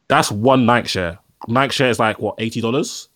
That's 0.08 0.32
one 0.32 0.68
Nike 0.68 0.88
share. 0.88 1.20
Nike 1.48 1.74
share 1.74 1.90
is 1.90 2.00
like 2.00 2.20
what 2.20 2.36
eighty 2.38 2.62
dollars 2.62 3.10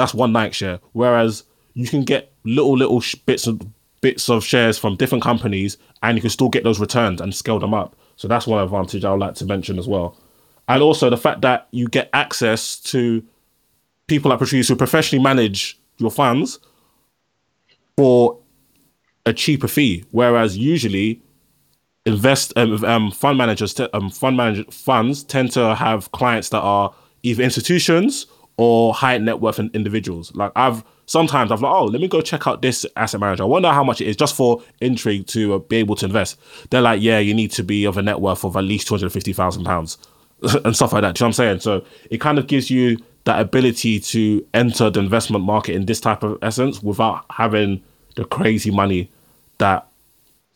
that's 0.00 0.14
one 0.14 0.32
Nike 0.32 0.54
share. 0.54 0.80
Whereas 0.92 1.44
you 1.74 1.86
can 1.86 2.04
get 2.04 2.32
little 2.44 2.76
little 2.76 3.00
sh- 3.00 3.14
bits 3.14 3.46
of 3.46 3.60
bits 4.00 4.30
of 4.30 4.44
shares 4.44 4.78
from 4.78 4.96
different 4.96 5.22
companies, 5.22 5.76
and 6.02 6.16
you 6.16 6.22
can 6.22 6.30
still 6.30 6.48
get 6.48 6.64
those 6.64 6.80
returns 6.80 7.20
and 7.20 7.34
scale 7.34 7.58
them 7.58 7.74
up. 7.74 7.96
So 8.16 8.28
that's 8.28 8.46
one 8.46 8.62
advantage 8.62 9.04
I 9.04 9.10
would 9.10 9.20
like 9.20 9.34
to 9.36 9.44
mention 9.44 9.78
as 9.78 9.86
well. 9.86 10.18
And 10.68 10.82
also 10.82 11.10
the 11.10 11.16
fact 11.16 11.42
that 11.42 11.68
you 11.70 11.88
get 11.88 12.10
access 12.12 12.78
to 12.80 13.22
people 14.06 14.30
that 14.30 14.38
produce 14.38 14.68
who 14.68 14.76
professionally 14.76 15.22
manage 15.22 15.78
your 15.98 16.10
funds 16.10 16.58
for 17.96 18.38
a 19.26 19.32
cheaper 19.32 19.68
fee. 19.68 20.04
Whereas 20.10 20.56
usually 20.56 21.22
invest 22.06 22.52
um, 22.56 22.82
um, 22.84 23.10
fund 23.10 23.36
managers 23.36 23.74
te- 23.74 23.88
um, 23.92 24.10
fund 24.10 24.36
manager 24.36 24.64
funds 24.70 25.22
tend 25.22 25.52
to 25.52 25.74
have 25.74 26.10
clients 26.12 26.48
that 26.50 26.60
are 26.60 26.94
either 27.22 27.42
institutions 27.42 28.26
or 28.56 28.92
high 28.94 29.16
net 29.18 29.40
worth 29.40 29.58
individuals. 29.58 30.34
Like 30.34 30.52
I've 30.56 30.84
sometimes 31.06 31.50
I've 31.50 31.60
like, 31.60 31.72
oh, 31.72 31.86
let 31.86 32.00
me 32.00 32.08
go 32.08 32.20
check 32.20 32.46
out 32.46 32.62
this 32.62 32.86
asset 32.96 33.20
manager. 33.20 33.42
I 33.42 33.46
wonder 33.46 33.70
how 33.70 33.82
much 33.82 34.00
it 34.00 34.06
is 34.06 34.16
just 34.16 34.36
for 34.36 34.62
intrigue 34.80 35.26
to 35.28 35.54
uh, 35.54 35.58
be 35.58 35.76
able 35.76 35.96
to 35.96 36.06
invest. 36.06 36.38
They're 36.70 36.80
like, 36.80 37.02
yeah, 37.02 37.18
you 37.18 37.34
need 37.34 37.50
to 37.52 37.62
be 37.62 37.84
of 37.84 37.96
a 37.96 38.02
net 38.02 38.20
worth 38.20 38.44
of 38.44 38.56
at 38.56 38.64
least 38.64 38.86
two 38.86 38.94
hundred 38.94 39.12
fifty 39.12 39.32
thousand 39.32 39.64
pounds 39.64 39.98
and 40.64 40.74
stuff 40.74 40.92
like 40.92 41.02
that. 41.02 41.14
Do 41.14 41.24
you 41.24 41.24
know 41.24 41.28
what 41.28 41.40
I'm 41.40 41.60
saying? 41.60 41.60
So 41.60 41.84
it 42.10 42.20
kind 42.20 42.38
of 42.38 42.46
gives 42.46 42.70
you 42.70 42.98
that 43.24 43.40
ability 43.40 44.00
to 44.00 44.46
enter 44.54 44.88
the 44.88 45.00
investment 45.00 45.44
market 45.44 45.74
in 45.74 45.86
this 45.86 46.00
type 46.00 46.22
of 46.22 46.38
essence 46.42 46.82
without 46.82 47.24
having 47.30 47.82
the 48.16 48.24
crazy 48.24 48.70
money 48.70 49.10
that 49.58 49.86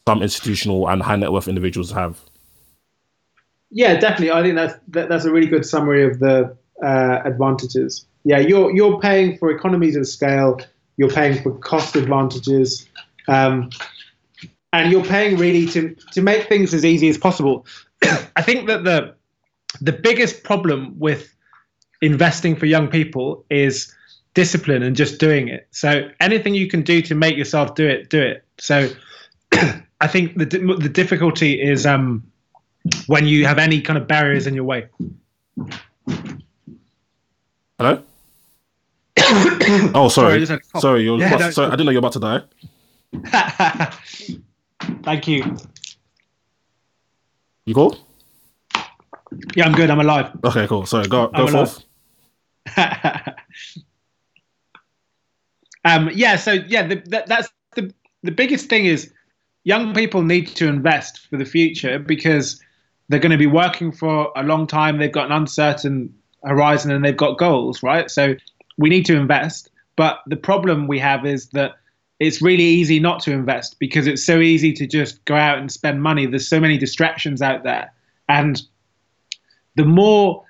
some 0.06 0.22
institutional 0.22 0.88
and 0.88 1.02
high 1.02 1.16
net 1.16 1.32
worth 1.32 1.48
individuals 1.48 1.90
have. 1.90 2.18
Yeah, 3.70 3.98
definitely. 3.98 4.30
I 4.30 4.42
think 4.42 4.54
that's 4.54 4.74
that, 4.88 5.08
that's 5.08 5.24
a 5.24 5.32
really 5.32 5.46
good 5.46 5.66
summary 5.66 6.04
of 6.04 6.20
the 6.20 6.56
uh, 6.84 7.22
advantages. 7.24 8.06
Yeah, 8.24 8.38
you're 8.38 8.74
you're 8.74 9.00
paying 9.00 9.38
for 9.38 9.50
economies 9.50 9.96
of 9.96 10.06
scale. 10.06 10.60
You're 10.96 11.10
paying 11.10 11.42
for 11.42 11.58
cost 11.58 11.96
advantages, 11.96 12.88
um, 13.26 13.70
and 14.72 14.92
you're 14.92 15.04
paying 15.04 15.36
really 15.36 15.66
to 15.66 15.94
to 16.12 16.22
make 16.22 16.48
things 16.48 16.74
as 16.74 16.84
easy 16.84 17.08
as 17.08 17.18
possible. 17.18 17.66
I 18.36 18.42
think 18.42 18.68
that 18.68 18.84
the 18.84 19.14
the 19.80 19.92
biggest 19.92 20.44
problem 20.44 20.98
with 20.98 21.34
investing 22.00 22.54
for 22.54 22.66
young 22.66 22.88
people 22.88 23.44
is 23.50 23.92
discipline 24.34 24.82
and 24.82 24.94
just 24.94 25.18
doing 25.18 25.48
it. 25.48 25.66
So 25.70 26.08
anything 26.20 26.54
you 26.54 26.68
can 26.68 26.82
do 26.82 27.00
to 27.02 27.14
make 27.14 27.36
yourself 27.36 27.74
do 27.74 27.86
it, 27.86 28.10
do 28.10 28.20
it. 28.20 28.44
So 28.58 28.90
I 30.00 30.06
think 30.06 30.36
the 30.36 30.46
the 30.78 30.88
difficulty 30.88 31.60
is 31.60 31.86
um, 31.86 32.22
when 33.06 33.26
you 33.26 33.46
have 33.46 33.58
any 33.58 33.80
kind 33.80 33.98
of 33.98 34.06
barriers 34.06 34.46
in 34.46 34.54
your 34.54 34.64
way. 34.64 34.88
Hello. 37.78 38.02
oh, 39.94 40.08
sorry. 40.08 40.46
Sorry, 40.46 40.60
sorry 40.78 41.02
you're 41.02 41.18
yeah, 41.18 41.36
no, 41.36 41.50
sorry, 41.50 41.68
I 41.68 41.70
didn't 41.70 41.86
know 41.86 41.92
you're 41.92 41.98
about 41.98 42.12
to 42.12 42.20
die. 42.20 42.42
Thank 45.02 45.26
you. 45.26 45.56
You 47.66 47.74
cool? 47.74 47.98
Yeah, 49.56 49.66
I'm 49.66 49.72
good. 49.72 49.90
I'm 49.90 49.98
alive. 49.98 50.30
Okay, 50.44 50.68
cool. 50.68 50.86
Sorry, 50.86 51.08
go 51.08 51.26
go 51.28 51.48
forth. 51.48 51.84
um, 55.84 56.10
yeah. 56.14 56.36
So 56.36 56.52
yeah, 56.52 56.86
the, 56.86 57.02
that, 57.06 57.26
that's 57.26 57.48
the 57.74 57.92
the 58.22 58.30
biggest 58.30 58.68
thing 58.68 58.84
is 58.84 59.12
young 59.64 59.94
people 59.94 60.22
need 60.22 60.46
to 60.48 60.68
invest 60.68 61.26
for 61.28 61.38
the 61.38 61.44
future 61.44 61.98
because 61.98 62.62
they're 63.08 63.18
going 63.18 63.32
to 63.32 63.38
be 63.38 63.48
working 63.48 63.90
for 63.90 64.30
a 64.36 64.44
long 64.44 64.68
time. 64.68 64.98
They've 64.98 65.10
got 65.10 65.26
an 65.26 65.32
uncertain 65.32 66.14
horizon 66.44 66.90
and 66.90 67.04
they've 67.04 67.16
got 67.16 67.38
goals, 67.38 67.82
right? 67.82 68.10
So 68.10 68.34
we 68.78 68.88
need 68.88 69.06
to 69.06 69.16
invest. 69.16 69.70
But 69.96 70.20
the 70.26 70.36
problem 70.36 70.88
we 70.88 70.98
have 70.98 71.24
is 71.24 71.48
that 71.50 71.72
it's 72.20 72.40
really 72.40 72.64
easy 72.64 73.00
not 73.00 73.20
to 73.22 73.32
invest 73.32 73.78
because 73.78 74.06
it's 74.06 74.24
so 74.24 74.40
easy 74.40 74.72
to 74.72 74.86
just 74.86 75.24
go 75.24 75.34
out 75.34 75.58
and 75.58 75.70
spend 75.70 76.02
money. 76.02 76.26
There's 76.26 76.48
so 76.48 76.60
many 76.60 76.78
distractions 76.78 77.42
out 77.42 77.64
there. 77.64 77.92
And 78.28 78.62
the 79.76 79.84
more 79.84 80.44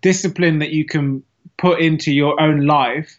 discipline 0.00 0.60
that 0.60 0.70
you 0.70 0.84
can 0.84 1.22
put 1.58 1.80
into 1.80 2.12
your 2.12 2.40
own 2.40 2.66
life 2.66 3.18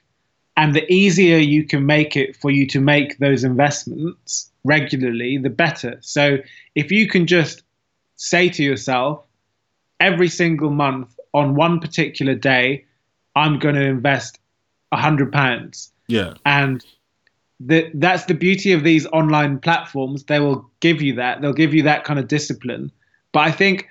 and 0.57 0.73
the 0.73 0.91
easier 0.91 1.37
you 1.37 1.65
can 1.65 1.85
make 1.85 2.15
it 2.15 2.35
for 2.35 2.51
you 2.51 2.65
to 2.67 2.79
make 2.79 3.17
those 3.19 3.43
investments 3.43 4.49
regularly, 4.63 5.37
the 5.37 5.49
better. 5.49 5.97
So 6.01 6.37
if 6.75 6.91
you 6.91 7.07
can 7.07 7.27
just 7.27 7.63
say 8.15 8.49
to 8.49 8.63
yourself 8.63 9.23
every 9.99 10.27
single 10.27 10.69
month 10.69 11.15
on 11.33 11.55
one 11.55 11.79
particular 11.79 12.35
day, 12.35 12.85
I'm 13.35 13.59
going 13.59 13.75
to 13.75 13.81
invest 13.83 14.39
a 14.91 14.97
hundred 14.97 15.31
pounds. 15.31 15.91
Yeah. 16.07 16.33
And 16.45 16.83
the, 17.59 17.89
that's 17.93 18.25
the 18.25 18.33
beauty 18.33 18.73
of 18.73 18.83
these 18.83 19.05
online 19.07 19.59
platforms. 19.59 20.23
They 20.25 20.39
will 20.39 20.69
give 20.79 21.01
you 21.01 21.15
that. 21.15 21.41
They'll 21.41 21.53
give 21.53 21.73
you 21.73 21.83
that 21.83 22.03
kind 22.03 22.19
of 22.19 22.27
discipline. 22.27 22.91
But 23.31 23.41
I 23.41 23.51
think 23.51 23.87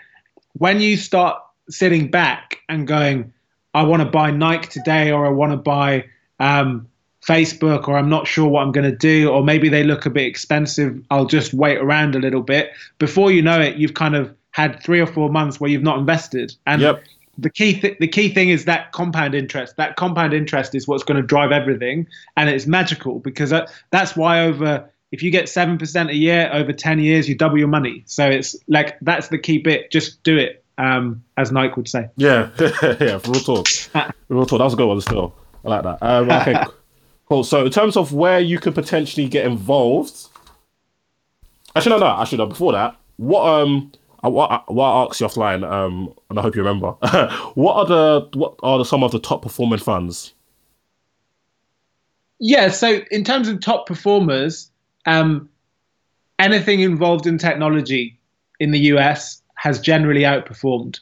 when 0.54 0.80
you 0.80 0.96
start 0.96 1.40
sitting 1.68 2.10
back 2.10 2.58
and 2.68 2.86
going, 2.86 3.32
I 3.72 3.84
want 3.84 4.02
to 4.02 4.08
buy 4.08 4.30
Nike 4.30 4.68
today, 4.68 5.12
or 5.12 5.24
I 5.24 5.30
want 5.30 5.52
to 5.52 5.56
buy 5.56 6.04
um, 6.40 6.88
Facebook, 7.26 7.86
or 7.88 7.96
I'm 7.96 8.08
not 8.08 8.26
sure 8.26 8.48
what 8.48 8.62
I'm 8.62 8.72
going 8.72 8.90
to 8.90 8.96
do, 8.96 9.30
or 9.30 9.44
maybe 9.44 9.68
they 9.68 9.84
look 9.84 10.06
a 10.06 10.10
bit 10.10 10.26
expensive. 10.26 11.00
I'll 11.10 11.26
just 11.26 11.54
wait 11.54 11.78
around 11.78 12.16
a 12.16 12.18
little 12.18 12.42
bit. 12.42 12.72
Before 12.98 13.30
you 13.30 13.42
know 13.42 13.60
it, 13.60 13.76
you've 13.76 13.94
kind 13.94 14.16
of 14.16 14.34
had 14.50 14.82
three 14.82 15.00
or 15.00 15.06
four 15.06 15.30
months 15.30 15.60
where 15.60 15.70
you've 15.70 15.82
not 15.82 15.98
invested. 15.98 16.54
And 16.66 16.82
yep. 16.82 17.04
The 17.40 17.50
key 17.50 17.80
th- 17.80 17.98
the 17.98 18.08
key 18.08 18.32
thing 18.32 18.50
is 18.50 18.64
that 18.66 18.92
compound 18.92 19.34
interest. 19.34 19.76
That 19.76 19.96
compound 19.96 20.34
interest 20.34 20.74
is 20.74 20.86
what's 20.86 21.02
going 21.02 21.20
to 21.20 21.26
drive 21.26 21.52
everything, 21.52 22.06
and 22.36 22.48
it's 22.48 22.66
magical 22.66 23.18
because 23.18 23.50
that, 23.50 23.70
that's 23.90 24.16
why 24.16 24.42
over 24.44 24.88
if 25.12 25.22
you 25.22 25.30
get 25.30 25.48
seven 25.48 25.78
percent 25.78 26.10
a 26.10 26.16
year 26.16 26.50
over 26.52 26.72
ten 26.72 26.98
years, 26.98 27.28
you 27.28 27.34
double 27.34 27.58
your 27.58 27.68
money. 27.68 28.02
So 28.06 28.28
it's 28.28 28.56
like 28.68 28.98
that's 29.00 29.28
the 29.28 29.38
key 29.38 29.58
bit. 29.58 29.90
Just 29.90 30.22
do 30.22 30.36
it, 30.36 30.64
um, 30.78 31.22
as 31.36 31.50
Nike 31.50 31.74
would 31.76 31.88
say. 31.88 32.08
Yeah, 32.16 32.50
yeah, 32.60 33.20
real 33.26 33.40
talk, 33.40 33.66
real 34.28 34.46
talk. 34.46 34.58
That 34.58 34.64
was 34.64 34.74
a 34.74 34.76
good 34.76 34.86
one 34.86 35.00
still. 35.00 35.34
I 35.64 35.68
like 35.68 35.82
that. 35.82 35.98
Um, 36.02 36.30
okay. 36.30 36.64
Cool. 37.30 37.44
So 37.44 37.64
in 37.64 37.70
terms 37.70 37.96
of 37.96 38.12
where 38.12 38.40
you 38.40 38.58
could 38.58 38.74
potentially 38.74 39.28
get 39.28 39.46
involved, 39.46 40.26
actually 41.76 41.90
no, 41.90 41.98
no. 41.98 42.20
Actually 42.20 42.38
no. 42.38 42.46
Before 42.46 42.72
that, 42.72 42.96
what 43.18 43.46
um, 43.46 43.92
what 44.28 44.50
I 44.50 45.04
asked 45.04 45.20
you 45.20 45.26
offline, 45.26 45.68
um, 45.68 46.12
and 46.28 46.38
I 46.38 46.42
hope 46.42 46.54
you 46.54 46.62
remember. 46.62 46.90
what 47.54 47.74
are 47.74 47.86
the 47.86 48.28
what 48.38 48.54
are 48.62 48.78
the, 48.78 48.84
some 48.84 49.02
of 49.02 49.12
the 49.12 49.18
top 49.18 49.42
performing 49.42 49.78
funds? 49.78 50.34
Yeah. 52.38 52.68
So 52.68 53.00
in 53.10 53.24
terms 53.24 53.48
of 53.48 53.60
top 53.60 53.86
performers, 53.86 54.70
um, 55.06 55.48
anything 56.38 56.80
involved 56.80 57.26
in 57.26 57.38
technology 57.38 58.18
in 58.58 58.70
the 58.70 58.78
US 58.94 59.42
has 59.54 59.78
generally 59.78 60.22
outperformed 60.22 61.00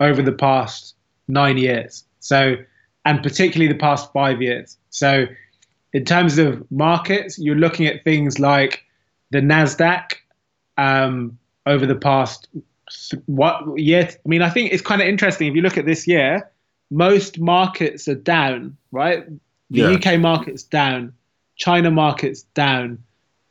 over 0.00 0.22
the 0.22 0.32
past 0.32 0.94
nine 1.28 1.58
years. 1.58 2.04
So, 2.18 2.56
and 3.04 3.22
particularly 3.22 3.72
the 3.72 3.78
past 3.78 4.12
five 4.12 4.42
years. 4.42 4.76
So 4.90 5.26
in 5.92 6.04
terms 6.04 6.38
of 6.38 6.68
markets, 6.70 7.38
you're 7.38 7.56
looking 7.56 7.86
at 7.86 8.04
things 8.04 8.38
like 8.38 8.84
the 9.30 9.38
Nasdaq 9.38 10.14
um, 10.76 11.38
over 11.66 11.86
the 11.86 11.94
past 11.94 12.48
what 13.26 13.78
year? 13.78 14.08
I 14.08 14.28
mean, 14.28 14.42
I 14.42 14.50
think 14.50 14.72
it's 14.72 14.82
kind 14.82 15.00
of 15.00 15.08
interesting 15.08 15.48
if 15.48 15.54
you 15.54 15.62
look 15.62 15.78
at 15.78 15.86
this 15.86 16.06
year. 16.06 16.50
Most 16.90 17.38
markets 17.38 18.08
are 18.08 18.16
down, 18.16 18.76
right? 18.90 19.24
The 19.70 19.80
yeah. 19.82 19.90
UK 19.90 20.18
market's 20.18 20.64
down, 20.64 21.12
China 21.56 21.90
market's 21.90 22.42
down, 22.54 22.98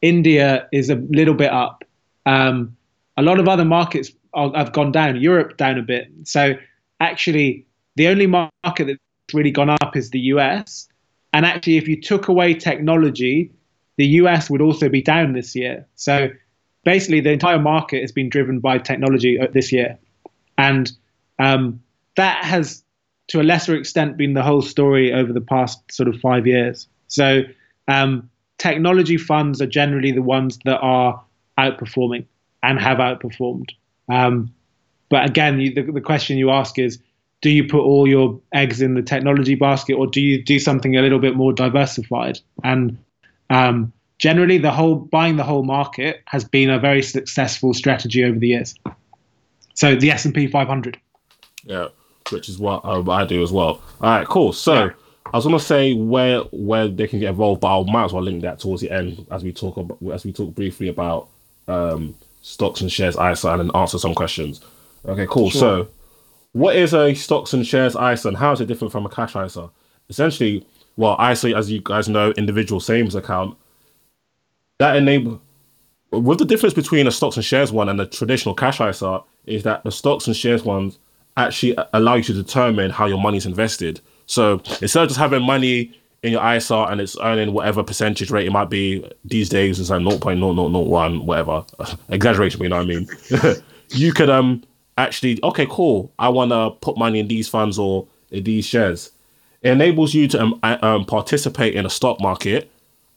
India 0.02 0.68
is 0.72 0.90
a 0.90 0.96
little 0.96 1.34
bit 1.34 1.52
up. 1.52 1.86
Um, 2.26 2.76
a 3.18 3.22
lot 3.22 3.40
of 3.40 3.48
other 3.48 3.66
markets 3.66 4.12
are, 4.34 4.52
have 4.56 4.74
gone 4.74 4.92
down. 4.92 5.20
Europe 5.20 5.58
down 5.58 5.78
a 5.78 5.82
bit. 5.82 6.10
So 6.24 6.56
actually, 7.00 7.66
the 7.96 8.08
only 8.08 8.28
market 8.28 8.52
that's 8.64 9.34
really 9.34 9.52
gone 9.52 9.70
up 9.70 9.96
is 9.96 10.10
the 10.10 10.20
US. 10.20 10.88
And 11.34 11.46
actually, 11.46 11.78
if 11.78 11.88
you 11.88 12.00
took 12.00 12.28
away 12.28 12.54
technology, 12.54 13.52
the 13.98 14.06
US 14.22 14.50
would 14.50 14.62
also 14.62 14.90
be 14.90 15.02
down 15.02 15.34
this 15.34 15.56
year. 15.56 15.86
So 15.96 16.30
basically, 16.84 17.22
the 17.22 17.32
entire 17.32 17.60
market 17.60 18.02
has 18.02 18.12
been 18.12 18.30
driven 18.30 18.60
by 18.60 18.78
technology 18.78 19.40
uh, 19.40 19.48
this 19.54 19.72
year. 19.72 19.98
And 20.58 20.92
um, 21.40 21.82
that 22.16 22.44
has, 22.44 22.84
to 23.30 23.42
a 23.42 23.44
lesser 23.44 23.76
extent, 23.76 24.18
been 24.18 24.34
the 24.34 24.44
whole 24.44 24.62
story 24.62 25.14
over 25.14 25.32
the 25.32 25.42
past 25.42 25.80
sort 25.92 26.10
of 26.10 26.20
five 26.20 26.46
years. 26.46 26.88
So 27.08 27.42
um, 27.88 28.30
technology 28.58 29.18
funds 29.18 29.62
are 29.62 29.68
generally 29.68 30.12
the 30.12 30.22
ones 30.22 30.60
that 30.66 30.80
are 30.80 31.24
outperforming 31.58 32.26
and 32.62 32.80
have 32.80 32.98
outperformed. 32.98 33.70
Um, 34.10 34.54
but 35.10 35.28
again, 35.28 35.60
you, 35.60 35.74
the, 35.74 35.92
the 35.92 36.02
question 36.02 36.38
you 36.38 36.52
ask 36.52 36.78
is 36.78 37.00
do 37.42 37.50
you 37.50 37.68
put 37.68 37.82
all 37.82 38.08
your 38.08 38.40
eggs 38.54 38.82
in 38.82 38.96
the 38.96 39.02
technology 39.02 39.56
basket 39.56 39.94
or 39.94 40.08
do 40.08 40.20
you 40.22 40.44
do 40.44 40.60
something 40.60 40.98
a 40.98 41.02
little 41.02 41.20
bit 41.20 41.36
more 41.36 41.54
diversified? 41.54 42.40
And 42.64 42.98
um, 43.50 43.94
generally, 44.20 44.58
the 44.58 44.72
whole 44.72 44.96
buying 44.96 45.36
the 45.36 45.44
whole 45.44 45.64
market 45.64 46.22
has 46.26 46.44
been 46.46 46.70
a 46.70 46.80
very 46.80 47.02
successful 47.02 47.74
strategy 47.74 48.24
over 48.24 48.38
the 48.38 48.50
years. 48.50 48.76
So 49.74 49.96
the 49.96 50.12
S 50.12 50.26
and 50.26 50.36
P 50.36 50.48
500. 50.48 51.00
Yeah, 51.64 51.88
which 52.30 52.48
is 52.48 52.60
what 52.60 52.86
I 52.86 53.26
do 53.26 53.42
as 53.42 53.52
well. 53.52 53.82
All 54.02 54.10
right, 54.10 54.28
cool. 54.28 54.54
So. 54.54 54.86
Yeah. 54.86 54.90
I 55.32 55.38
was 55.38 55.46
gonna 55.46 55.60
say 55.60 55.94
where 55.94 56.40
where 56.52 56.88
they 56.88 57.06
can 57.06 57.20
get 57.20 57.30
involved, 57.30 57.62
but 57.62 57.82
I 57.82 57.92
might 57.92 58.06
as 58.06 58.14
well 58.14 58.24
link 58.24 58.42
that 58.42 58.58
towards 58.58 58.82
the 58.82 58.90
end 58.90 59.28
as 59.30 59.44
we 59.44 59.54
talk 59.54 59.78
about 59.78 60.00
as 60.12 60.26
we 60.26 60.34
talk 60.34 60.56
briefly 60.56 60.88
about 60.88 61.28
um, 61.68 62.16
stocks 62.42 62.82
and 62.82 62.92
shares 62.92 63.16
ISA 63.16 63.50
and 63.50 63.60
then 63.60 63.72
answer 63.76 64.00
some 64.00 64.16
questions. 64.16 64.62
Okay, 65.06 65.28
cool. 65.30 65.50
Sure. 65.52 65.60
So 65.60 65.88
what 66.54 66.76
is 66.76 66.94
a 66.94 67.14
stocks 67.14 67.54
and 67.54 67.66
shares 67.66 67.96
ISA 67.96 68.28
and 68.28 68.38
how 68.38 68.52
is 68.52 68.62
it 68.62 68.66
different 68.66 68.92
from 68.92 69.06
a 69.06 69.10
cash 69.10 69.36
ISA? 69.36 69.70
Essentially, 70.10 70.66
well, 70.98 71.16
ISA, 71.22 71.56
as 71.56 71.72
you 71.72 71.82
guys 71.84 72.10
know, 72.10 72.32
individual 72.32 72.80
savings 72.80 73.16
account, 73.16 73.56
that 74.80 74.96
enable 74.96 75.42
with 76.12 76.40
the 76.40 76.46
difference 76.46 76.74
between 76.74 77.06
a 77.06 77.12
stocks 77.12 77.36
and 77.36 77.46
shares 77.46 77.72
one 77.72 77.88
and 77.88 78.02
a 78.02 78.06
traditional 78.06 78.56
cash 78.56 78.82
ISA 78.82 79.22
is 79.46 79.64
that 79.64 79.84
the 79.84 79.92
stocks 79.92 80.26
and 80.26 80.36
shares 80.36 80.64
ones 80.64 80.98
actually 81.38 81.78
allow 81.94 82.16
you 82.16 82.24
to 82.24 82.34
determine 82.34 82.90
how 82.90 83.06
your 83.06 83.20
money's 83.20 83.46
invested. 83.46 84.02
So 84.26 84.62
instead 84.82 85.04
of 85.04 85.10
just 85.10 85.20
having 85.20 85.44
money 85.44 85.94
in 86.24 86.34
your 86.34 86.54
ISA 86.54 86.76
and 86.90 87.00
it's 87.00 87.18
earning 87.22 87.54
whatever 87.54 87.84
percentage 87.84 88.32
rate 88.32 88.48
it 88.48 88.52
might 88.52 88.70
be 88.70 89.10
these 89.24 89.50
days, 89.50 89.80
it's 89.80 89.90
like 89.90 90.02
0.0001, 90.02 91.24
whatever. 91.26 91.66
Exaggeration, 92.10 92.64
you 92.64 92.70
know 92.70 92.78
what 92.78 92.84
I 92.84 92.88
mean? 92.88 93.08
you 93.90 94.12
could 94.12 94.30
um 94.30 94.64
actually, 94.98 95.42
okay, 95.44 95.68
cool. 95.70 96.12
I 96.20 96.30
want 96.30 96.52
to 96.52 96.72
put 96.82 96.98
money 96.98 97.20
in 97.20 97.28
these 97.28 97.48
funds 97.48 97.80
or 97.80 98.08
in 98.32 98.44
these 98.44 98.66
shares. 98.66 99.12
It 99.62 99.72
enables 99.72 100.14
you 100.14 100.28
to 100.30 100.42
um, 100.42 100.60
um, 100.64 101.06
participate 101.06 101.76
in 101.76 101.86
a 101.86 101.90
stock 101.90 102.20
market 102.20 102.72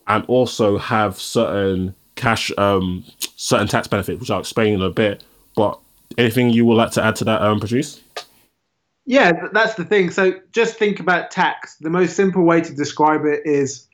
and 0.07 0.25
also 0.27 0.79
have 0.79 1.19
certain 1.19 1.95
cash, 2.15 2.51
um, 2.59 3.05
certain 3.37 3.69
tax 3.69 3.89
benefits, 3.89 4.21
which 4.21 4.31
I'll 4.31 4.41
explain 4.41 4.75
in 4.75 4.83
a 4.83 4.91
bit. 4.91 5.25
But 5.57 5.79
anything 6.19 6.51
you 6.51 6.65
would 6.67 6.77
like 6.77 6.93
to 6.93 7.05
add 7.05 7.17
to 7.17 7.25
that, 7.25 7.43
um, 7.43 7.61
Patrice? 7.61 8.01
Yeah, 9.05 9.33
that's 9.53 9.75
the 9.75 9.85
thing. 9.85 10.11
So 10.11 10.35
just 10.53 10.77
think 10.77 11.01
about 11.01 11.31
tax. 11.31 11.77
The 11.77 11.91
most 11.91 12.15
simple 12.15 12.45
way 12.45 12.61
to 12.61 12.73
describe 12.73 13.25
it 13.25 13.41
is 13.45 13.89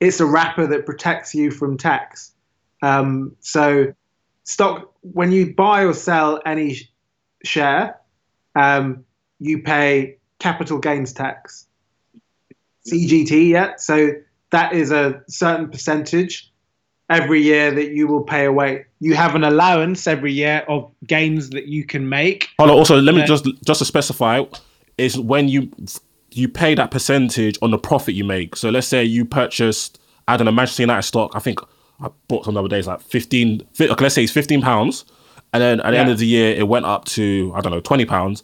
it's 0.00 0.20
a 0.20 0.26
wrapper 0.26 0.66
that 0.66 0.86
protects 0.86 1.34
you 1.34 1.50
from 1.50 1.76
tax. 1.76 2.32
Um, 2.82 3.36
so 3.40 3.92
stock 4.44 4.92
when 5.02 5.32
you 5.32 5.54
buy 5.54 5.84
or 5.84 5.92
sell 5.92 6.40
any 6.44 6.74
sh- 6.74 6.90
share, 7.44 7.98
um, 8.56 9.04
you 9.38 9.62
pay 9.62 10.16
capital 10.38 10.78
gains 10.78 11.12
tax. 11.12 11.66
CGT, 12.86 13.50
yeah. 13.50 13.76
So 13.76 14.12
that 14.50 14.72
is 14.72 14.90
a 14.90 15.22
certain 15.28 15.70
percentage 15.70 16.52
every 17.10 17.40
year 17.40 17.70
that 17.70 17.92
you 17.92 18.06
will 18.06 18.22
pay 18.22 18.44
away. 18.44 18.84
You 19.00 19.14
have 19.14 19.34
an 19.34 19.44
allowance 19.44 20.06
every 20.06 20.32
year 20.32 20.64
of 20.68 20.90
gains 21.06 21.50
that 21.50 21.66
you 21.66 21.84
can 21.84 22.08
make. 22.08 22.48
Hold 22.58 22.70
on, 22.70 22.76
also 22.76 23.00
let 23.00 23.14
me 23.14 23.24
just 23.24 23.46
just 23.64 23.78
to 23.78 23.84
specify 23.84 24.44
is 24.96 25.18
when 25.18 25.48
you 25.48 25.70
you 26.30 26.48
pay 26.48 26.74
that 26.74 26.90
percentage 26.90 27.58
on 27.62 27.70
the 27.70 27.78
profit 27.78 28.14
you 28.14 28.24
make. 28.24 28.56
So 28.56 28.70
let's 28.70 28.86
say 28.86 29.04
you 29.04 29.24
purchased 29.24 29.98
I 30.26 30.36
don't 30.36 30.44
know 30.44 30.52
Manchester 30.52 30.82
United 30.82 31.02
stock. 31.02 31.34
I 31.34 31.38
think 31.38 31.60
I 32.00 32.10
bought 32.28 32.44
some 32.44 32.54
the 32.54 32.60
other 32.60 32.68
days 32.68 32.86
like 32.86 33.00
fifteen. 33.00 33.62
Okay, 33.80 34.02
let's 34.02 34.14
say 34.14 34.22
it's 34.24 34.32
fifteen 34.32 34.60
pounds, 34.60 35.04
and 35.52 35.62
then 35.62 35.80
at 35.80 35.90
the 35.92 35.98
end 35.98 36.10
of 36.10 36.18
the 36.18 36.26
year 36.26 36.54
it 36.54 36.68
went 36.68 36.84
up 36.84 37.04
to 37.06 37.52
I 37.54 37.60
don't 37.60 37.72
know 37.72 37.80
twenty 37.80 38.04
pounds. 38.04 38.42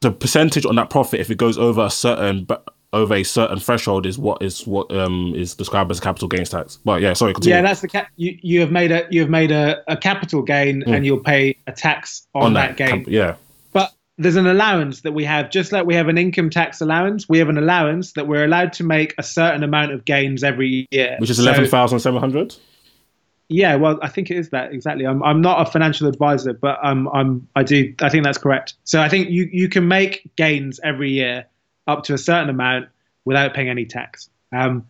The 0.00 0.10
percentage 0.10 0.66
on 0.66 0.74
that 0.76 0.90
profit, 0.90 1.20
if 1.20 1.30
it 1.30 1.36
goes 1.36 1.56
over 1.56 1.84
a 1.84 1.90
certain 1.90 2.48
over 2.92 3.14
a 3.14 3.22
certain 3.22 3.58
threshold 3.58 4.04
is 4.06 4.18
what 4.18 4.42
is 4.42 4.66
what 4.66 4.92
um 4.94 5.32
is 5.34 5.54
described 5.54 5.90
as 5.90 6.00
capital 6.00 6.28
gains 6.28 6.50
tax. 6.50 6.78
But 6.84 7.00
yeah, 7.00 7.12
sorry, 7.14 7.32
continue. 7.32 7.56
Yeah, 7.56 7.62
that's 7.62 7.80
the 7.80 7.88
cap. 7.88 8.08
You 8.16 8.38
you 8.42 8.60
have 8.60 8.70
made 8.70 8.92
a 8.92 9.06
you 9.10 9.20
have 9.20 9.30
made 9.30 9.50
a, 9.50 9.82
a 9.90 9.96
capital 9.96 10.42
gain 10.42 10.82
mm. 10.82 10.94
and 10.94 11.06
you'll 11.06 11.20
pay 11.20 11.56
a 11.66 11.72
tax 11.72 12.26
on, 12.34 12.44
on 12.44 12.52
that, 12.54 12.76
that, 12.76 12.88
gain. 12.88 13.04
Cap- 13.04 13.12
yeah. 13.12 13.34
But 13.72 13.92
there's 14.18 14.36
an 14.36 14.46
allowance 14.46 15.00
that 15.02 15.12
we 15.12 15.24
have, 15.24 15.50
just 15.50 15.72
like 15.72 15.86
we 15.86 15.94
have 15.94 16.08
an 16.08 16.18
income 16.18 16.50
tax 16.50 16.80
allowance. 16.80 17.28
We 17.28 17.38
have 17.38 17.48
an 17.48 17.58
allowance 17.58 18.12
that 18.12 18.28
we're 18.28 18.44
allowed 18.44 18.72
to 18.74 18.84
make 18.84 19.14
a 19.16 19.22
certain 19.22 19.62
amount 19.62 19.92
of 19.92 20.04
gains 20.04 20.44
every 20.44 20.86
year, 20.90 21.16
which 21.18 21.30
is 21.30 21.38
eleven 21.38 21.66
thousand 21.66 22.00
seven 22.00 22.20
hundred. 22.20 22.54
Yeah, 23.48 23.74
well, 23.74 23.98
I 24.00 24.08
think 24.08 24.30
it 24.30 24.36
is 24.36 24.50
that 24.50 24.72
exactly. 24.72 25.06
I'm 25.06 25.22
I'm 25.22 25.40
not 25.40 25.66
a 25.66 25.70
financial 25.70 26.08
advisor, 26.08 26.52
but 26.52 26.78
I'm 26.82 27.08
I'm 27.08 27.46
I 27.56 27.62
do 27.62 27.94
I 28.02 28.08
think 28.08 28.24
that's 28.24 28.38
correct. 28.38 28.74
So 28.84 29.00
I 29.00 29.08
think 29.08 29.30
you 29.30 29.48
you 29.50 29.68
can 29.68 29.88
make 29.88 30.30
gains 30.36 30.78
every 30.84 31.10
year 31.10 31.46
up 31.86 32.04
to 32.04 32.14
a 32.14 32.18
certain 32.18 32.48
amount 32.48 32.88
without 33.24 33.54
paying 33.54 33.68
any 33.68 33.84
tax. 33.84 34.28
Um, 34.52 34.86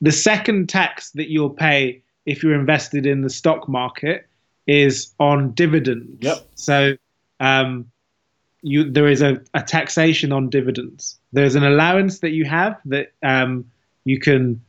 the 0.00 0.12
second 0.12 0.68
tax 0.68 1.10
that 1.12 1.30
you'll 1.30 1.50
pay 1.50 2.02
if 2.26 2.42
you're 2.42 2.54
invested 2.54 3.06
in 3.06 3.22
the 3.22 3.30
stock 3.30 3.68
market 3.68 4.28
is 4.66 5.12
on 5.18 5.52
dividends. 5.52 6.18
Yep. 6.20 6.46
So 6.54 6.96
um, 7.40 7.90
you 8.62 8.90
there 8.90 9.08
is 9.08 9.22
a, 9.22 9.40
a, 9.54 9.62
taxation 9.62 10.32
on 10.32 10.48
dividends. 10.48 11.18
There's 11.32 11.54
an 11.54 11.64
allowance 11.64 12.20
that 12.20 12.30
you 12.30 12.44
have 12.44 12.80
that 12.86 13.12
um, 13.22 13.70
you 14.04 14.20
can. 14.20 14.60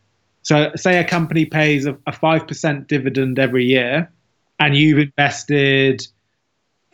So 0.42 0.72
say 0.76 1.00
a 1.00 1.06
company 1.06 1.46
pays 1.46 1.86
a 1.86 2.12
five 2.12 2.48
percent 2.48 2.88
dividend 2.88 3.40
every 3.40 3.66
year, 3.66 4.12
and 4.60 4.76
you've 4.76 5.00
invested, 5.00 6.06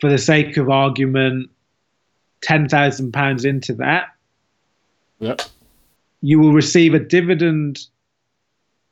for 0.00 0.10
the 0.10 0.18
sake 0.18 0.56
of 0.56 0.68
argument, 0.68 1.50
ten 2.42 2.68
thousand 2.68 3.12
pounds 3.12 3.44
into 3.44 3.74
that. 3.74 4.08
Yep. 5.20 5.42
You 6.22 6.38
will 6.40 6.52
receive 6.52 6.94
a 6.94 6.98
dividend 6.98 7.78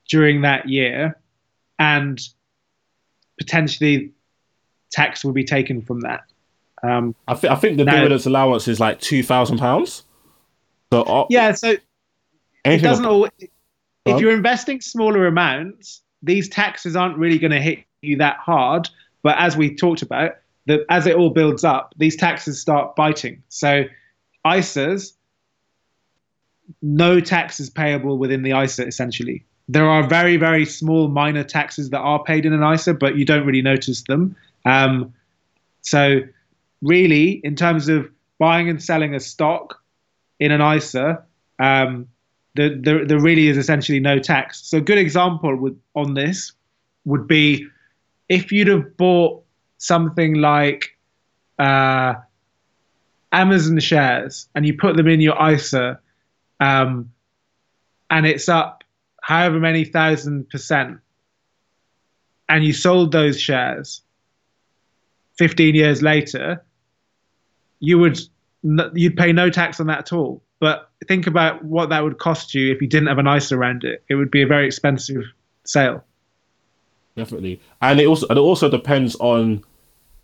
during 0.09 0.43
that 0.43 0.69
year, 0.69 1.19
and 1.79 2.19
potentially 3.39 4.13
tax 4.91 5.25
will 5.25 5.33
be 5.33 5.45
taken 5.45 5.83
from 5.83 6.01
that. 6.01 6.25
Um, 6.83 7.15
I, 7.27 7.35
th- 7.35 7.53
I 7.53 7.57
think 7.57 7.77
the 7.77 7.85
now, 7.85 7.97
dividends 7.97 8.27
allowance 8.27 8.69
is 8.69 8.81
like 8.81 9.01
two 9.01 9.23
thousand 9.23 9.59
pounds. 9.59 10.05
So 10.93 11.03
uh, 11.03 11.27
yeah, 11.29 11.53
so 11.53 11.77
it 12.65 12.79
doesn't 12.79 13.05
all. 13.05 13.29
If 14.07 14.21
you're 14.21 14.33
investing 14.33 14.81
smaller 14.81 15.27
amounts, 15.27 16.03
these 16.23 16.49
taxes 16.49 16.97
aren't 16.97 17.19
really 17.19 17.39
going 17.39 17.51
to 17.51 17.61
hit 17.61 17.85
you 18.01 18.17
that 18.19 18.39
hard. 18.39 18.89
But 19.23 19.37
as 19.39 19.57
we 19.57 19.75
talked 19.75 20.03
about, 20.03 20.37
that 20.67 20.81
as 20.89 21.07
it 21.07 21.17
all 21.17 21.31
builds 21.31 21.65
up, 21.65 21.95
these 21.99 22.17
taxes 22.17 22.61
start 22.61 22.97
biting. 22.97 23.43
So 23.49 23.85
ISAs, 24.47 25.13
no 26.83 27.21
taxes 27.21 27.71
payable 27.71 28.19
within 28.19 28.43
the 28.43 28.59
ISA 28.59 28.87
essentially. 28.87 29.45
There 29.69 29.89
are 29.89 30.07
very, 30.07 30.37
very 30.37 30.65
small 30.65 31.09
minor 31.09 31.45
taxes 31.45 31.91
that 31.91 31.99
are 31.99 32.23
paid 32.23 32.47
in 32.47 32.53
an 32.53 32.63
ISA, 32.73 32.95
but 32.95 33.17
you 33.17 33.25
don't 33.25 33.45
really 33.45 33.63
notice 33.63 34.03
them. 34.03 34.35
Um, 34.65 35.13
so 35.83 36.21
really, 36.81 37.41
in 37.45 37.55
terms 37.55 37.89
of 37.89 38.09
buying 38.39 38.69
and 38.69 38.83
selling 38.83 39.15
a 39.15 39.21
stock 39.21 39.83
in 40.39 40.53
an 40.53 40.63
ISA, 40.63 41.23
um, 41.59 42.09
there, 42.55 42.77
there, 42.77 43.05
there 43.05 43.21
really 43.21 43.49
is 43.49 43.57
essentially 43.57 44.01
no 44.01 44.19
tax. 44.19 44.67
So 44.67 44.79
a 44.79 44.81
good 44.81 44.99
example 44.99 45.55
would, 45.57 45.79
on 45.95 46.15
this 46.15 46.53
would 47.05 47.27
be 47.27 47.67
if 48.29 48.53
you'd 48.53 48.69
have 48.69 48.97
bought 48.97 49.43
something 49.79 50.35
like 50.35 50.97
uh, 51.59 52.15
Amazon 53.33 53.79
shares 53.81 54.49
and 54.55 54.67
you 54.67 54.77
put 54.77 54.97
them 54.97 55.09
in 55.09 55.21
your 55.21 55.37
ISA, 55.51 55.99
um, 56.61 57.13
and 58.11 58.27
it's 58.27 58.49
up 58.49 58.85
however 59.23 59.59
many 59.59 59.85
thousand 59.85 60.49
percent, 60.51 60.99
and 62.49 62.65
you 62.65 62.73
sold 62.73 63.13
those 63.13 63.41
shares 63.41 64.03
15 65.39 65.75
years 65.75 66.03
later, 66.03 66.63
you 67.81 67.99
would 67.99 68.19
you'd 68.95 69.17
pay 69.17 69.33
no 69.33 69.49
tax 69.49 69.81
on 69.81 69.87
that 69.87 69.99
at 69.99 70.13
all. 70.13 70.43
But 70.61 70.91
think 71.07 71.29
about 71.29 71.65
what 71.65 71.89
that 71.91 72.03
would 72.03 72.19
cost 72.19 72.53
you 72.55 72.73
if 72.73 72.83
you 72.83 72.89
didn't 72.89 73.07
have 73.07 73.19
an 73.19 73.29
ISA 73.29 73.57
around 73.57 73.85
it. 73.85 74.03
It 74.09 74.17
would 74.17 74.33
be 74.33 74.43
a 74.43 74.47
very 74.47 74.67
expensive 74.67 75.23
sale. 75.65 76.05
Definitely, 77.17 77.61
and 77.81 78.01
it 78.01 78.07
also 78.07 78.27
and 78.29 78.37
it 78.37 78.43
also 78.43 78.69
depends 78.69 79.15
on 79.17 79.65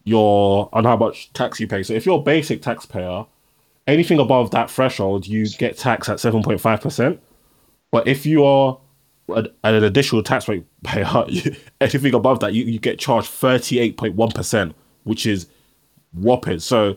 your 0.03 0.69
on 0.73 0.85
how 0.85 0.97
much 0.97 1.33
tax 1.33 1.61
you 1.61 1.69
pay. 1.69 1.85
So 1.85 1.95
if 1.95 2.05
you're 2.05 2.19
a 2.19 2.23
basic 2.23 2.61
taxpayer, 2.63 3.27
anything 3.87 4.19
above 4.19 4.51
that 4.53 4.71
threshold, 4.71 5.27
you 5.27 5.49
get 5.49 5.77
taxed 5.77 6.11
at 6.11 6.21
seven 6.21 6.43
point 6.43 6.61
five 6.61 6.81
percent. 6.81 7.21
But 7.91 8.09
if 8.09 8.27
you 8.27 8.45
are 8.45 8.79
an, 9.29 9.49
an 9.63 9.85
additional 9.85 10.23
tax 10.23 10.49
rate 10.49 10.65
payer, 10.83 11.07
anything 11.81 12.15
above 12.15 12.41
that, 12.41 12.55
you, 12.55 12.65
you 12.65 12.79
get 12.79 12.99
charged 12.99 13.29
thirty 13.29 13.79
eight 13.79 13.97
point 13.97 14.15
one 14.15 14.31
percent, 14.31 14.75
which 15.05 15.27
is 15.27 15.47
whopping. 16.13 16.61
So 16.61 16.97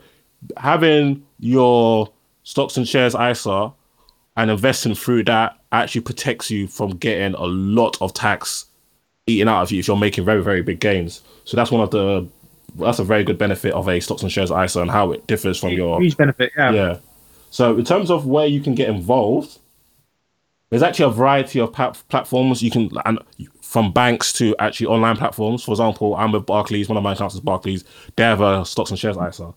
having 0.58 1.26
your 1.40 2.12
stocks 2.44 2.78
and 2.78 2.88
shares 2.88 3.16
ISA 3.16 3.72
and 4.36 4.52
investing 4.52 4.96
through 4.96 5.24
that 5.26 5.58
actually 5.72 6.02
protects 6.02 6.50
you 6.50 6.68
from 6.68 6.92
getting 6.92 7.34
a 7.34 7.46
lot 7.46 7.98
of 8.02 8.14
tax 8.14 8.66
eaten 9.26 9.50
out 9.50 9.64
of 9.64 9.72
you 9.72 9.80
if 9.80 9.88
you're 9.88 9.98
making 9.98 10.24
very 10.24 10.42
very 10.42 10.62
big 10.62 10.80
gains. 10.80 11.22
So 11.44 11.58
that's 11.58 11.72
one 11.72 11.82
of 11.82 11.92
the 11.92 12.28
that's 12.78 13.00
a 13.00 13.04
very 13.04 13.24
good 13.24 13.38
benefit 13.38 13.74
of 13.74 13.88
a 13.88 14.00
stocks 14.00 14.22
and 14.22 14.32
shares 14.32 14.52
ISA 14.52 14.82
and 14.82 14.92
how 14.92 15.12
it 15.12 15.28
differs 15.28 15.60
from 15.60 15.70
your 15.70 16.02
huge 16.02 16.18
benefit. 16.18 16.52
Yeah. 16.58 16.72
Yeah. 16.72 17.00
So 17.50 17.78
in 17.78 17.86
terms 17.86 18.12
of 18.12 18.26
where 18.26 18.48
you 18.48 18.62
can 18.62 18.76
get 18.76 18.90
involved, 18.90 19.60
there's 20.70 20.84
actually 20.84 21.06
a 21.06 21.10
variety 21.10 21.60
of 21.60 21.72
platforms 21.72 22.62
you 22.62 22.72
can 22.72 22.90
and 23.06 23.20
from 23.62 23.92
banks 23.92 24.34
to 24.34 24.56
actually 24.60 24.88
online 24.88 25.16
platforms. 25.16 25.64
For 25.64 25.72
example, 25.72 26.16
I'm 26.16 26.32
with 26.32 26.46
Barclays. 26.46 26.90
One 26.90 26.98
of 26.98 27.04
my 27.04 27.14
accounts 27.14 27.36
is 27.36 27.42
Barclays. 27.42 27.84
They 28.16 28.24
have 28.24 28.42
a 28.42 28.66
stocks 28.66 28.90
and 28.90 29.00
shares 29.00 29.18
ISA. 29.18 29.54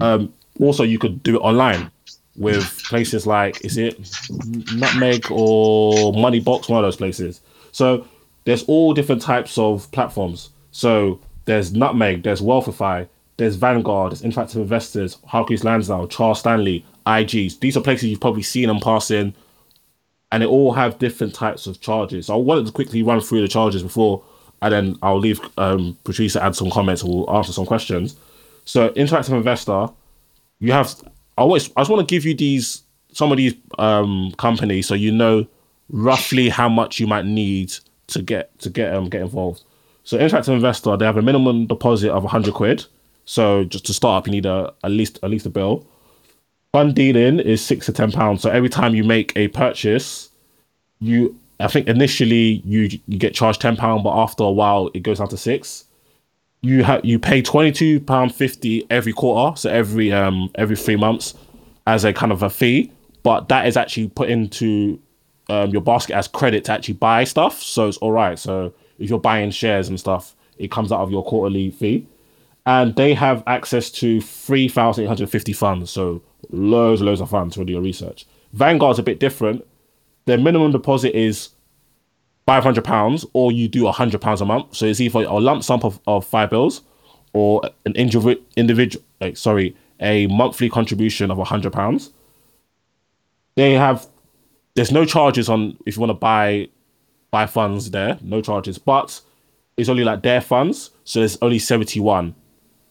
Um, 0.00 0.32
also, 0.60 0.82
you 0.82 0.98
could 0.98 1.22
do 1.22 1.36
it 1.36 1.40
online 1.40 1.90
with 2.36 2.82
places 2.84 3.26
like 3.26 3.62
is 3.64 3.76
it 3.76 3.98
Nutmeg 4.74 5.30
or 5.30 6.12
Moneybox, 6.12 6.68
one 6.68 6.82
of 6.82 6.86
those 6.86 6.96
places. 6.96 7.40
So 7.72 8.06
there's 8.44 8.64
all 8.64 8.94
different 8.94 9.22
types 9.22 9.58
of 9.58 9.90
platforms. 9.92 10.50
So 10.72 11.20
there's 11.44 11.72
Nutmeg, 11.72 12.22
there's 12.22 12.40
Wealthify, 12.40 13.08
there's 13.36 13.56
Vanguard, 13.56 14.12
there's 14.12 14.22
Interactive 14.22 14.56
Investors, 14.56 15.18
Hargreaves 15.26 15.64
Lansdown, 15.64 16.08
Charles 16.08 16.40
Stanley, 16.40 16.84
IGs. 17.06 17.60
These 17.60 17.76
are 17.76 17.80
places 17.80 18.10
you've 18.10 18.20
probably 18.20 18.42
seen 18.42 18.68
them 18.68 18.80
passing, 18.80 19.34
and 20.30 20.42
they 20.42 20.46
all 20.46 20.72
have 20.72 20.98
different 20.98 21.34
types 21.34 21.66
of 21.66 21.80
charges. 21.80 22.26
So 22.26 22.34
I 22.34 22.36
wanted 22.38 22.66
to 22.66 22.72
quickly 22.72 23.02
run 23.02 23.20
through 23.20 23.42
the 23.42 23.48
charges 23.48 23.82
before 23.82 24.22
and 24.62 24.72
then 24.72 24.96
I'll 25.02 25.18
leave 25.18 25.40
um, 25.58 25.98
Patrice 26.04 26.34
to 26.34 26.42
add 26.42 26.54
some 26.54 26.70
comments 26.70 27.02
or 27.02 27.26
we'll 27.26 27.36
answer 27.36 27.52
some 27.52 27.66
questions. 27.66 28.16
So, 28.64 28.90
interactive 28.90 29.36
investor, 29.36 29.88
you 30.60 30.72
have. 30.72 30.94
I 31.36 31.42
always, 31.42 31.70
I 31.76 31.80
just 31.80 31.90
want 31.90 32.08
to 32.08 32.14
give 32.14 32.24
you 32.24 32.34
these 32.34 32.82
some 33.12 33.32
of 33.32 33.38
these 33.38 33.54
um, 33.78 34.32
companies 34.38 34.86
so 34.86 34.94
you 34.94 35.10
know 35.10 35.46
roughly 35.90 36.48
how 36.48 36.68
much 36.68 36.98
you 36.98 37.06
might 37.06 37.26
need 37.26 37.72
to 38.06 38.22
get 38.22 38.56
to 38.60 38.70
get 38.70 38.94
um, 38.94 39.08
get 39.08 39.20
involved. 39.20 39.64
So, 40.04 40.18
interactive 40.18 40.54
investor, 40.54 40.96
they 40.96 41.04
have 41.04 41.16
a 41.16 41.22
minimum 41.22 41.66
deposit 41.66 42.10
of 42.10 42.24
100 42.24 42.54
quid. 42.54 42.86
So, 43.24 43.64
just 43.64 43.86
to 43.86 43.94
start 43.94 44.22
up, 44.22 44.26
you 44.26 44.32
need 44.32 44.46
a 44.46 44.72
at 44.82 44.90
least 44.90 45.18
at 45.22 45.30
least 45.30 45.46
a 45.46 45.50
bill. 45.50 45.86
Fund 46.72 46.94
dealing 46.94 47.38
is 47.38 47.62
six 47.62 47.84
to 47.84 47.92
ten 47.92 48.10
pounds. 48.10 48.40
So 48.40 48.48
every 48.48 48.70
time 48.70 48.94
you 48.94 49.04
make 49.04 49.36
a 49.36 49.48
purchase, 49.48 50.30
you 51.00 51.38
I 51.60 51.66
think 51.66 51.86
initially 51.86 52.62
you 52.64 52.98
you 53.06 53.18
get 53.18 53.34
charged 53.34 53.60
ten 53.60 53.76
pound, 53.76 54.04
but 54.04 54.16
after 54.16 54.42
a 54.44 54.50
while 54.50 54.90
it 54.94 55.00
goes 55.00 55.18
down 55.18 55.28
to 55.28 55.36
six. 55.36 55.84
You 56.62 56.82
have 56.84 57.04
you 57.04 57.18
pay 57.18 57.42
twenty 57.42 57.72
two 57.72 58.00
pound 58.00 58.34
fifty 58.34 58.86
every 58.88 59.12
quarter, 59.12 59.54
so 59.58 59.68
every 59.68 60.12
um 60.12 60.50
every 60.54 60.76
three 60.76 60.96
months, 60.96 61.34
as 61.86 62.04
a 62.06 62.12
kind 62.14 62.32
of 62.32 62.42
a 62.42 62.48
fee. 62.48 62.90
But 63.22 63.50
that 63.50 63.66
is 63.66 63.76
actually 63.76 64.08
put 64.08 64.30
into 64.30 64.98
um, 65.50 65.70
your 65.70 65.82
basket 65.82 66.16
as 66.16 66.26
credit 66.26 66.64
to 66.64 66.72
actually 66.72 66.94
buy 66.94 67.24
stuff, 67.24 67.62
so 67.62 67.86
it's 67.86 67.98
all 67.98 68.12
right. 68.12 68.38
So 68.38 68.72
if 69.02 69.10
you're 69.10 69.18
buying 69.18 69.50
shares 69.50 69.88
and 69.88 69.98
stuff, 69.98 70.34
it 70.58 70.70
comes 70.70 70.92
out 70.92 71.00
of 71.00 71.10
your 71.10 71.24
quarterly 71.24 71.70
fee, 71.70 72.06
and 72.64 72.94
they 72.96 73.14
have 73.14 73.42
access 73.46 73.90
to 73.90 74.20
three 74.20 74.68
thousand 74.68 75.04
eight 75.04 75.08
hundred 75.08 75.28
fifty 75.28 75.52
funds. 75.52 75.90
So 75.90 76.22
loads 76.50 77.00
and 77.00 77.08
loads 77.08 77.20
of 77.20 77.30
funds 77.30 77.56
to 77.56 77.64
do 77.64 77.72
your 77.72 77.82
research. 77.82 78.26
Vanguard's 78.52 78.98
a 78.98 79.02
bit 79.02 79.18
different. 79.18 79.66
Their 80.26 80.38
minimum 80.38 80.70
deposit 80.72 81.18
is 81.18 81.50
five 82.46 82.62
hundred 82.62 82.84
pounds, 82.84 83.26
or 83.32 83.50
you 83.50 83.68
do 83.68 83.86
hundred 83.88 84.20
pounds 84.20 84.40
a 84.40 84.44
month. 84.44 84.76
So 84.76 84.86
it's 84.86 85.00
either 85.00 85.24
a 85.24 85.38
lump 85.38 85.64
sum 85.64 85.80
of, 85.82 85.98
of 86.06 86.24
five 86.24 86.50
bills, 86.50 86.82
or 87.32 87.62
an 87.86 87.92
individual 87.94 88.36
individual 88.56 89.04
like 89.20 89.36
sorry, 89.36 89.74
a 90.00 90.26
monthly 90.28 90.70
contribution 90.70 91.30
of 91.30 91.38
hundred 91.38 91.72
pounds. 91.72 92.12
They 93.56 93.72
have 93.72 94.06
there's 94.74 94.92
no 94.92 95.04
charges 95.04 95.48
on 95.48 95.76
if 95.86 95.96
you 95.96 96.00
want 96.00 96.10
to 96.10 96.14
buy 96.14 96.68
buy 97.32 97.46
funds 97.46 97.90
there, 97.90 98.16
no 98.22 98.40
charges, 98.40 98.78
but 98.78 99.20
it's 99.76 99.88
only 99.88 100.04
like 100.04 100.22
their 100.22 100.40
funds, 100.40 100.90
so 101.02 101.18
there's 101.18 101.38
only 101.42 101.58
seventy 101.58 101.98
one 101.98 102.36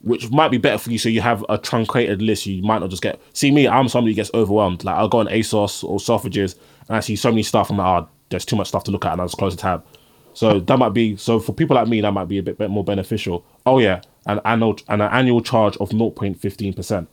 which 0.03 0.31
might 0.31 0.49
be 0.49 0.57
better 0.57 0.79
for 0.79 0.89
you 0.89 0.97
so 0.97 1.07
you 1.07 1.21
have 1.21 1.45
a 1.47 1.59
truncated 1.59 2.23
list 2.23 2.47
you 2.47 2.63
might 2.63 2.79
not 2.79 2.89
just 2.89 3.03
get 3.03 3.21
see 3.33 3.51
me 3.51 3.67
i'm 3.67 3.87
somebody 3.87 4.11
who 4.11 4.15
gets 4.15 4.31
overwhelmed 4.33 4.83
like 4.83 4.95
i'll 4.95 5.07
go 5.07 5.19
on 5.19 5.27
asos 5.27 5.83
or 5.83 5.99
Selfridges 5.99 6.55
and 6.87 6.97
i 6.97 6.99
see 6.99 7.15
so 7.15 7.29
many 7.29 7.43
stuff 7.43 7.69
i'm 7.69 7.77
like 7.77 8.03
oh 8.03 8.09
there's 8.31 8.45
too 8.45 8.55
much 8.55 8.69
stuff 8.69 8.83
to 8.85 8.91
look 8.91 9.05
at 9.05 9.11
and 9.11 9.21
i'll 9.21 9.27
just 9.27 9.37
close 9.37 9.55
the 9.55 9.61
tab. 9.61 9.85
So 10.33 10.61
that 10.61 10.79
might 10.79 10.93
be 10.93 11.17
so 11.17 11.39
for 11.39 11.53
people 11.53 11.75
like 11.75 11.87
me 11.87 12.01
that 12.01 12.11
might 12.13 12.29
be 12.29 12.37
a 12.37 12.43
bit, 12.43 12.57
bit 12.57 12.69
more 12.69 12.83
beneficial. 12.83 13.45
Oh 13.65 13.79
yeah 13.79 14.01
an 14.25 14.39
annual 14.45 14.77
and 14.87 15.01
an 15.01 15.11
annual 15.11 15.41
charge 15.41 15.77
of 15.77 15.89
0.15% 15.89 16.97
and 16.97 17.09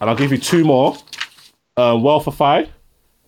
i'll 0.00 0.16
give 0.16 0.32
you 0.32 0.38
two 0.38 0.64
more. 0.64 0.96
Uh, 1.76 1.92
Wealthify 1.92 2.68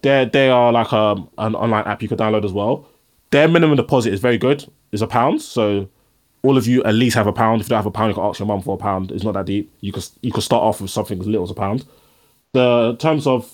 they 0.02 0.28
they 0.32 0.48
are 0.48 0.72
like 0.72 0.92
um, 0.92 1.28
an 1.38 1.54
online 1.54 1.84
app 1.84 2.02
you 2.02 2.08
could 2.08 2.18
download 2.18 2.44
as 2.44 2.52
well 2.52 2.88
their 3.30 3.48
minimum 3.48 3.76
deposit 3.76 4.12
is 4.12 4.20
very 4.20 4.38
good 4.38 4.64
it's 4.92 5.02
a 5.02 5.06
pound 5.06 5.40
so 5.40 5.88
all 6.42 6.56
of 6.56 6.66
you 6.66 6.82
at 6.84 6.94
least 6.94 7.16
have 7.16 7.26
a 7.26 7.32
pound. 7.32 7.60
If 7.60 7.66
you 7.66 7.70
don't 7.70 7.78
have 7.78 7.86
a 7.86 7.90
pound, 7.90 8.10
you 8.10 8.14
can 8.14 8.22
ask 8.24 8.38
your 8.38 8.46
mum 8.46 8.62
for 8.62 8.74
a 8.74 8.78
pound. 8.78 9.10
It's 9.10 9.24
not 9.24 9.34
that 9.34 9.46
deep. 9.46 9.72
You 9.80 9.90
could 9.92 10.06
you 10.22 10.30
could 10.32 10.44
start 10.44 10.62
off 10.62 10.80
with 10.80 10.90
something 10.90 11.20
as 11.20 11.26
little 11.26 11.44
as 11.44 11.50
a 11.50 11.54
pound. 11.54 11.84
The 12.52 12.96
terms 12.98 13.26
of 13.26 13.52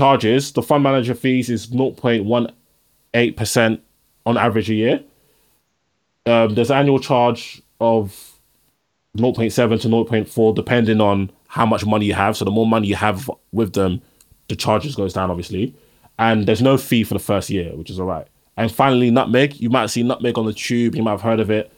charges, 0.00 0.52
the 0.52 0.62
fund 0.62 0.82
manager 0.82 1.14
fees 1.14 1.50
is 1.50 1.66
0.18% 1.66 3.80
on 4.26 4.38
average 4.38 4.70
a 4.70 4.74
year. 4.74 5.02
Um, 6.24 6.54
there's 6.54 6.70
annual 6.70 7.00
charge 7.00 7.60
of 7.80 8.32
0.7 9.18 9.80
to 9.82 9.88
0.4 9.88 10.54
depending 10.54 11.00
on 11.00 11.32
how 11.48 11.66
much 11.66 11.84
money 11.84 12.06
you 12.06 12.14
have. 12.14 12.36
So 12.36 12.44
the 12.44 12.50
more 12.50 12.66
money 12.66 12.88
you 12.88 12.96
have 12.96 13.30
with 13.52 13.74
them, 13.74 14.00
the 14.50 14.56
charges 14.56 14.94
goes 14.94 15.14
down 15.14 15.30
obviously. 15.30 15.74
And 16.18 16.46
there's 16.46 16.60
no 16.60 16.76
fee 16.76 17.02
for 17.04 17.14
the 17.14 17.20
first 17.20 17.48
year, 17.48 17.74
which 17.74 17.88
is 17.88 17.98
all 17.98 18.06
right. 18.06 18.26
And 18.58 18.70
finally, 18.70 19.10
Nutmeg. 19.10 19.58
You 19.58 19.70
might 19.70 19.86
see 19.86 20.02
Nutmeg 20.02 20.36
on 20.36 20.44
the 20.44 20.52
tube. 20.52 20.94
You 20.94 21.02
might 21.02 21.12
have 21.12 21.22
heard 21.22 21.40
of 21.40 21.50
it. 21.50 21.72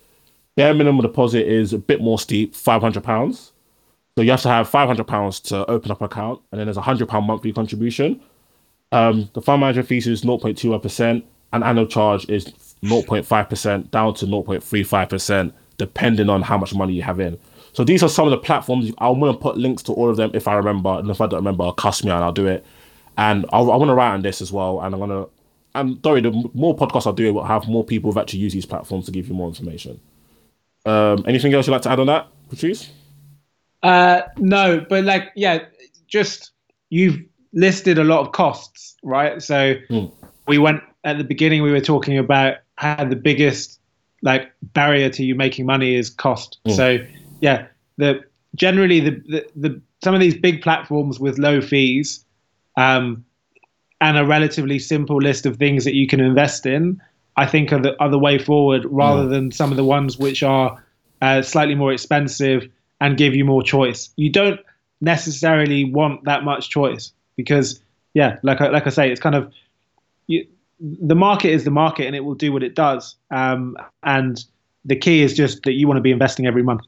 Their 0.57 0.75
minimum 0.75 1.01
deposit 1.01 1.47
is 1.47 1.73
a 1.73 1.79
bit 1.79 2.01
more 2.01 2.19
steep, 2.19 2.55
five 2.57 2.83
hundred 2.83 3.05
pounds. 3.05 3.53
So 4.17 4.23
you 4.23 4.33
have 4.33 4.43
to 4.43 4.49
have 4.49 4.69
five 4.69 4.89
hundred 4.89 5.07
pounds 5.07 5.39
to 5.41 5.65
open 5.71 5.93
up 5.93 6.01
an 6.01 6.07
account, 6.07 6.41
and 6.51 6.59
then 6.59 6.67
there's 6.67 6.77
a 6.77 6.83
hundred 6.83 7.09
pound 7.09 7.27
monthly 7.27 7.53
contribution. 7.53 8.21
Um, 8.91 9.31
the 9.33 9.41
fund 9.41 9.61
manager 9.61 9.85
fees 9.85 10.07
is 10.09 10.23
0.21 10.23 10.83
percent, 10.83 11.25
and 11.53 11.63
annual 11.63 11.87
charge 11.87 12.29
is 12.29 12.47
0.5 12.83 13.49
percent 13.49 13.91
down 13.93 14.15
to 14.15 14.27
0.35 14.27 15.09
percent, 15.09 15.55
depending 15.79 16.29
on 16.29 16.43
how 16.43 16.59
much 16.59 16.75
money 16.75 16.95
you 16.95 17.03
have 17.03 17.21
in. 17.21 17.39
So 17.73 17.85
these 17.85 18.03
are 18.03 18.09
some 18.09 18.27
of 18.27 18.31
the 18.31 18.39
platforms. 18.39 18.93
I'm 18.99 19.19
going 19.19 19.33
to 19.33 19.39
put 19.39 19.57
links 19.57 19.83
to 19.85 19.93
all 19.93 20.11
of 20.11 20.17
them 20.17 20.31
if 20.35 20.47
I 20.47 20.55
remember, 20.55 20.91
and 20.91 21.11
if 21.11 21.21
I 21.21 21.27
don't 21.27 21.39
remember, 21.39 21.65
I'll 21.65 21.73
cuss 21.73 22.05
me 22.05 22.11
and 22.11 22.23
I'll 22.23 22.33
do 22.33 22.47
it. 22.47 22.65
And 23.17 23.47
I 23.53 23.61
want 23.61 23.89
to 23.89 23.95
write 23.95 24.13
on 24.13 24.23
this 24.23 24.41
as 24.41 24.53
well, 24.53 24.81
and 24.81 24.95
I'm 24.95 25.01
going 25.01 25.11
to 25.11 25.31
and 25.75 25.99
sorry, 26.03 26.21
the 26.21 26.51
more 26.55 26.77
podcasts 26.77 27.11
I 27.11 27.15
do, 27.15 27.33
will 27.33 27.45
have 27.45 27.67
more 27.67 27.85
people 27.85 28.11
who've 28.11 28.19
actually 28.19 28.41
used 28.41 28.55
these 28.55 28.67
platforms 28.67 29.07
to 29.07 29.13
give 29.13 29.29
you 29.29 29.35
more 29.35 29.49
information. 29.49 30.01
Um, 30.85 31.25
anything 31.27 31.55
else 31.55 31.67
you'd 31.67 31.73
like 31.73 31.83
to 31.83 31.91
add 31.91 32.01
on 32.01 32.07
that, 32.07 32.29
Patrice? 32.51 32.91
Uh, 33.83 34.23
no, 34.37 34.85
but 34.89 35.05
like, 35.05 35.31
yeah, 35.35 35.65
just 36.07 36.51
you've 36.91 37.19
listed 37.53 37.99
a 37.99 38.05
lot 38.05 38.21
of 38.21 38.33
costs, 38.33 38.97
right? 39.03 39.43
So 39.43 39.75
mm. 39.89 40.13
we 40.47 40.59
went 40.59 40.83
at 41.05 41.19
the 41.19 41.25
beginning, 41.25 41.63
we 41.63 41.71
were 41.71 41.81
talking 41.81 42.19
about 42.19 42.57
how 42.77 43.05
the 43.05 43.17
biggest 43.17 43.81
like 44.23 44.53
barrier 44.63 45.09
to 45.11 45.25
you 45.25 45.35
making 45.35 45.67
money 45.67 45.97
is 45.97 46.11
cost. 46.11 46.59
Mm. 46.67 46.77
So 46.77 46.99
yeah, 47.43 47.67
the 47.99 48.25
generally 48.55 49.01
the, 49.01 49.11
the, 49.11 49.47
the 49.57 49.81
some 50.03 50.15
of 50.15 50.21
these 50.21 50.37
big 50.37 50.63
platforms 50.63 51.21
with 51.21 51.39
low 51.39 51.61
fees, 51.61 52.25
um, 52.77 53.25
and 54.01 54.17
a 54.17 54.25
relatively 54.25 54.79
simple 54.79 55.19
list 55.19 55.47
of 55.47 55.57
things 55.57 55.85
that 55.85 55.95
you 55.95 56.07
can 56.07 56.21
invest 56.21 56.67
in, 56.67 57.01
I 57.37 57.47
think 57.47 57.73
are 57.73 57.81
the, 57.81 58.01
are 58.03 58.09
the 58.09 58.19
way 58.19 58.39
forward 58.39 58.85
rather 58.87 59.25
mm. 59.25 59.31
than 59.31 59.53
some 59.53 59.71
of 59.71 59.77
the 59.77 59.85
ones 59.85 60.19
which 60.19 60.43
are 60.43 60.83
uh, 61.21 61.43
slightly 61.43 61.75
more 61.75 61.93
expensive 61.93 62.69
and 63.01 63.17
give 63.17 63.35
you 63.35 63.45
more 63.45 63.63
choice. 63.63 64.11
You 64.17 64.31
don't 64.31 64.61
necessarily 65.01 65.85
want 65.85 66.25
that 66.25 66.45
much 66.45 66.71
choice 66.71 67.13
because, 67.37 67.81
yeah, 68.15 68.39
like 68.43 68.61
I, 68.61 68.69
like 68.69 68.87
I 68.87 68.91
say, 68.91 69.11
it's 69.11 69.21
kind 69.21 69.35
of 69.35 69.53
you, 70.27 70.47
the 70.81 71.15
market 71.15 71.51
is 71.51 71.65
the 71.65 71.71
market 71.71 72.07
and 72.07 72.17
it 72.17 72.25
will 72.25 72.35
do 72.35 72.53
what 72.53 72.63
it 72.63 72.75
does. 72.75 73.17
Um, 73.31 73.77
and 74.03 74.45
the 74.85 74.97
key 74.97 75.23
is 75.23 75.35
just 75.35 75.63
that 75.63 75.73
you 75.73 75.87
want 75.87 75.99
to 75.99 76.03
be 76.03 76.11
investing 76.11 76.47
every 76.47 76.65
month. 76.65 76.83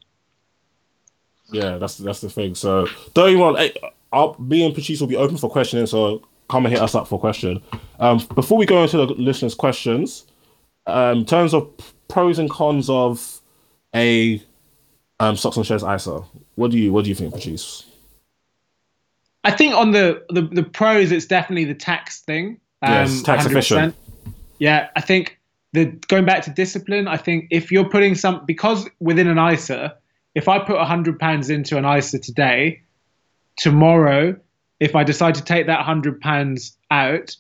Yeah, 1.51 1.79
that's 1.79 1.99
that's 1.99 2.21
the 2.21 2.31
thing. 2.31 2.55
So 2.55 2.87
don't 3.13 3.31
you 3.31 3.39
want? 3.39 3.73
I'll, 4.13 4.37
me 4.39 4.65
and 4.65 4.75
Patrice 4.75 5.01
will 5.01 5.09
be 5.09 5.17
open 5.17 5.37
for 5.37 5.51
questioning. 5.51 5.87
So 5.87 6.23
come 6.49 6.67
and 6.67 6.73
hit 6.73 6.83
us 6.83 6.95
up 6.95 7.09
for 7.09 7.17
a 7.17 7.19
question. 7.19 7.63
Um, 7.99 8.27
before 8.35 8.59
we 8.59 8.67
go 8.67 8.83
into 8.83 8.97
the 8.97 9.07
listeners' 9.07 9.55
questions, 9.55 10.25
um, 10.87 11.19
in 11.19 11.25
terms 11.25 11.55
of 11.55 11.69
pros 12.09 12.39
and 12.39 12.51
cons 12.51 12.89
of 12.91 13.41
a 13.95 14.43
um, 15.21 15.37
stocks 15.37 15.57
and 15.57 15.67
shares 15.67 15.83
ISA, 15.83 16.23
what 16.57 16.71
do 16.71 16.79
you 16.79 16.93
what 16.93 17.05
do 17.05 17.11
you 17.11 17.15
think, 17.15 17.35
Patrice? 17.35 17.85
I 19.45 19.51
think 19.51 19.75
on 19.75 19.91
the, 19.91 20.25
the, 20.31 20.41
the 20.41 20.63
pros, 20.63 21.13
it's 21.13 21.27
definitely 21.27 21.67
the 21.67 21.75
tax 21.75 22.23
thing. 22.23 22.59
Um, 22.81 22.93
yes, 22.93 23.23
tax 23.23 23.45
100%. 23.45 23.51
efficient. 23.51 23.95
Yeah, 24.59 24.89
I 24.97 25.03
think 25.03 25.39
the 25.73 25.87
going 26.09 26.25
back 26.25 26.43
to 26.45 26.51
discipline. 26.51 27.09
I 27.09 27.17
think 27.17 27.49
if 27.51 27.71
you're 27.71 27.89
putting 27.89 28.15
some 28.15 28.45
because 28.47 28.89
within 29.01 29.27
an 29.27 29.39
ISA, 29.39 29.97
if 30.35 30.49
I 30.49 30.59
put 30.59 30.79
hundred 30.81 31.19
pounds 31.19 31.51
into 31.51 31.77
an 31.79 31.85
ISA 31.85 32.19
today, 32.19 32.83
tomorrow 33.57 34.37
if 34.81 34.95
I 34.95 35.05
decide 35.05 35.37
to 35.37 35.45
take 35.45 35.67
that 35.67 35.81
hundred 35.85 36.21
pounds 36.21 36.77
out, 36.91 37.37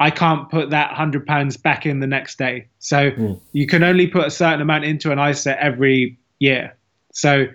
I 0.00 0.10
can't 0.10 0.50
put 0.50 0.70
that 0.70 0.92
hundred 0.92 1.26
pounds 1.26 1.56
back 1.56 1.86
in 1.86 2.00
the 2.00 2.06
next 2.06 2.38
day. 2.38 2.68
So 2.80 3.10
mm. 3.12 3.40
you 3.52 3.66
can 3.66 3.82
only 3.82 4.06
put 4.06 4.26
a 4.26 4.30
certain 4.30 4.60
amount 4.60 4.84
into 4.84 5.12
an 5.12 5.18
ISA 5.18 5.62
every 5.62 6.18
year. 6.38 6.76
So 7.12 7.46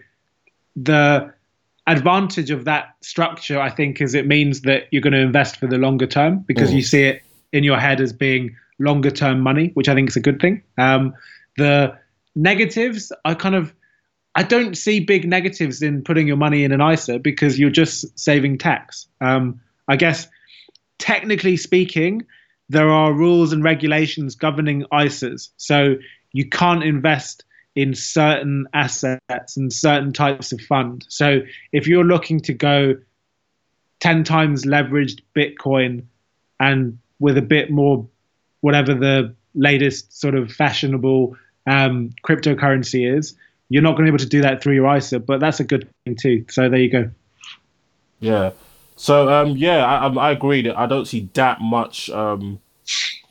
the 0.76 1.34
advantage 1.88 2.52
of 2.52 2.66
that 2.66 2.96
structure, 3.02 3.60
I 3.60 3.70
think, 3.70 4.02
is 4.02 4.16
it 4.16 4.28
means 4.28 4.62
that 4.62 4.88
you're 4.92 5.02
going 5.02 5.14
to 5.14 5.20
invest 5.20 5.58
for 5.58 5.68
the 5.68 5.78
longer 5.78 6.08
term 6.08 6.40
because 6.40 6.72
mm. 6.72 6.76
you 6.76 6.82
see 6.82 7.04
it 7.04 7.22
in 7.52 7.64
your 7.64 7.78
head 7.78 8.00
as 8.02 8.14
being 8.14 8.56
longer 8.80 9.12
term 9.12 9.42
money, 9.42 9.72
which 9.74 9.90
I 9.90 9.94
think 9.94 10.10
is 10.10 10.16
a 10.16 10.22
good 10.22 10.40
thing. 10.40 10.64
Um, 10.78 11.14
the 11.58 11.98
negatives 12.36 13.12
are 13.26 13.36
kind 13.36 13.56
of 13.56 13.74
I 14.38 14.44
don't 14.44 14.78
see 14.78 15.00
big 15.00 15.28
negatives 15.28 15.82
in 15.82 16.04
putting 16.04 16.28
your 16.28 16.38
money 16.38 16.64
in 16.64 16.72
an 16.72 16.80
ISA 16.80 17.18
because 17.18 17.58
you're 17.58 17.72
just 17.72 18.18
saving 18.20 18.60
tax. 18.60 19.08
Um, 19.20 19.60
I 19.88 19.96
guess, 19.96 20.28
technically 21.00 21.58
speaking, 21.58 22.24
there 22.70 22.92
are 22.92 23.14
rules 23.14 23.52
and 23.52 23.64
regulations 23.64 24.36
governing 24.36 24.86
ISAs. 24.94 25.50
So 25.58 25.96
you 26.34 26.48
can't 26.48 26.84
invest 26.84 27.46
in 27.76 27.96
certain 27.96 28.68
assets 28.76 29.58
and 29.58 29.74
certain 29.74 30.14
types 30.14 30.52
of 30.52 30.62
fund. 30.62 31.08
So 31.10 31.40
if 31.72 31.88
you're 31.88 32.04
looking 32.04 32.40
to 32.42 32.54
go 32.54 32.94
10 34.02 34.24
times 34.24 34.66
leveraged 34.66 35.22
Bitcoin 35.36 36.04
and 36.60 37.00
with 37.18 37.40
a 37.40 37.42
bit 37.42 37.72
more, 37.72 38.08
whatever 38.62 38.94
the 38.94 39.34
latest 39.56 40.16
sort 40.16 40.36
of 40.36 40.52
fashionable 40.52 41.36
um, 41.66 42.12
cryptocurrency 42.24 43.12
is. 43.18 43.36
You're 43.70 43.84
not 43.84 43.91
going 43.91 44.05
to 44.05 44.11
be 44.11 44.15
able 44.15 44.24
to 44.24 44.30
do 44.30 44.41
that 44.41 44.61
through 44.63 44.76
your 44.76 44.95
ISA, 44.95 45.20
but 45.20 45.39
that's 45.39 45.59
a 45.59 45.63
good 45.63 45.89
thing 46.05 46.15
too. 46.15 46.45
So 46.49 46.70
there 46.70 46.80
you 46.80 46.89
go. 46.89 47.11
Yeah. 48.20 48.51
So 48.95 49.30
um, 49.30 49.57
yeah, 49.57 49.86
I, 49.86 50.07
I 50.07 50.32
agree 50.32 50.61
that 50.63 50.78
I 50.78 50.86
don't 50.86 51.05
see 51.05 51.30
that 51.34 51.61
much 51.61 52.09
um, 52.09 52.59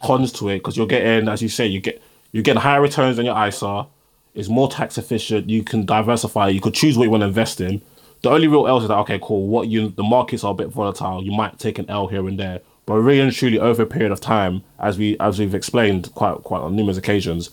cons 0.02 0.32
to 0.32 0.48
it 0.48 0.58
because 0.58 0.76
you're 0.76 0.86
getting, 0.86 1.28
as 1.28 1.42
you 1.42 1.48
say, 1.48 1.66
you 1.66 1.80
get 1.80 2.02
you 2.32 2.42
get 2.42 2.56
higher 2.56 2.80
returns 2.80 3.16
than 3.16 3.26
your 3.26 3.46
ISA. 3.46 3.86
It's 4.34 4.48
more 4.48 4.68
tax 4.68 4.98
efficient. 4.98 5.48
You 5.48 5.62
can 5.64 5.86
diversify. 5.86 6.48
You 6.48 6.60
could 6.60 6.74
choose 6.74 6.98
what 6.98 7.04
you 7.04 7.10
want 7.10 7.22
to 7.22 7.28
invest 7.28 7.60
in. 7.60 7.80
The 8.22 8.30
only 8.30 8.46
real 8.46 8.66
L 8.66 8.78
is 8.78 8.88
that 8.88 8.96
okay, 8.98 9.18
cool. 9.22 9.48
What 9.48 9.68
you 9.68 9.88
the 9.88 10.02
markets 10.02 10.44
are 10.44 10.52
a 10.52 10.54
bit 10.54 10.68
volatile. 10.68 11.22
You 11.22 11.32
might 11.32 11.58
take 11.58 11.78
an 11.78 11.86
L 11.88 12.06
here 12.06 12.26
and 12.28 12.38
there, 12.38 12.60
but 12.84 12.94
really 12.96 13.20
and 13.20 13.32
truly 13.32 13.58
over 13.58 13.82
a 13.82 13.86
period 13.86 14.12
of 14.12 14.20
time, 14.20 14.62
as 14.78 14.98
we 14.98 15.18
as 15.18 15.38
we've 15.38 15.54
explained 15.54 16.12
quite 16.14 16.42
quite 16.44 16.60
on 16.60 16.76
numerous 16.76 16.98
occasions, 16.98 17.50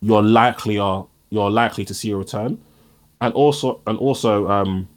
you're 0.00 0.22
likely 0.22 0.78
are 0.78 1.06
you're 1.30 1.50
likely 1.50 1.84
to 1.84 1.94
see 1.94 2.10
a 2.10 2.16
return, 2.16 2.60
and 3.20 3.34
also 3.34 3.80
and 3.86 3.98
also 3.98 4.48
um, 4.48 4.88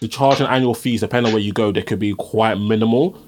the 0.00 0.08
charge 0.08 0.40
and 0.40 0.48
annual 0.48 0.74
fees 0.74 1.00
depending 1.00 1.30
on 1.30 1.34
where 1.34 1.42
you 1.42 1.52
go, 1.52 1.72
they 1.72 1.82
could 1.82 1.98
be 1.98 2.14
quite 2.14 2.54
minimal. 2.54 3.18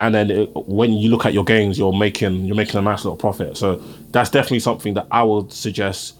And 0.00 0.14
then 0.14 0.30
it, 0.30 0.50
when 0.54 0.92
you 0.92 1.10
look 1.10 1.26
at 1.26 1.34
your 1.34 1.44
gains, 1.44 1.78
you're 1.78 1.92
making 1.92 2.44
you're 2.44 2.56
making 2.56 2.78
a 2.78 2.82
nice 2.82 3.04
little 3.04 3.16
profit. 3.16 3.56
So 3.56 3.82
that's 4.10 4.30
definitely 4.30 4.60
something 4.60 4.94
that 4.94 5.06
I 5.10 5.22
would 5.22 5.52
suggest 5.52 6.14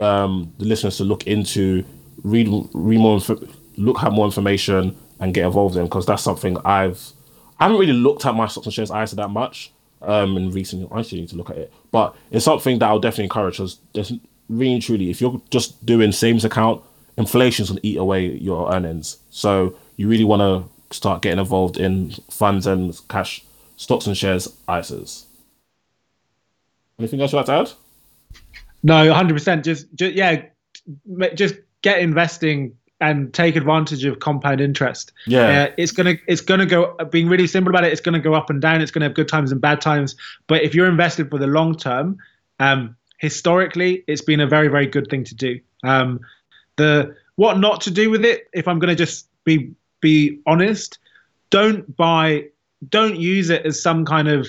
um, 0.00 0.52
the 0.58 0.64
listeners 0.64 0.96
to 0.96 1.04
look 1.04 1.26
into, 1.26 1.84
read 2.22 2.48
read 2.72 2.98
more, 2.98 3.20
look 3.76 4.02
at 4.02 4.12
more 4.12 4.26
information, 4.26 4.96
and 5.20 5.32
get 5.32 5.44
involved 5.44 5.76
in 5.76 5.84
because 5.84 6.06
that's 6.06 6.22
something 6.22 6.56
I've 6.64 7.12
I 7.58 7.64
haven't 7.64 7.78
really 7.78 7.92
looked 7.92 8.24
at 8.24 8.34
my 8.34 8.46
stocks 8.46 8.66
and 8.66 8.74
shares 8.74 8.90
ISA 8.90 9.16
that 9.16 9.28
much 9.28 9.72
um, 10.02 10.36
in 10.36 10.50
recent. 10.50 10.90
I 10.90 11.00
actually 11.00 11.20
need 11.20 11.28
to 11.28 11.36
look 11.36 11.50
at 11.50 11.58
it, 11.58 11.72
but 11.90 12.14
it's 12.30 12.44
something 12.44 12.78
that 12.78 12.86
I'll 12.86 13.00
definitely 13.00 13.24
encourage. 13.24 13.60
us. 13.60 13.78
there's 13.94 14.12
really 14.48 14.80
truly, 14.80 15.10
if 15.10 15.20
you're 15.20 15.40
just 15.50 15.84
doing 15.86 16.12
savings 16.12 16.44
account, 16.44 16.82
inflation's 17.16 17.68
gonna 17.68 17.80
eat 17.82 17.96
away 17.96 18.26
your 18.36 18.72
earnings. 18.72 19.18
So 19.30 19.74
you 19.96 20.08
really 20.08 20.24
want 20.24 20.40
to 20.40 20.94
start 20.94 21.22
getting 21.22 21.38
involved 21.38 21.76
in 21.76 22.10
funds 22.30 22.66
and 22.66 22.98
cash, 23.08 23.44
stocks 23.76 24.06
and 24.06 24.16
shares 24.16 24.48
ISAs. 24.68 25.24
Anything 26.98 27.20
else 27.20 27.32
you'd 27.32 27.38
like 27.38 27.46
to 27.46 27.52
add? 27.52 27.70
No, 28.82 29.12
hundred 29.12 29.34
percent. 29.34 29.64
Just, 29.64 29.86
just 29.94 30.14
yeah, 30.14 30.42
just 31.34 31.54
get 31.82 32.00
investing 32.00 32.76
and 33.00 33.32
take 33.32 33.56
advantage 33.56 34.04
of 34.04 34.18
compound 34.18 34.60
interest. 34.60 35.12
Yeah, 35.26 35.64
uh, 35.64 35.74
it's 35.76 35.92
gonna 35.92 36.14
it's 36.26 36.40
gonna 36.40 36.66
go. 36.66 36.96
Being 37.10 37.28
really 37.28 37.46
simple 37.46 37.70
about 37.70 37.84
it, 37.84 37.92
it's 37.92 38.00
gonna 38.00 38.20
go 38.20 38.34
up 38.34 38.50
and 38.50 38.60
down. 38.60 38.80
It's 38.80 38.90
gonna 38.90 39.06
have 39.06 39.14
good 39.14 39.28
times 39.28 39.52
and 39.52 39.60
bad 39.60 39.80
times. 39.80 40.16
But 40.46 40.62
if 40.62 40.74
you're 40.74 40.88
invested 40.88 41.30
for 41.30 41.38
the 41.38 41.46
long 41.46 41.76
term, 41.76 42.18
um, 42.58 42.96
historically, 43.18 44.04
it's 44.06 44.22
been 44.22 44.40
a 44.40 44.46
very 44.46 44.68
very 44.68 44.86
good 44.86 45.08
thing 45.08 45.24
to 45.24 45.34
do. 45.34 45.60
Um, 45.82 46.20
the 46.76 47.16
what 47.36 47.58
not 47.58 47.80
to 47.82 47.90
do 47.90 48.10
with 48.10 48.24
it, 48.24 48.48
if 48.52 48.68
I'm 48.68 48.78
gonna 48.78 48.94
just 48.94 49.28
be 49.44 49.72
be 50.00 50.40
honest, 50.46 50.98
don't 51.50 51.96
buy, 51.96 52.46
don't 52.88 53.16
use 53.16 53.50
it 53.50 53.64
as 53.66 53.80
some 53.82 54.04
kind 54.04 54.28
of 54.28 54.48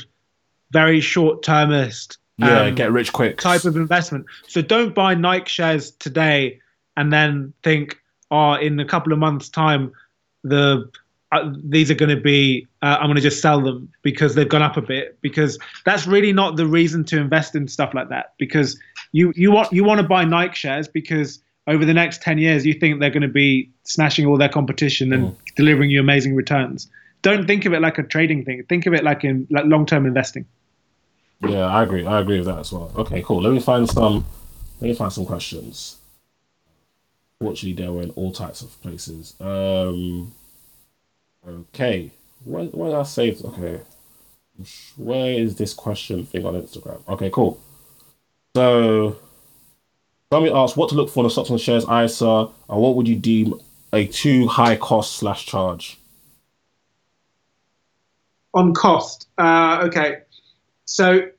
very 0.71 1.01
short 1.01 1.43
termist. 1.43 2.17
Yeah, 2.37 2.61
um, 2.61 2.75
get 2.75 2.91
rich 2.91 3.13
quick 3.13 3.37
type 3.37 3.65
of 3.65 3.75
investment. 3.75 4.25
So 4.47 4.61
don't 4.61 4.95
buy 4.95 5.13
Nike 5.13 5.49
shares 5.49 5.91
today 5.91 6.59
and 6.97 7.11
then 7.11 7.53
think, 7.63 8.00
oh, 8.31 8.53
in 8.53 8.79
a 8.79 8.85
couple 8.85 9.13
of 9.13 9.19
months' 9.19 9.49
time, 9.49 9.91
the 10.43 10.89
uh, 11.31 11.49
these 11.63 11.89
are 11.89 11.95
going 11.95 12.13
to 12.13 12.21
be 12.21 12.67
uh, 12.81 12.97
I'm 12.99 13.05
going 13.05 13.15
to 13.15 13.21
just 13.21 13.41
sell 13.41 13.61
them 13.61 13.89
because 14.01 14.35
they've 14.35 14.49
gone 14.49 14.61
up 14.61 14.75
a 14.75 14.81
bit 14.81 15.17
because 15.21 15.57
that's 15.85 16.05
really 16.05 16.33
not 16.33 16.57
the 16.57 16.65
reason 16.65 17.05
to 17.05 17.17
invest 17.19 17.55
in 17.55 17.67
stuff 17.67 17.93
like 17.93 18.09
that 18.09 18.33
because 18.37 18.79
you 19.11 19.31
you 19.35 19.51
want 19.51 19.71
you 19.71 19.83
want 19.83 20.01
to 20.01 20.07
buy 20.07 20.25
Nike 20.25 20.55
shares 20.55 20.87
because 20.87 21.39
over 21.67 21.85
the 21.85 21.93
next 21.93 22.21
10 22.21 22.37
years 22.37 22.65
you 22.65 22.73
think 22.73 22.99
they're 22.99 23.09
going 23.09 23.21
to 23.21 23.29
be 23.29 23.69
smashing 23.83 24.25
all 24.25 24.37
their 24.37 24.49
competition 24.49 25.13
and 25.13 25.27
mm. 25.27 25.35
delivering 25.55 25.89
you 25.89 25.99
amazing 25.99 26.35
returns. 26.35 26.89
Don't 27.21 27.45
think 27.45 27.65
of 27.65 27.73
it 27.73 27.81
like 27.81 27.97
a 27.97 28.03
trading 28.03 28.43
thing. 28.43 28.63
Think 28.67 28.87
of 28.87 28.93
it 28.93 29.03
like 29.03 29.23
in 29.23 29.47
like 29.51 29.65
long-term 29.65 30.05
investing. 30.05 30.45
Yeah 31.47 31.65
i 31.65 31.83
agree. 31.83 32.05
I 32.05 32.19
agree 32.19 32.37
with 32.39 32.47
that 32.47 32.59
as 32.59 32.73
well. 32.73 32.91
Okay 32.97 33.21
cool. 33.21 33.41
Let 33.41 33.53
me 33.53 33.61
find 33.61 33.89
some 33.89 34.25
let 34.81 34.89
me 34.89 34.95
find 34.95 35.13
some 35.13 35.25
questions 35.25 36.00
Fortunately, 37.41 37.73
they 37.73 37.89
were 37.89 38.03
in 38.03 38.11
all 38.11 38.31
types 38.31 38.61
of 38.61 38.79
places. 38.83 39.33
Um, 39.39 40.31
okay, 41.47 42.11
where 42.43 42.65
did 42.65 42.95
I 42.95 43.01
save? 43.01 43.43
Okay, 43.43 43.81
where 44.95 45.33
is 45.33 45.55
this 45.55 45.73
question 45.73 46.23
thing 46.23 46.45
on 46.45 46.53
Instagram? 46.53 47.01
Okay, 47.09 47.31
cool. 47.31 47.59
So, 48.55 49.17
somebody 50.31 50.53
asked 50.53 50.77
what 50.77 50.89
to 50.89 50.95
look 50.95 51.09
for 51.09 51.21
in 51.21 51.23
the 51.23 51.29
stocks 51.31 51.49
and 51.49 51.59
shares 51.59 51.83
ISA, 51.89 52.47
and 52.69 52.79
what 52.79 52.95
would 52.95 53.07
you 53.07 53.15
deem 53.15 53.55
a 53.91 54.05
too 54.05 54.47
high 54.47 54.75
cost 54.75 55.15
slash 55.17 55.47
charge? 55.47 55.97
On 58.53 58.71
cost, 58.75 59.29
uh, 59.39 59.81
okay. 59.85 60.19
So 60.85 61.29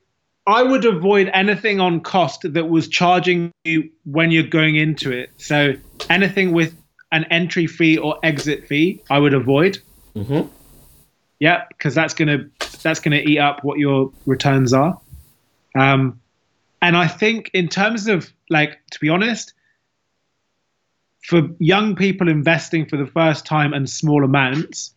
I 0.45 0.61
would 0.61 0.83
avoid 0.85 1.29
anything 1.33 1.79
on 1.79 2.01
cost 2.01 2.41
that 2.53 2.69
was 2.69 2.87
charging 2.87 3.51
you 3.63 3.89
when 4.03 4.31
you're 4.31 4.43
going 4.43 4.75
into 4.75 5.11
it. 5.11 5.31
So 5.37 5.73
anything 6.09 6.51
with 6.51 6.75
an 7.11 7.25
entry 7.25 7.67
fee 7.67 7.97
or 7.97 8.17
exit 8.23 8.67
fee, 8.67 9.01
I 9.09 9.19
would 9.19 9.33
avoid. 9.33 9.79
Mm-hmm. 10.15 10.49
Yeah, 11.39 11.63
because 11.69 11.95
that's 11.95 12.13
gonna 12.13 12.49
that's 12.81 12.99
gonna 12.99 13.17
eat 13.17 13.39
up 13.39 13.63
what 13.63 13.79
your 13.79 14.11
returns 14.25 14.73
are. 14.73 14.99
Um, 15.79 16.19
and 16.81 16.97
I 16.97 17.07
think 17.07 17.49
in 17.53 17.69
terms 17.69 18.07
of 18.07 18.31
like, 18.49 18.79
to 18.91 18.99
be 18.99 19.09
honest, 19.09 19.53
for 21.21 21.49
young 21.59 21.95
people 21.95 22.27
investing 22.27 22.85
for 22.85 22.97
the 22.97 23.07
first 23.07 23.45
time 23.45 23.73
and 23.73 23.89
small 23.89 24.25
amounts, 24.25 24.93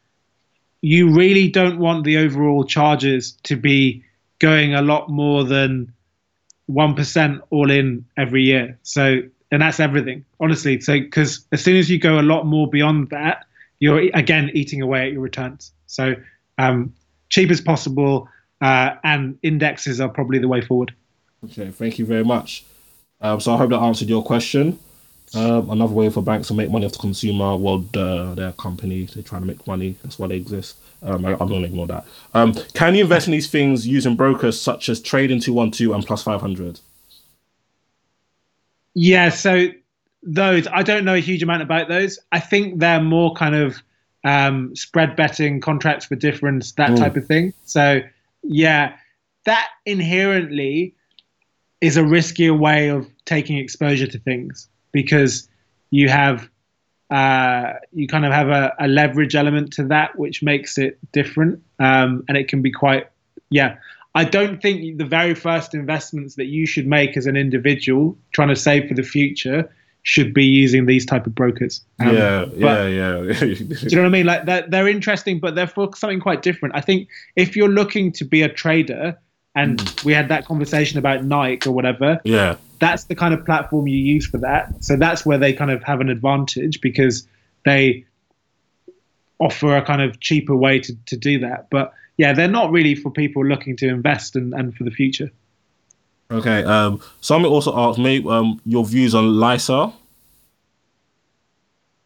you 0.82 1.14
really 1.14 1.48
don't 1.48 1.78
want 1.78 2.04
the 2.04 2.18
overall 2.18 2.64
charges 2.64 3.32
to 3.44 3.56
be 3.56 4.04
going 4.38 4.74
a 4.74 4.82
lot 4.82 5.08
more 5.08 5.44
than 5.44 5.92
1% 6.70 7.40
all 7.50 7.70
in 7.70 8.04
every 8.16 8.42
year. 8.42 8.78
So, 8.82 9.20
and 9.50 9.62
that's 9.62 9.80
everything, 9.80 10.24
honestly. 10.40 10.80
So, 10.80 10.98
because 10.98 11.46
as 11.52 11.62
soon 11.62 11.76
as 11.76 11.90
you 11.90 11.98
go 11.98 12.18
a 12.18 12.22
lot 12.22 12.46
more 12.46 12.68
beyond 12.68 13.10
that, 13.10 13.46
you're 13.78 14.10
again 14.14 14.50
eating 14.54 14.82
away 14.82 15.06
at 15.06 15.12
your 15.12 15.20
returns. 15.20 15.72
So, 15.86 16.14
um, 16.58 16.94
cheap 17.28 17.50
as 17.50 17.60
possible, 17.60 18.28
uh, 18.60 18.94
and 19.04 19.38
indexes 19.42 20.00
are 20.00 20.08
probably 20.08 20.38
the 20.38 20.48
way 20.48 20.60
forward. 20.60 20.94
Okay, 21.44 21.70
thank 21.70 21.98
you 21.98 22.06
very 22.06 22.24
much. 22.24 22.64
Um, 23.20 23.40
so, 23.40 23.54
I 23.54 23.58
hope 23.58 23.70
that 23.70 23.80
answered 23.80 24.08
your 24.08 24.22
question. 24.22 24.78
Um, 25.34 25.70
another 25.70 25.92
way 25.92 26.08
for 26.08 26.22
banks 26.22 26.48
to 26.48 26.54
make 26.54 26.70
money 26.70 26.86
off 26.86 26.92
the 26.92 26.98
consumer, 26.98 27.56
well, 27.56 27.78
the, 27.78 28.34
their 28.34 28.52
company, 28.52 29.04
they're 29.04 29.22
trying 29.22 29.42
to 29.42 29.48
make 29.48 29.66
money. 29.66 29.96
That's 30.02 30.18
why 30.18 30.28
they 30.28 30.36
exist. 30.36 30.76
Um, 31.02 31.24
I, 31.26 31.32
am 31.32 31.38
going 31.38 31.62
to 31.62 31.64
ignore 31.64 31.86
that. 31.88 32.06
Um, 32.32 32.54
can 32.74 32.94
you 32.94 33.02
invest 33.02 33.26
in 33.26 33.32
these 33.32 33.50
things 33.50 33.86
using 33.86 34.16
brokers 34.16 34.60
such 34.60 34.88
as 34.88 35.00
Trading 35.00 35.40
212 35.40 35.94
and 35.94 36.06
Plus 36.06 36.22
500? 36.22 36.80
Yeah, 38.94 39.28
so 39.28 39.68
those, 40.22 40.66
I 40.68 40.82
don't 40.82 41.04
know 41.04 41.14
a 41.14 41.20
huge 41.20 41.42
amount 41.42 41.62
about 41.62 41.88
those. 41.88 42.18
I 42.32 42.40
think 42.40 42.78
they're 42.78 43.02
more 43.02 43.34
kind 43.34 43.54
of 43.54 43.82
um, 44.24 44.74
spread 44.74 45.16
betting, 45.16 45.60
contracts 45.60 46.06
for 46.06 46.16
difference, 46.16 46.72
that 46.72 46.90
mm. 46.90 46.98
type 46.98 47.16
of 47.16 47.26
thing. 47.26 47.52
So, 47.64 48.00
yeah, 48.42 48.96
that 49.44 49.68
inherently 49.84 50.94
is 51.80 51.96
a 51.96 52.02
riskier 52.02 52.58
way 52.58 52.88
of 52.88 53.06
taking 53.26 53.58
exposure 53.58 54.06
to 54.06 54.18
things 54.18 54.68
because 54.96 55.46
you 55.90 56.08
have 56.08 56.48
uh, 57.10 57.74
you 57.92 58.08
kind 58.08 58.24
of 58.24 58.32
have 58.32 58.48
a, 58.48 58.74
a, 58.80 58.88
leverage 58.88 59.36
element 59.36 59.72
to 59.74 59.84
that, 59.84 60.18
which 60.18 60.42
makes 60.42 60.76
it 60.76 60.98
different. 61.12 61.62
Um, 61.78 62.24
and 62.28 62.36
it 62.36 62.48
can 62.48 62.62
be 62.62 62.72
quite, 62.72 63.08
yeah. 63.48 63.76
I 64.16 64.24
don't 64.24 64.60
think 64.60 64.98
the 64.98 65.04
very 65.04 65.34
first 65.34 65.72
investments 65.72 66.34
that 66.34 66.46
you 66.46 66.66
should 66.66 66.86
make 66.86 67.16
as 67.16 67.26
an 67.26 67.36
individual 67.36 68.18
trying 68.32 68.48
to 68.48 68.56
save 68.56 68.88
for 68.88 68.94
the 68.94 69.04
future 69.04 69.70
should 70.02 70.34
be 70.34 70.44
using 70.44 70.86
these 70.86 71.06
type 71.06 71.26
of 71.26 71.34
brokers. 71.34 71.84
Um, 72.00 72.16
yeah, 72.16 72.46
yeah, 72.56 72.86
yeah. 72.86 73.32
do 73.38 73.46
you 73.46 73.96
know 73.96 74.02
what 74.02 74.08
I 74.08 74.10
mean? 74.10 74.26
Like 74.26 74.46
they're, 74.46 74.66
they're 74.66 74.88
interesting, 74.88 75.38
but 75.38 75.54
they're 75.54 75.68
for 75.68 75.94
something 75.94 76.18
quite 76.18 76.42
different. 76.42 76.74
I 76.74 76.80
think 76.80 77.08
if 77.36 77.54
you're 77.54 77.68
looking 77.68 78.10
to 78.12 78.24
be 78.24 78.42
a 78.42 78.48
trader, 78.48 79.16
and 79.56 79.78
mm. 79.78 80.04
we 80.04 80.12
had 80.12 80.28
that 80.28 80.44
conversation 80.44 81.00
about 81.00 81.24
Nike 81.24 81.68
or 81.68 81.72
whatever. 81.72 82.20
Yeah 82.22 82.56
that's 82.78 83.04
the 83.04 83.14
kind 83.14 83.32
of 83.32 83.44
platform 83.44 83.86
you 83.86 83.96
use 83.96 84.26
for 84.26 84.38
that. 84.38 84.84
So 84.84 84.96
that's 84.96 85.24
where 85.24 85.38
they 85.38 85.52
kind 85.52 85.70
of 85.70 85.82
have 85.84 86.00
an 86.00 86.08
advantage 86.08 86.80
because 86.80 87.26
they 87.64 88.04
offer 89.38 89.76
a 89.76 89.82
kind 89.82 90.02
of 90.02 90.20
cheaper 90.20 90.56
way 90.56 90.80
to, 90.80 90.94
to 91.06 91.16
do 91.16 91.38
that. 91.40 91.68
But 91.70 91.92
yeah, 92.16 92.32
they're 92.32 92.48
not 92.48 92.70
really 92.70 92.94
for 92.94 93.10
people 93.10 93.44
looking 93.44 93.76
to 93.78 93.88
invest 93.88 94.36
and, 94.36 94.54
and 94.54 94.74
for 94.74 94.84
the 94.84 94.90
future. 94.90 95.30
Okay. 96.30 96.64
Um, 96.64 97.00
somebody 97.20 97.52
also 97.52 97.76
asked 97.76 97.98
me 97.98 98.24
um, 98.28 98.60
your 98.64 98.84
views 98.84 99.14
on 99.14 99.38
LISA. 99.38 99.92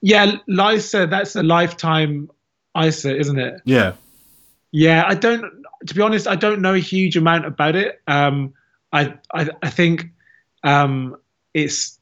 Yeah, 0.03 0.36
LISA, 0.46 1.07
that's 1.07 1.36
a 1.36 1.42
lifetime 1.42 2.30
ISA, 2.80 3.16
isn't 3.16 3.38
it? 3.38 3.61
Yeah. 3.64 3.92
Yeah, 4.72 5.05
I 5.07 5.14
don't 5.14 5.59
to 5.86 5.94
be 5.94 6.02
honest, 6.02 6.26
I 6.26 6.36
don't 6.36 6.60
know 6.60 6.74
a 6.74 6.78
huge 6.78 7.16
amount 7.16 7.46
about 7.46 7.76
it. 7.76 8.00
Um, 8.06 8.52
I, 8.92 9.14
I, 9.32 9.48
I 9.62 9.70
think 9.70 10.06
um, 10.62 11.16
it's 11.54 11.98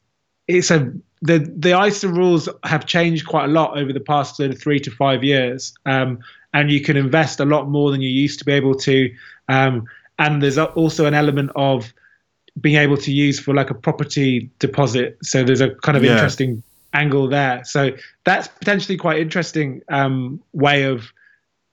it's 0.47 0.71
a 0.71 0.91
the 1.21 1.39
the 1.39 1.79
ISA 1.79 2.07
rules 2.07 2.49
have 2.63 2.85
changed 2.85 3.27
quite 3.27 3.45
a 3.45 3.49
lot 3.49 3.77
over 3.77 3.93
the 3.93 3.99
past 3.99 4.37
sort 4.37 4.51
of 4.51 4.59
three 4.59 4.79
to 4.79 4.91
five 4.91 5.23
years, 5.23 5.73
um, 5.85 6.19
and 6.53 6.71
you 6.71 6.81
can 6.81 6.97
invest 6.97 7.39
a 7.39 7.45
lot 7.45 7.69
more 7.69 7.91
than 7.91 8.01
you 8.01 8.09
used 8.09 8.39
to 8.39 8.45
be 8.45 8.53
able 8.53 8.75
to. 8.75 9.13
Um, 9.47 9.85
and 10.17 10.43
there's 10.43 10.57
also 10.57 11.05
an 11.05 11.13
element 11.13 11.51
of 11.55 11.93
being 12.59 12.75
able 12.75 12.97
to 12.97 13.11
use 13.11 13.39
for 13.39 13.53
like 13.53 13.69
a 13.69 13.73
property 13.73 14.49
deposit. 14.59 15.17
So 15.23 15.43
there's 15.43 15.61
a 15.61 15.75
kind 15.75 15.97
of 15.97 16.03
yeah. 16.03 16.13
interesting 16.13 16.61
angle 16.93 17.29
there. 17.29 17.63
So 17.63 17.91
that's 18.25 18.47
potentially 18.47 18.97
quite 18.97 19.19
interesting 19.19 19.81
um, 19.89 20.41
way 20.53 20.83
of 20.83 21.13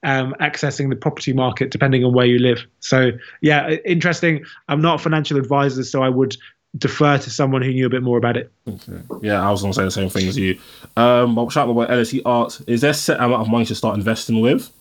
um, 0.06 0.34
accessing 0.40 0.88
the 0.88 0.96
property 0.96 1.32
market 1.32 1.70
depending 1.70 2.04
on 2.04 2.14
where 2.14 2.24
you 2.24 2.38
live. 2.38 2.64
So 2.80 3.10
yeah, 3.42 3.70
interesting. 3.84 4.44
I'm 4.68 4.80
not 4.80 5.00
a 5.00 5.02
financial 5.02 5.36
advisor, 5.36 5.82
so 5.82 6.02
I 6.02 6.08
would 6.08 6.36
defer 6.78 7.18
to 7.18 7.30
someone 7.30 7.60
who 7.60 7.72
knew 7.72 7.86
a 7.86 7.90
bit 7.90 8.02
more 8.02 8.16
about 8.16 8.36
it. 8.36 8.52
Okay. 8.68 9.00
Yeah, 9.20 9.46
I 9.46 9.50
was 9.50 9.62
going 9.62 9.72
to 9.72 9.76
say 9.76 9.84
the 9.84 9.90
same 9.90 10.08
thing 10.08 10.28
as 10.28 10.38
you. 10.38 10.58
Um, 10.96 11.34
shout 11.50 11.68
out 11.68 11.70
about 11.70 11.90
LSE 11.90 12.22
Arts. 12.24 12.60
Is 12.62 12.82
there 12.82 12.92
a 12.92 12.94
set 12.94 13.18
amount 13.18 13.42
of 13.42 13.48
money 13.48 13.66
to 13.66 13.74
start 13.74 13.98
investing 13.98 14.40
with? 14.40 14.72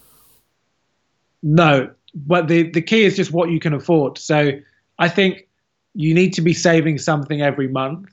No, 1.41 1.91
but 2.13 2.47
the 2.47 2.69
the 2.69 2.82
key 2.82 3.03
is 3.03 3.15
just 3.15 3.32
what 3.32 3.49
you 3.49 3.59
can 3.59 3.73
afford. 3.73 4.19
So 4.19 4.51
I 4.99 5.09
think 5.09 5.47
you 5.95 6.13
need 6.13 6.34
to 6.34 6.41
be 6.41 6.53
saving 6.53 6.99
something 6.99 7.41
every 7.41 7.67
month, 7.67 8.09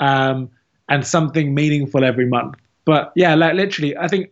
um, 0.00 0.50
and 0.88 1.06
something 1.06 1.54
meaningful 1.54 2.04
every 2.04 2.26
month. 2.26 2.56
But 2.84 3.12
yeah, 3.14 3.34
like 3.36 3.54
literally, 3.54 3.96
I 3.96 4.08
think 4.08 4.30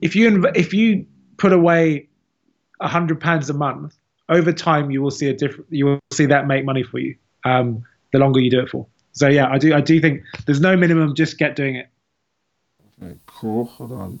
if 0.00 0.14
you 0.14 0.30
inv- 0.30 0.56
if 0.56 0.72
you 0.74 1.06
put 1.40 1.52
away 1.52 2.06
a 2.80 2.86
hundred 2.86 3.18
pounds 3.18 3.50
a 3.50 3.54
month 3.54 3.96
over 4.28 4.52
time, 4.52 4.90
you 4.90 5.02
will 5.02 5.10
see 5.10 5.28
a 5.28 5.34
different. 5.34 5.66
You 5.70 5.86
will 5.86 5.98
see 6.12 6.26
that 6.26 6.46
make 6.46 6.64
money 6.64 6.84
for 6.84 6.98
you. 6.98 7.16
Um, 7.44 7.82
the 8.12 8.18
longer 8.18 8.40
you 8.40 8.50
do 8.50 8.60
it 8.60 8.68
for. 8.68 8.86
So 9.12 9.28
yeah, 9.28 9.48
I 9.50 9.58
do 9.58 9.74
I 9.74 9.80
do 9.80 10.00
think 10.00 10.22
there's 10.46 10.60
no 10.60 10.76
minimum, 10.76 11.14
just 11.14 11.38
get 11.38 11.56
doing 11.56 11.76
it. 11.76 11.88
Okay, 13.02 13.16
cool. 13.26 13.64
Hold 13.64 13.92
on. 13.92 14.20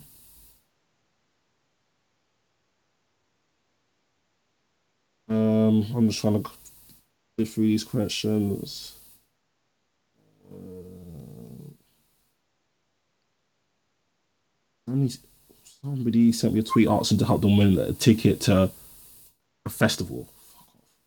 Um, 5.28 5.86
I'm 5.94 6.08
just 6.08 6.20
trying 6.20 6.42
to 6.42 6.50
go 7.38 7.44
through 7.44 7.66
these 7.66 7.84
questions. 7.84 8.96
Uh, 10.50 11.20
somebody 15.84 16.32
sent 16.32 16.54
me 16.54 16.60
a 16.60 16.62
tweet 16.62 16.88
asking 16.88 17.18
to 17.18 17.26
help 17.26 17.40
them 17.40 17.56
win 17.56 17.78
a 17.78 17.92
ticket 17.92 18.40
to 18.42 18.70
a 19.66 19.70
festival. 19.70 20.28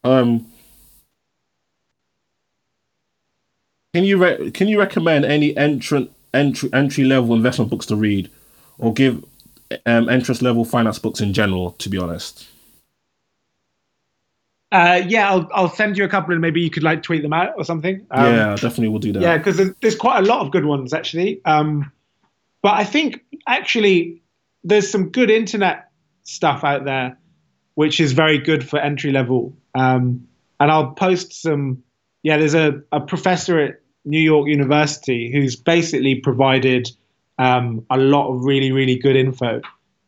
Um, 0.03 0.47
Can 3.93 4.05
you 4.05 4.17
re- 4.17 4.49
can 4.49 4.67
you 4.67 4.79
recommend 4.79 5.23
any 5.23 5.55
entrant 5.55 6.09
entry 6.33 6.67
entry 6.73 7.03
level 7.03 7.35
investment 7.35 7.69
books 7.69 7.85
to 7.87 7.95
read, 7.95 8.29
or 8.79 8.91
give 8.91 9.23
um, 9.85 10.09
interest 10.09 10.41
level 10.41 10.65
finance 10.65 10.97
books 10.97 11.21
in 11.21 11.31
general? 11.31 11.73
To 11.73 11.89
be 11.89 11.99
honest. 11.99 12.47
Uh, 14.71 15.03
yeah, 15.07 15.29
I'll 15.29 15.47
I'll 15.53 15.69
send 15.69 15.95
you 15.95 16.05
a 16.05 16.07
couple, 16.07 16.31
and 16.31 16.41
maybe 16.41 16.59
you 16.59 16.71
could 16.71 16.81
like 16.81 17.03
tweet 17.03 17.21
them 17.21 17.33
out 17.33 17.53
or 17.55 17.63
something. 17.63 18.03
Um, 18.09 18.33
yeah, 18.33 18.55
definitely 18.55 18.87
we'll 18.87 18.97
do 18.97 19.13
that. 19.13 19.21
Yeah, 19.21 19.37
because 19.37 19.57
there's, 19.57 19.75
there's, 19.81 19.95
quite 19.95 20.17
a 20.17 20.27
lot 20.27 20.43
of 20.43 20.51
good 20.51 20.65
ones 20.65 20.91
actually. 20.91 21.39
Um, 21.45 21.91
but 22.63 22.73
I 22.73 22.83
think 22.83 23.23
actually 23.45 24.22
there's 24.63 24.89
some 24.89 25.09
good 25.09 25.29
internet 25.29 25.89
stuff 26.23 26.63
out 26.63 26.85
there, 26.85 27.17
which 27.75 27.99
is 27.99 28.13
very 28.13 28.37
good 28.37 28.67
for 28.67 28.79
entry 28.79 29.11
level. 29.11 29.55
Um, 29.75 30.27
and 30.59 30.71
I'll 30.71 30.91
post 30.91 31.41
some. 31.41 31.83
Yeah, 32.23 32.37
there's 32.37 32.55
a, 32.55 32.81
a 32.91 33.01
professor 33.01 33.59
at 33.59 33.81
New 34.05 34.21
York 34.21 34.47
University, 34.47 35.31
who's 35.31 35.55
basically 35.55 36.15
provided 36.15 36.89
um, 37.37 37.85
a 37.89 37.97
lot 37.97 38.31
of 38.31 38.45
really, 38.45 38.71
really 38.71 38.95
good 38.95 39.15
info 39.15 39.61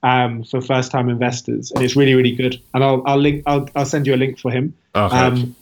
um, 0.03 0.43
for 0.43 0.61
first-time 0.61 1.09
investors, 1.09 1.71
and 1.71 1.83
it's 1.83 1.95
really, 1.95 2.13
really 2.13 2.35
good. 2.35 2.61
And 2.73 2.83
I'll, 2.83 3.03
I'll 3.05 3.17
link, 3.17 3.43
I'll, 3.45 3.67
I'll 3.75 3.85
send 3.85 4.07
you 4.07 4.13
a 4.13 4.17
link 4.17 4.39
for 4.39 4.51
him. 4.51 4.73
Okay. 4.93 5.17
Um, 5.17 5.55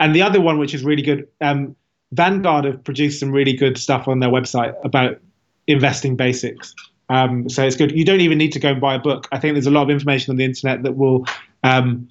and 0.00 0.14
the 0.14 0.22
other 0.22 0.40
one, 0.40 0.58
which 0.58 0.74
is 0.74 0.84
really 0.84 1.02
good, 1.02 1.28
um, 1.40 1.76
Vanguard 2.12 2.64
have 2.64 2.84
produced 2.84 3.20
some 3.20 3.32
really 3.32 3.54
good 3.54 3.76
stuff 3.76 4.08
on 4.08 4.20
their 4.20 4.30
website 4.30 4.74
about 4.84 5.20
investing 5.66 6.16
basics. 6.16 6.74
Um, 7.08 7.48
so 7.48 7.64
it's 7.64 7.76
good. 7.76 7.92
You 7.92 8.04
don't 8.04 8.20
even 8.20 8.38
need 8.38 8.52
to 8.52 8.60
go 8.60 8.70
and 8.70 8.80
buy 8.80 8.94
a 8.94 8.98
book. 8.98 9.28
I 9.30 9.38
think 9.38 9.54
there's 9.54 9.66
a 9.66 9.70
lot 9.70 9.82
of 9.82 9.90
information 9.90 10.30
on 10.30 10.36
the 10.36 10.44
internet 10.44 10.82
that 10.84 10.96
will 10.96 11.26
um, 11.62 12.08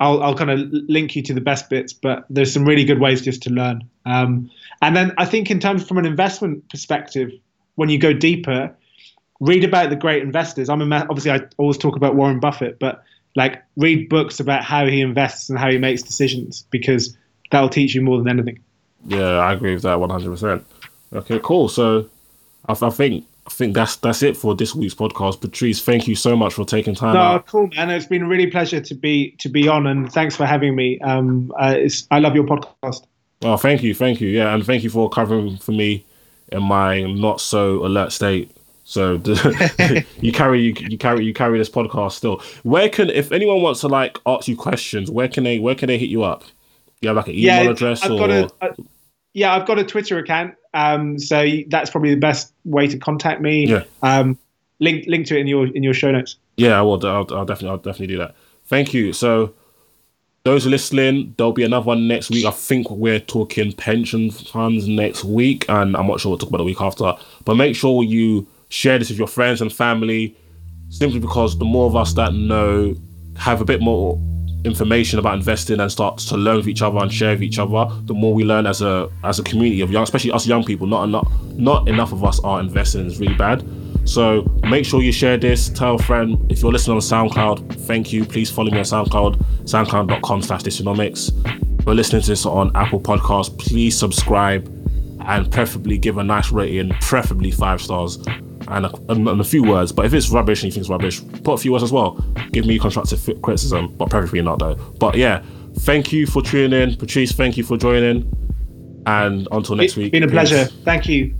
I'll, 0.00 0.22
I'll 0.22 0.34
kind 0.34 0.50
of 0.50 0.60
link 0.88 1.16
you 1.16 1.22
to 1.22 1.34
the 1.34 1.40
best 1.40 1.68
bits, 1.70 1.92
but 1.92 2.24
there's 2.30 2.52
some 2.52 2.64
really 2.64 2.84
good 2.84 3.00
ways 3.00 3.22
just 3.22 3.42
to 3.44 3.50
learn. 3.50 3.88
Um, 4.06 4.50
and 4.82 4.96
then 4.96 5.12
I 5.18 5.24
think 5.24 5.50
in 5.50 5.60
terms 5.60 5.86
from 5.86 5.98
an 5.98 6.06
investment 6.06 6.68
perspective, 6.68 7.30
when 7.76 7.88
you 7.88 7.98
go 7.98 8.12
deeper, 8.12 8.74
read 9.40 9.64
about 9.64 9.90
the 9.90 9.96
great 9.96 10.22
investors. 10.22 10.68
I'm 10.68 10.80
a, 10.80 10.96
obviously 10.96 11.30
I 11.30 11.40
always 11.58 11.78
talk 11.78 11.96
about 11.96 12.14
Warren 12.14 12.40
Buffett, 12.40 12.78
but 12.78 13.02
like 13.36 13.62
read 13.76 14.08
books 14.08 14.40
about 14.40 14.62
how 14.62 14.86
he 14.86 15.00
invests 15.00 15.50
and 15.50 15.58
how 15.58 15.70
he 15.70 15.78
makes 15.78 16.02
decisions 16.02 16.66
because 16.70 17.16
that'll 17.50 17.68
teach 17.68 17.94
you 17.94 18.02
more 18.02 18.18
than 18.18 18.28
anything. 18.28 18.60
Yeah, 19.06 19.38
I 19.38 19.52
agree 19.52 19.74
with 19.74 19.82
that 19.82 19.98
100%. 19.98 20.64
Okay, 21.12 21.40
cool. 21.42 21.68
So 21.68 22.08
I, 22.66 22.72
I 22.80 22.90
think 22.90 23.26
I 23.46 23.50
think 23.50 23.74
that's 23.74 23.96
that's 23.96 24.22
it 24.22 24.36
for 24.36 24.54
this 24.54 24.74
week's 24.74 24.94
podcast. 24.94 25.40
Patrice, 25.40 25.82
thank 25.82 26.08
you 26.08 26.14
so 26.14 26.34
much 26.34 26.54
for 26.54 26.64
taking 26.64 26.94
time. 26.94 27.14
No, 27.14 27.20
out. 27.20 27.46
cool, 27.46 27.68
man. 27.76 27.90
It's 27.90 28.06
been 28.06 28.22
a 28.22 28.28
really 28.28 28.46
pleasure 28.46 28.80
to 28.80 28.94
be 28.94 29.32
to 29.38 29.48
be 29.48 29.68
on, 29.68 29.86
and 29.86 30.10
thanks 30.10 30.34
for 30.34 30.46
having 30.46 30.74
me. 30.74 30.98
Um, 31.00 31.52
uh, 31.58 31.76
I 32.10 32.18
love 32.20 32.34
your 32.34 32.44
podcast. 32.44 33.06
Oh, 33.42 33.56
thank 33.56 33.82
you, 33.82 33.94
thank 33.94 34.20
you. 34.20 34.28
Yeah, 34.28 34.54
and 34.54 34.64
thank 34.64 34.82
you 34.82 34.90
for 34.90 35.10
covering 35.10 35.58
for 35.58 35.72
me 35.72 36.04
in 36.52 36.62
my 36.62 37.02
not 37.02 37.40
so 37.40 37.84
alert 37.84 38.12
state. 38.12 38.50
So 38.84 39.14
you 40.20 40.32
carry 40.32 40.60
you, 40.60 40.74
you 40.78 40.98
carry 40.98 41.24
you 41.24 41.34
carry 41.34 41.58
this 41.58 41.70
podcast 41.70 42.12
still. 42.12 42.42
Where 42.62 42.88
can 42.88 43.10
if 43.10 43.32
anyone 43.32 43.62
wants 43.62 43.80
to 43.80 43.88
like 43.88 44.18
ask 44.26 44.48
you 44.48 44.56
questions, 44.56 45.10
where 45.10 45.28
can 45.28 45.44
they 45.44 45.58
where 45.58 45.74
can 45.74 45.88
they 45.88 45.98
hit 45.98 46.10
you 46.10 46.22
up? 46.22 46.44
you 47.04 47.08
have 47.08 47.16
like 47.16 47.28
an 47.28 47.34
email 47.34 47.64
yeah, 47.64 47.70
address 47.70 48.02
I've 48.02 48.12
or? 48.12 48.30
A, 48.30 48.76
yeah, 49.32 49.54
I've 49.54 49.66
got 49.66 49.78
a 49.78 49.84
Twitter 49.84 50.18
account. 50.18 50.54
Um, 50.74 51.18
so 51.18 51.46
that's 51.68 51.90
probably 51.90 52.10
the 52.10 52.20
best 52.20 52.52
way 52.64 52.86
to 52.88 52.98
contact 52.98 53.40
me. 53.40 53.66
Yeah. 53.66 53.84
Um, 54.02 54.38
link 54.80 55.06
link 55.06 55.26
to 55.28 55.36
it 55.36 55.40
in 55.40 55.46
your 55.46 55.66
in 55.68 55.82
your 55.82 55.94
show 55.94 56.10
notes. 56.10 56.36
Yeah, 56.56 56.78
I 56.78 56.82
will. 56.82 57.04
I'll, 57.06 57.26
I'll 57.34 57.44
definitely 57.46 57.68
I'll 57.70 57.76
definitely 57.78 58.08
do 58.08 58.18
that. 58.18 58.34
Thank 58.66 58.92
you. 58.92 59.12
So 59.12 59.54
those 60.44 60.66
listening, 60.66 61.34
there'll 61.38 61.52
be 61.52 61.62
another 61.62 61.86
one 61.86 62.06
next 62.06 62.30
week. 62.30 62.44
I 62.44 62.50
think 62.50 62.90
we're 62.90 63.20
talking 63.20 63.72
pension 63.72 64.30
funds 64.30 64.86
next 64.86 65.24
week, 65.24 65.64
and 65.68 65.96
I'm 65.96 66.06
not 66.06 66.20
sure 66.20 66.30
we'll 66.30 66.38
talk 66.38 66.50
about 66.50 66.58
the 66.58 66.64
week 66.64 66.80
after. 66.80 67.14
But 67.44 67.54
make 67.54 67.76
sure 67.76 68.02
you 68.02 68.46
share 68.68 68.98
this 68.98 69.08
with 69.08 69.18
your 69.18 69.28
friends 69.28 69.62
and 69.62 69.72
family, 69.72 70.36
simply 70.90 71.18
because 71.18 71.58
the 71.58 71.64
more 71.64 71.86
of 71.86 71.96
us 71.96 72.12
that 72.14 72.34
know 72.34 72.94
have 73.36 73.60
a 73.60 73.64
bit 73.64 73.80
more 73.80 74.20
information 74.64 75.18
about 75.18 75.34
investing 75.34 75.80
and 75.80 75.90
start 75.90 76.18
to 76.18 76.36
learn 76.36 76.56
with 76.56 76.68
each 76.68 76.82
other 76.82 76.98
and 76.98 77.12
share 77.12 77.32
with 77.32 77.42
each 77.42 77.58
other, 77.58 77.86
the 78.04 78.14
more 78.14 78.34
we 78.34 78.44
learn 78.44 78.66
as 78.66 78.82
a 78.82 79.08
as 79.22 79.38
a 79.38 79.42
community 79.42 79.80
of 79.80 79.90
young, 79.90 80.02
especially 80.02 80.32
us 80.32 80.46
young 80.46 80.64
people. 80.64 80.86
Not 80.86 81.04
enough, 81.04 81.32
not 81.54 81.88
enough 81.88 82.12
of 82.12 82.24
us 82.24 82.40
are 82.40 82.60
investing. 82.60 83.06
It's 83.06 83.18
really 83.18 83.34
bad. 83.34 83.64
So 84.04 84.42
make 84.68 84.84
sure 84.84 85.02
you 85.02 85.12
share 85.12 85.38
this. 85.38 85.68
Tell 85.68 85.94
a 85.94 85.98
friend. 85.98 86.50
If 86.50 86.62
you're 86.62 86.72
listening 86.72 86.96
on 86.96 87.02
SoundCloud, 87.02 87.86
thank 87.86 88.12
you. 88.12 88.24
Please 88.24 88.50
follow 88.50 88.70
me 88.70 88.78
on 88.78 88.84
SoundCloud, 88.84 89.36
soundcloud.com/slash 89.64 90.62
Dysyonomics. 90.62 91.78
If 91.78 91.86
you're 91.86 91.94
listening 91.94 92.22
to 92.22 92.28
this 92.28 92.46
on 92.46 92.74
Apple 92.74 93.00
Podcasts, 93.00 93.56
please 93.58 93.98
subscribe 93.98 94.70
and 95.26 95.50
preferably 95.50 95.96
give 95.96 96.18
a 96.18 96.24
nice 96.24 96.52
rating, 96.52 96.90
preferably 97.00 97.50
five 97.50 97.80
stars 97.80 98.18
and 98.68 98.86
a, 98.86 98.94
and 99.08 99.40
a, 99.40 99.44
few 99.44 99.62
words. 99.62 99.92
But 99.92 100.06
if 100.06 100.14
it's 100.14 100.30
rubbish 100.30 100.62
and 100.62 100.68
you 100.68 100.72
think 100.72 100.82
it's 100.82 100.90
rubbish, 100.90 101.20
put 101.42 101.54
a 101.54 101.58
few 101.58 101.72
words 101.72 101.84
as 101.84 101.92
well. 101.92 102.12
Give 102.52 102.66
me 102.66 102.78
constructive 102.78 103.42
criticism, 103.42 103.94
but 103.96 104.10
preferably 104.10 104.42
not 104.42 104.58
though. 104.58 104.74
But 104.74 105.16
yeah, 105.16 105.42
thank 105.80 106.12
you 106.12 106.26
for 106.26 106.42
tuning 106.42 106.80
in, 106.80 106.96
Patrice. 106.96 107.32
Thank 107.32 107.56
you 107.56 107.64
for 107.64 107.76
joining, 107.76 108.30
and 109.06 109.48
until 109.52 109.76
next 109.76 109.96
week. 109.96 110.12
Been 110.12 110.22
a 110.22 110.26
peace. 110.26 110.32
pleasure. 110.32 110.64
Thank 110.84 111.08
you. 111.08 111.34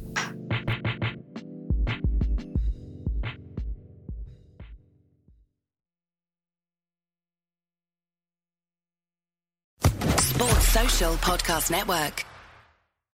Sports 10.19 10.69
Social 10.69 11.15
Podcast 11.15 11.71
Network. 11.71 12.25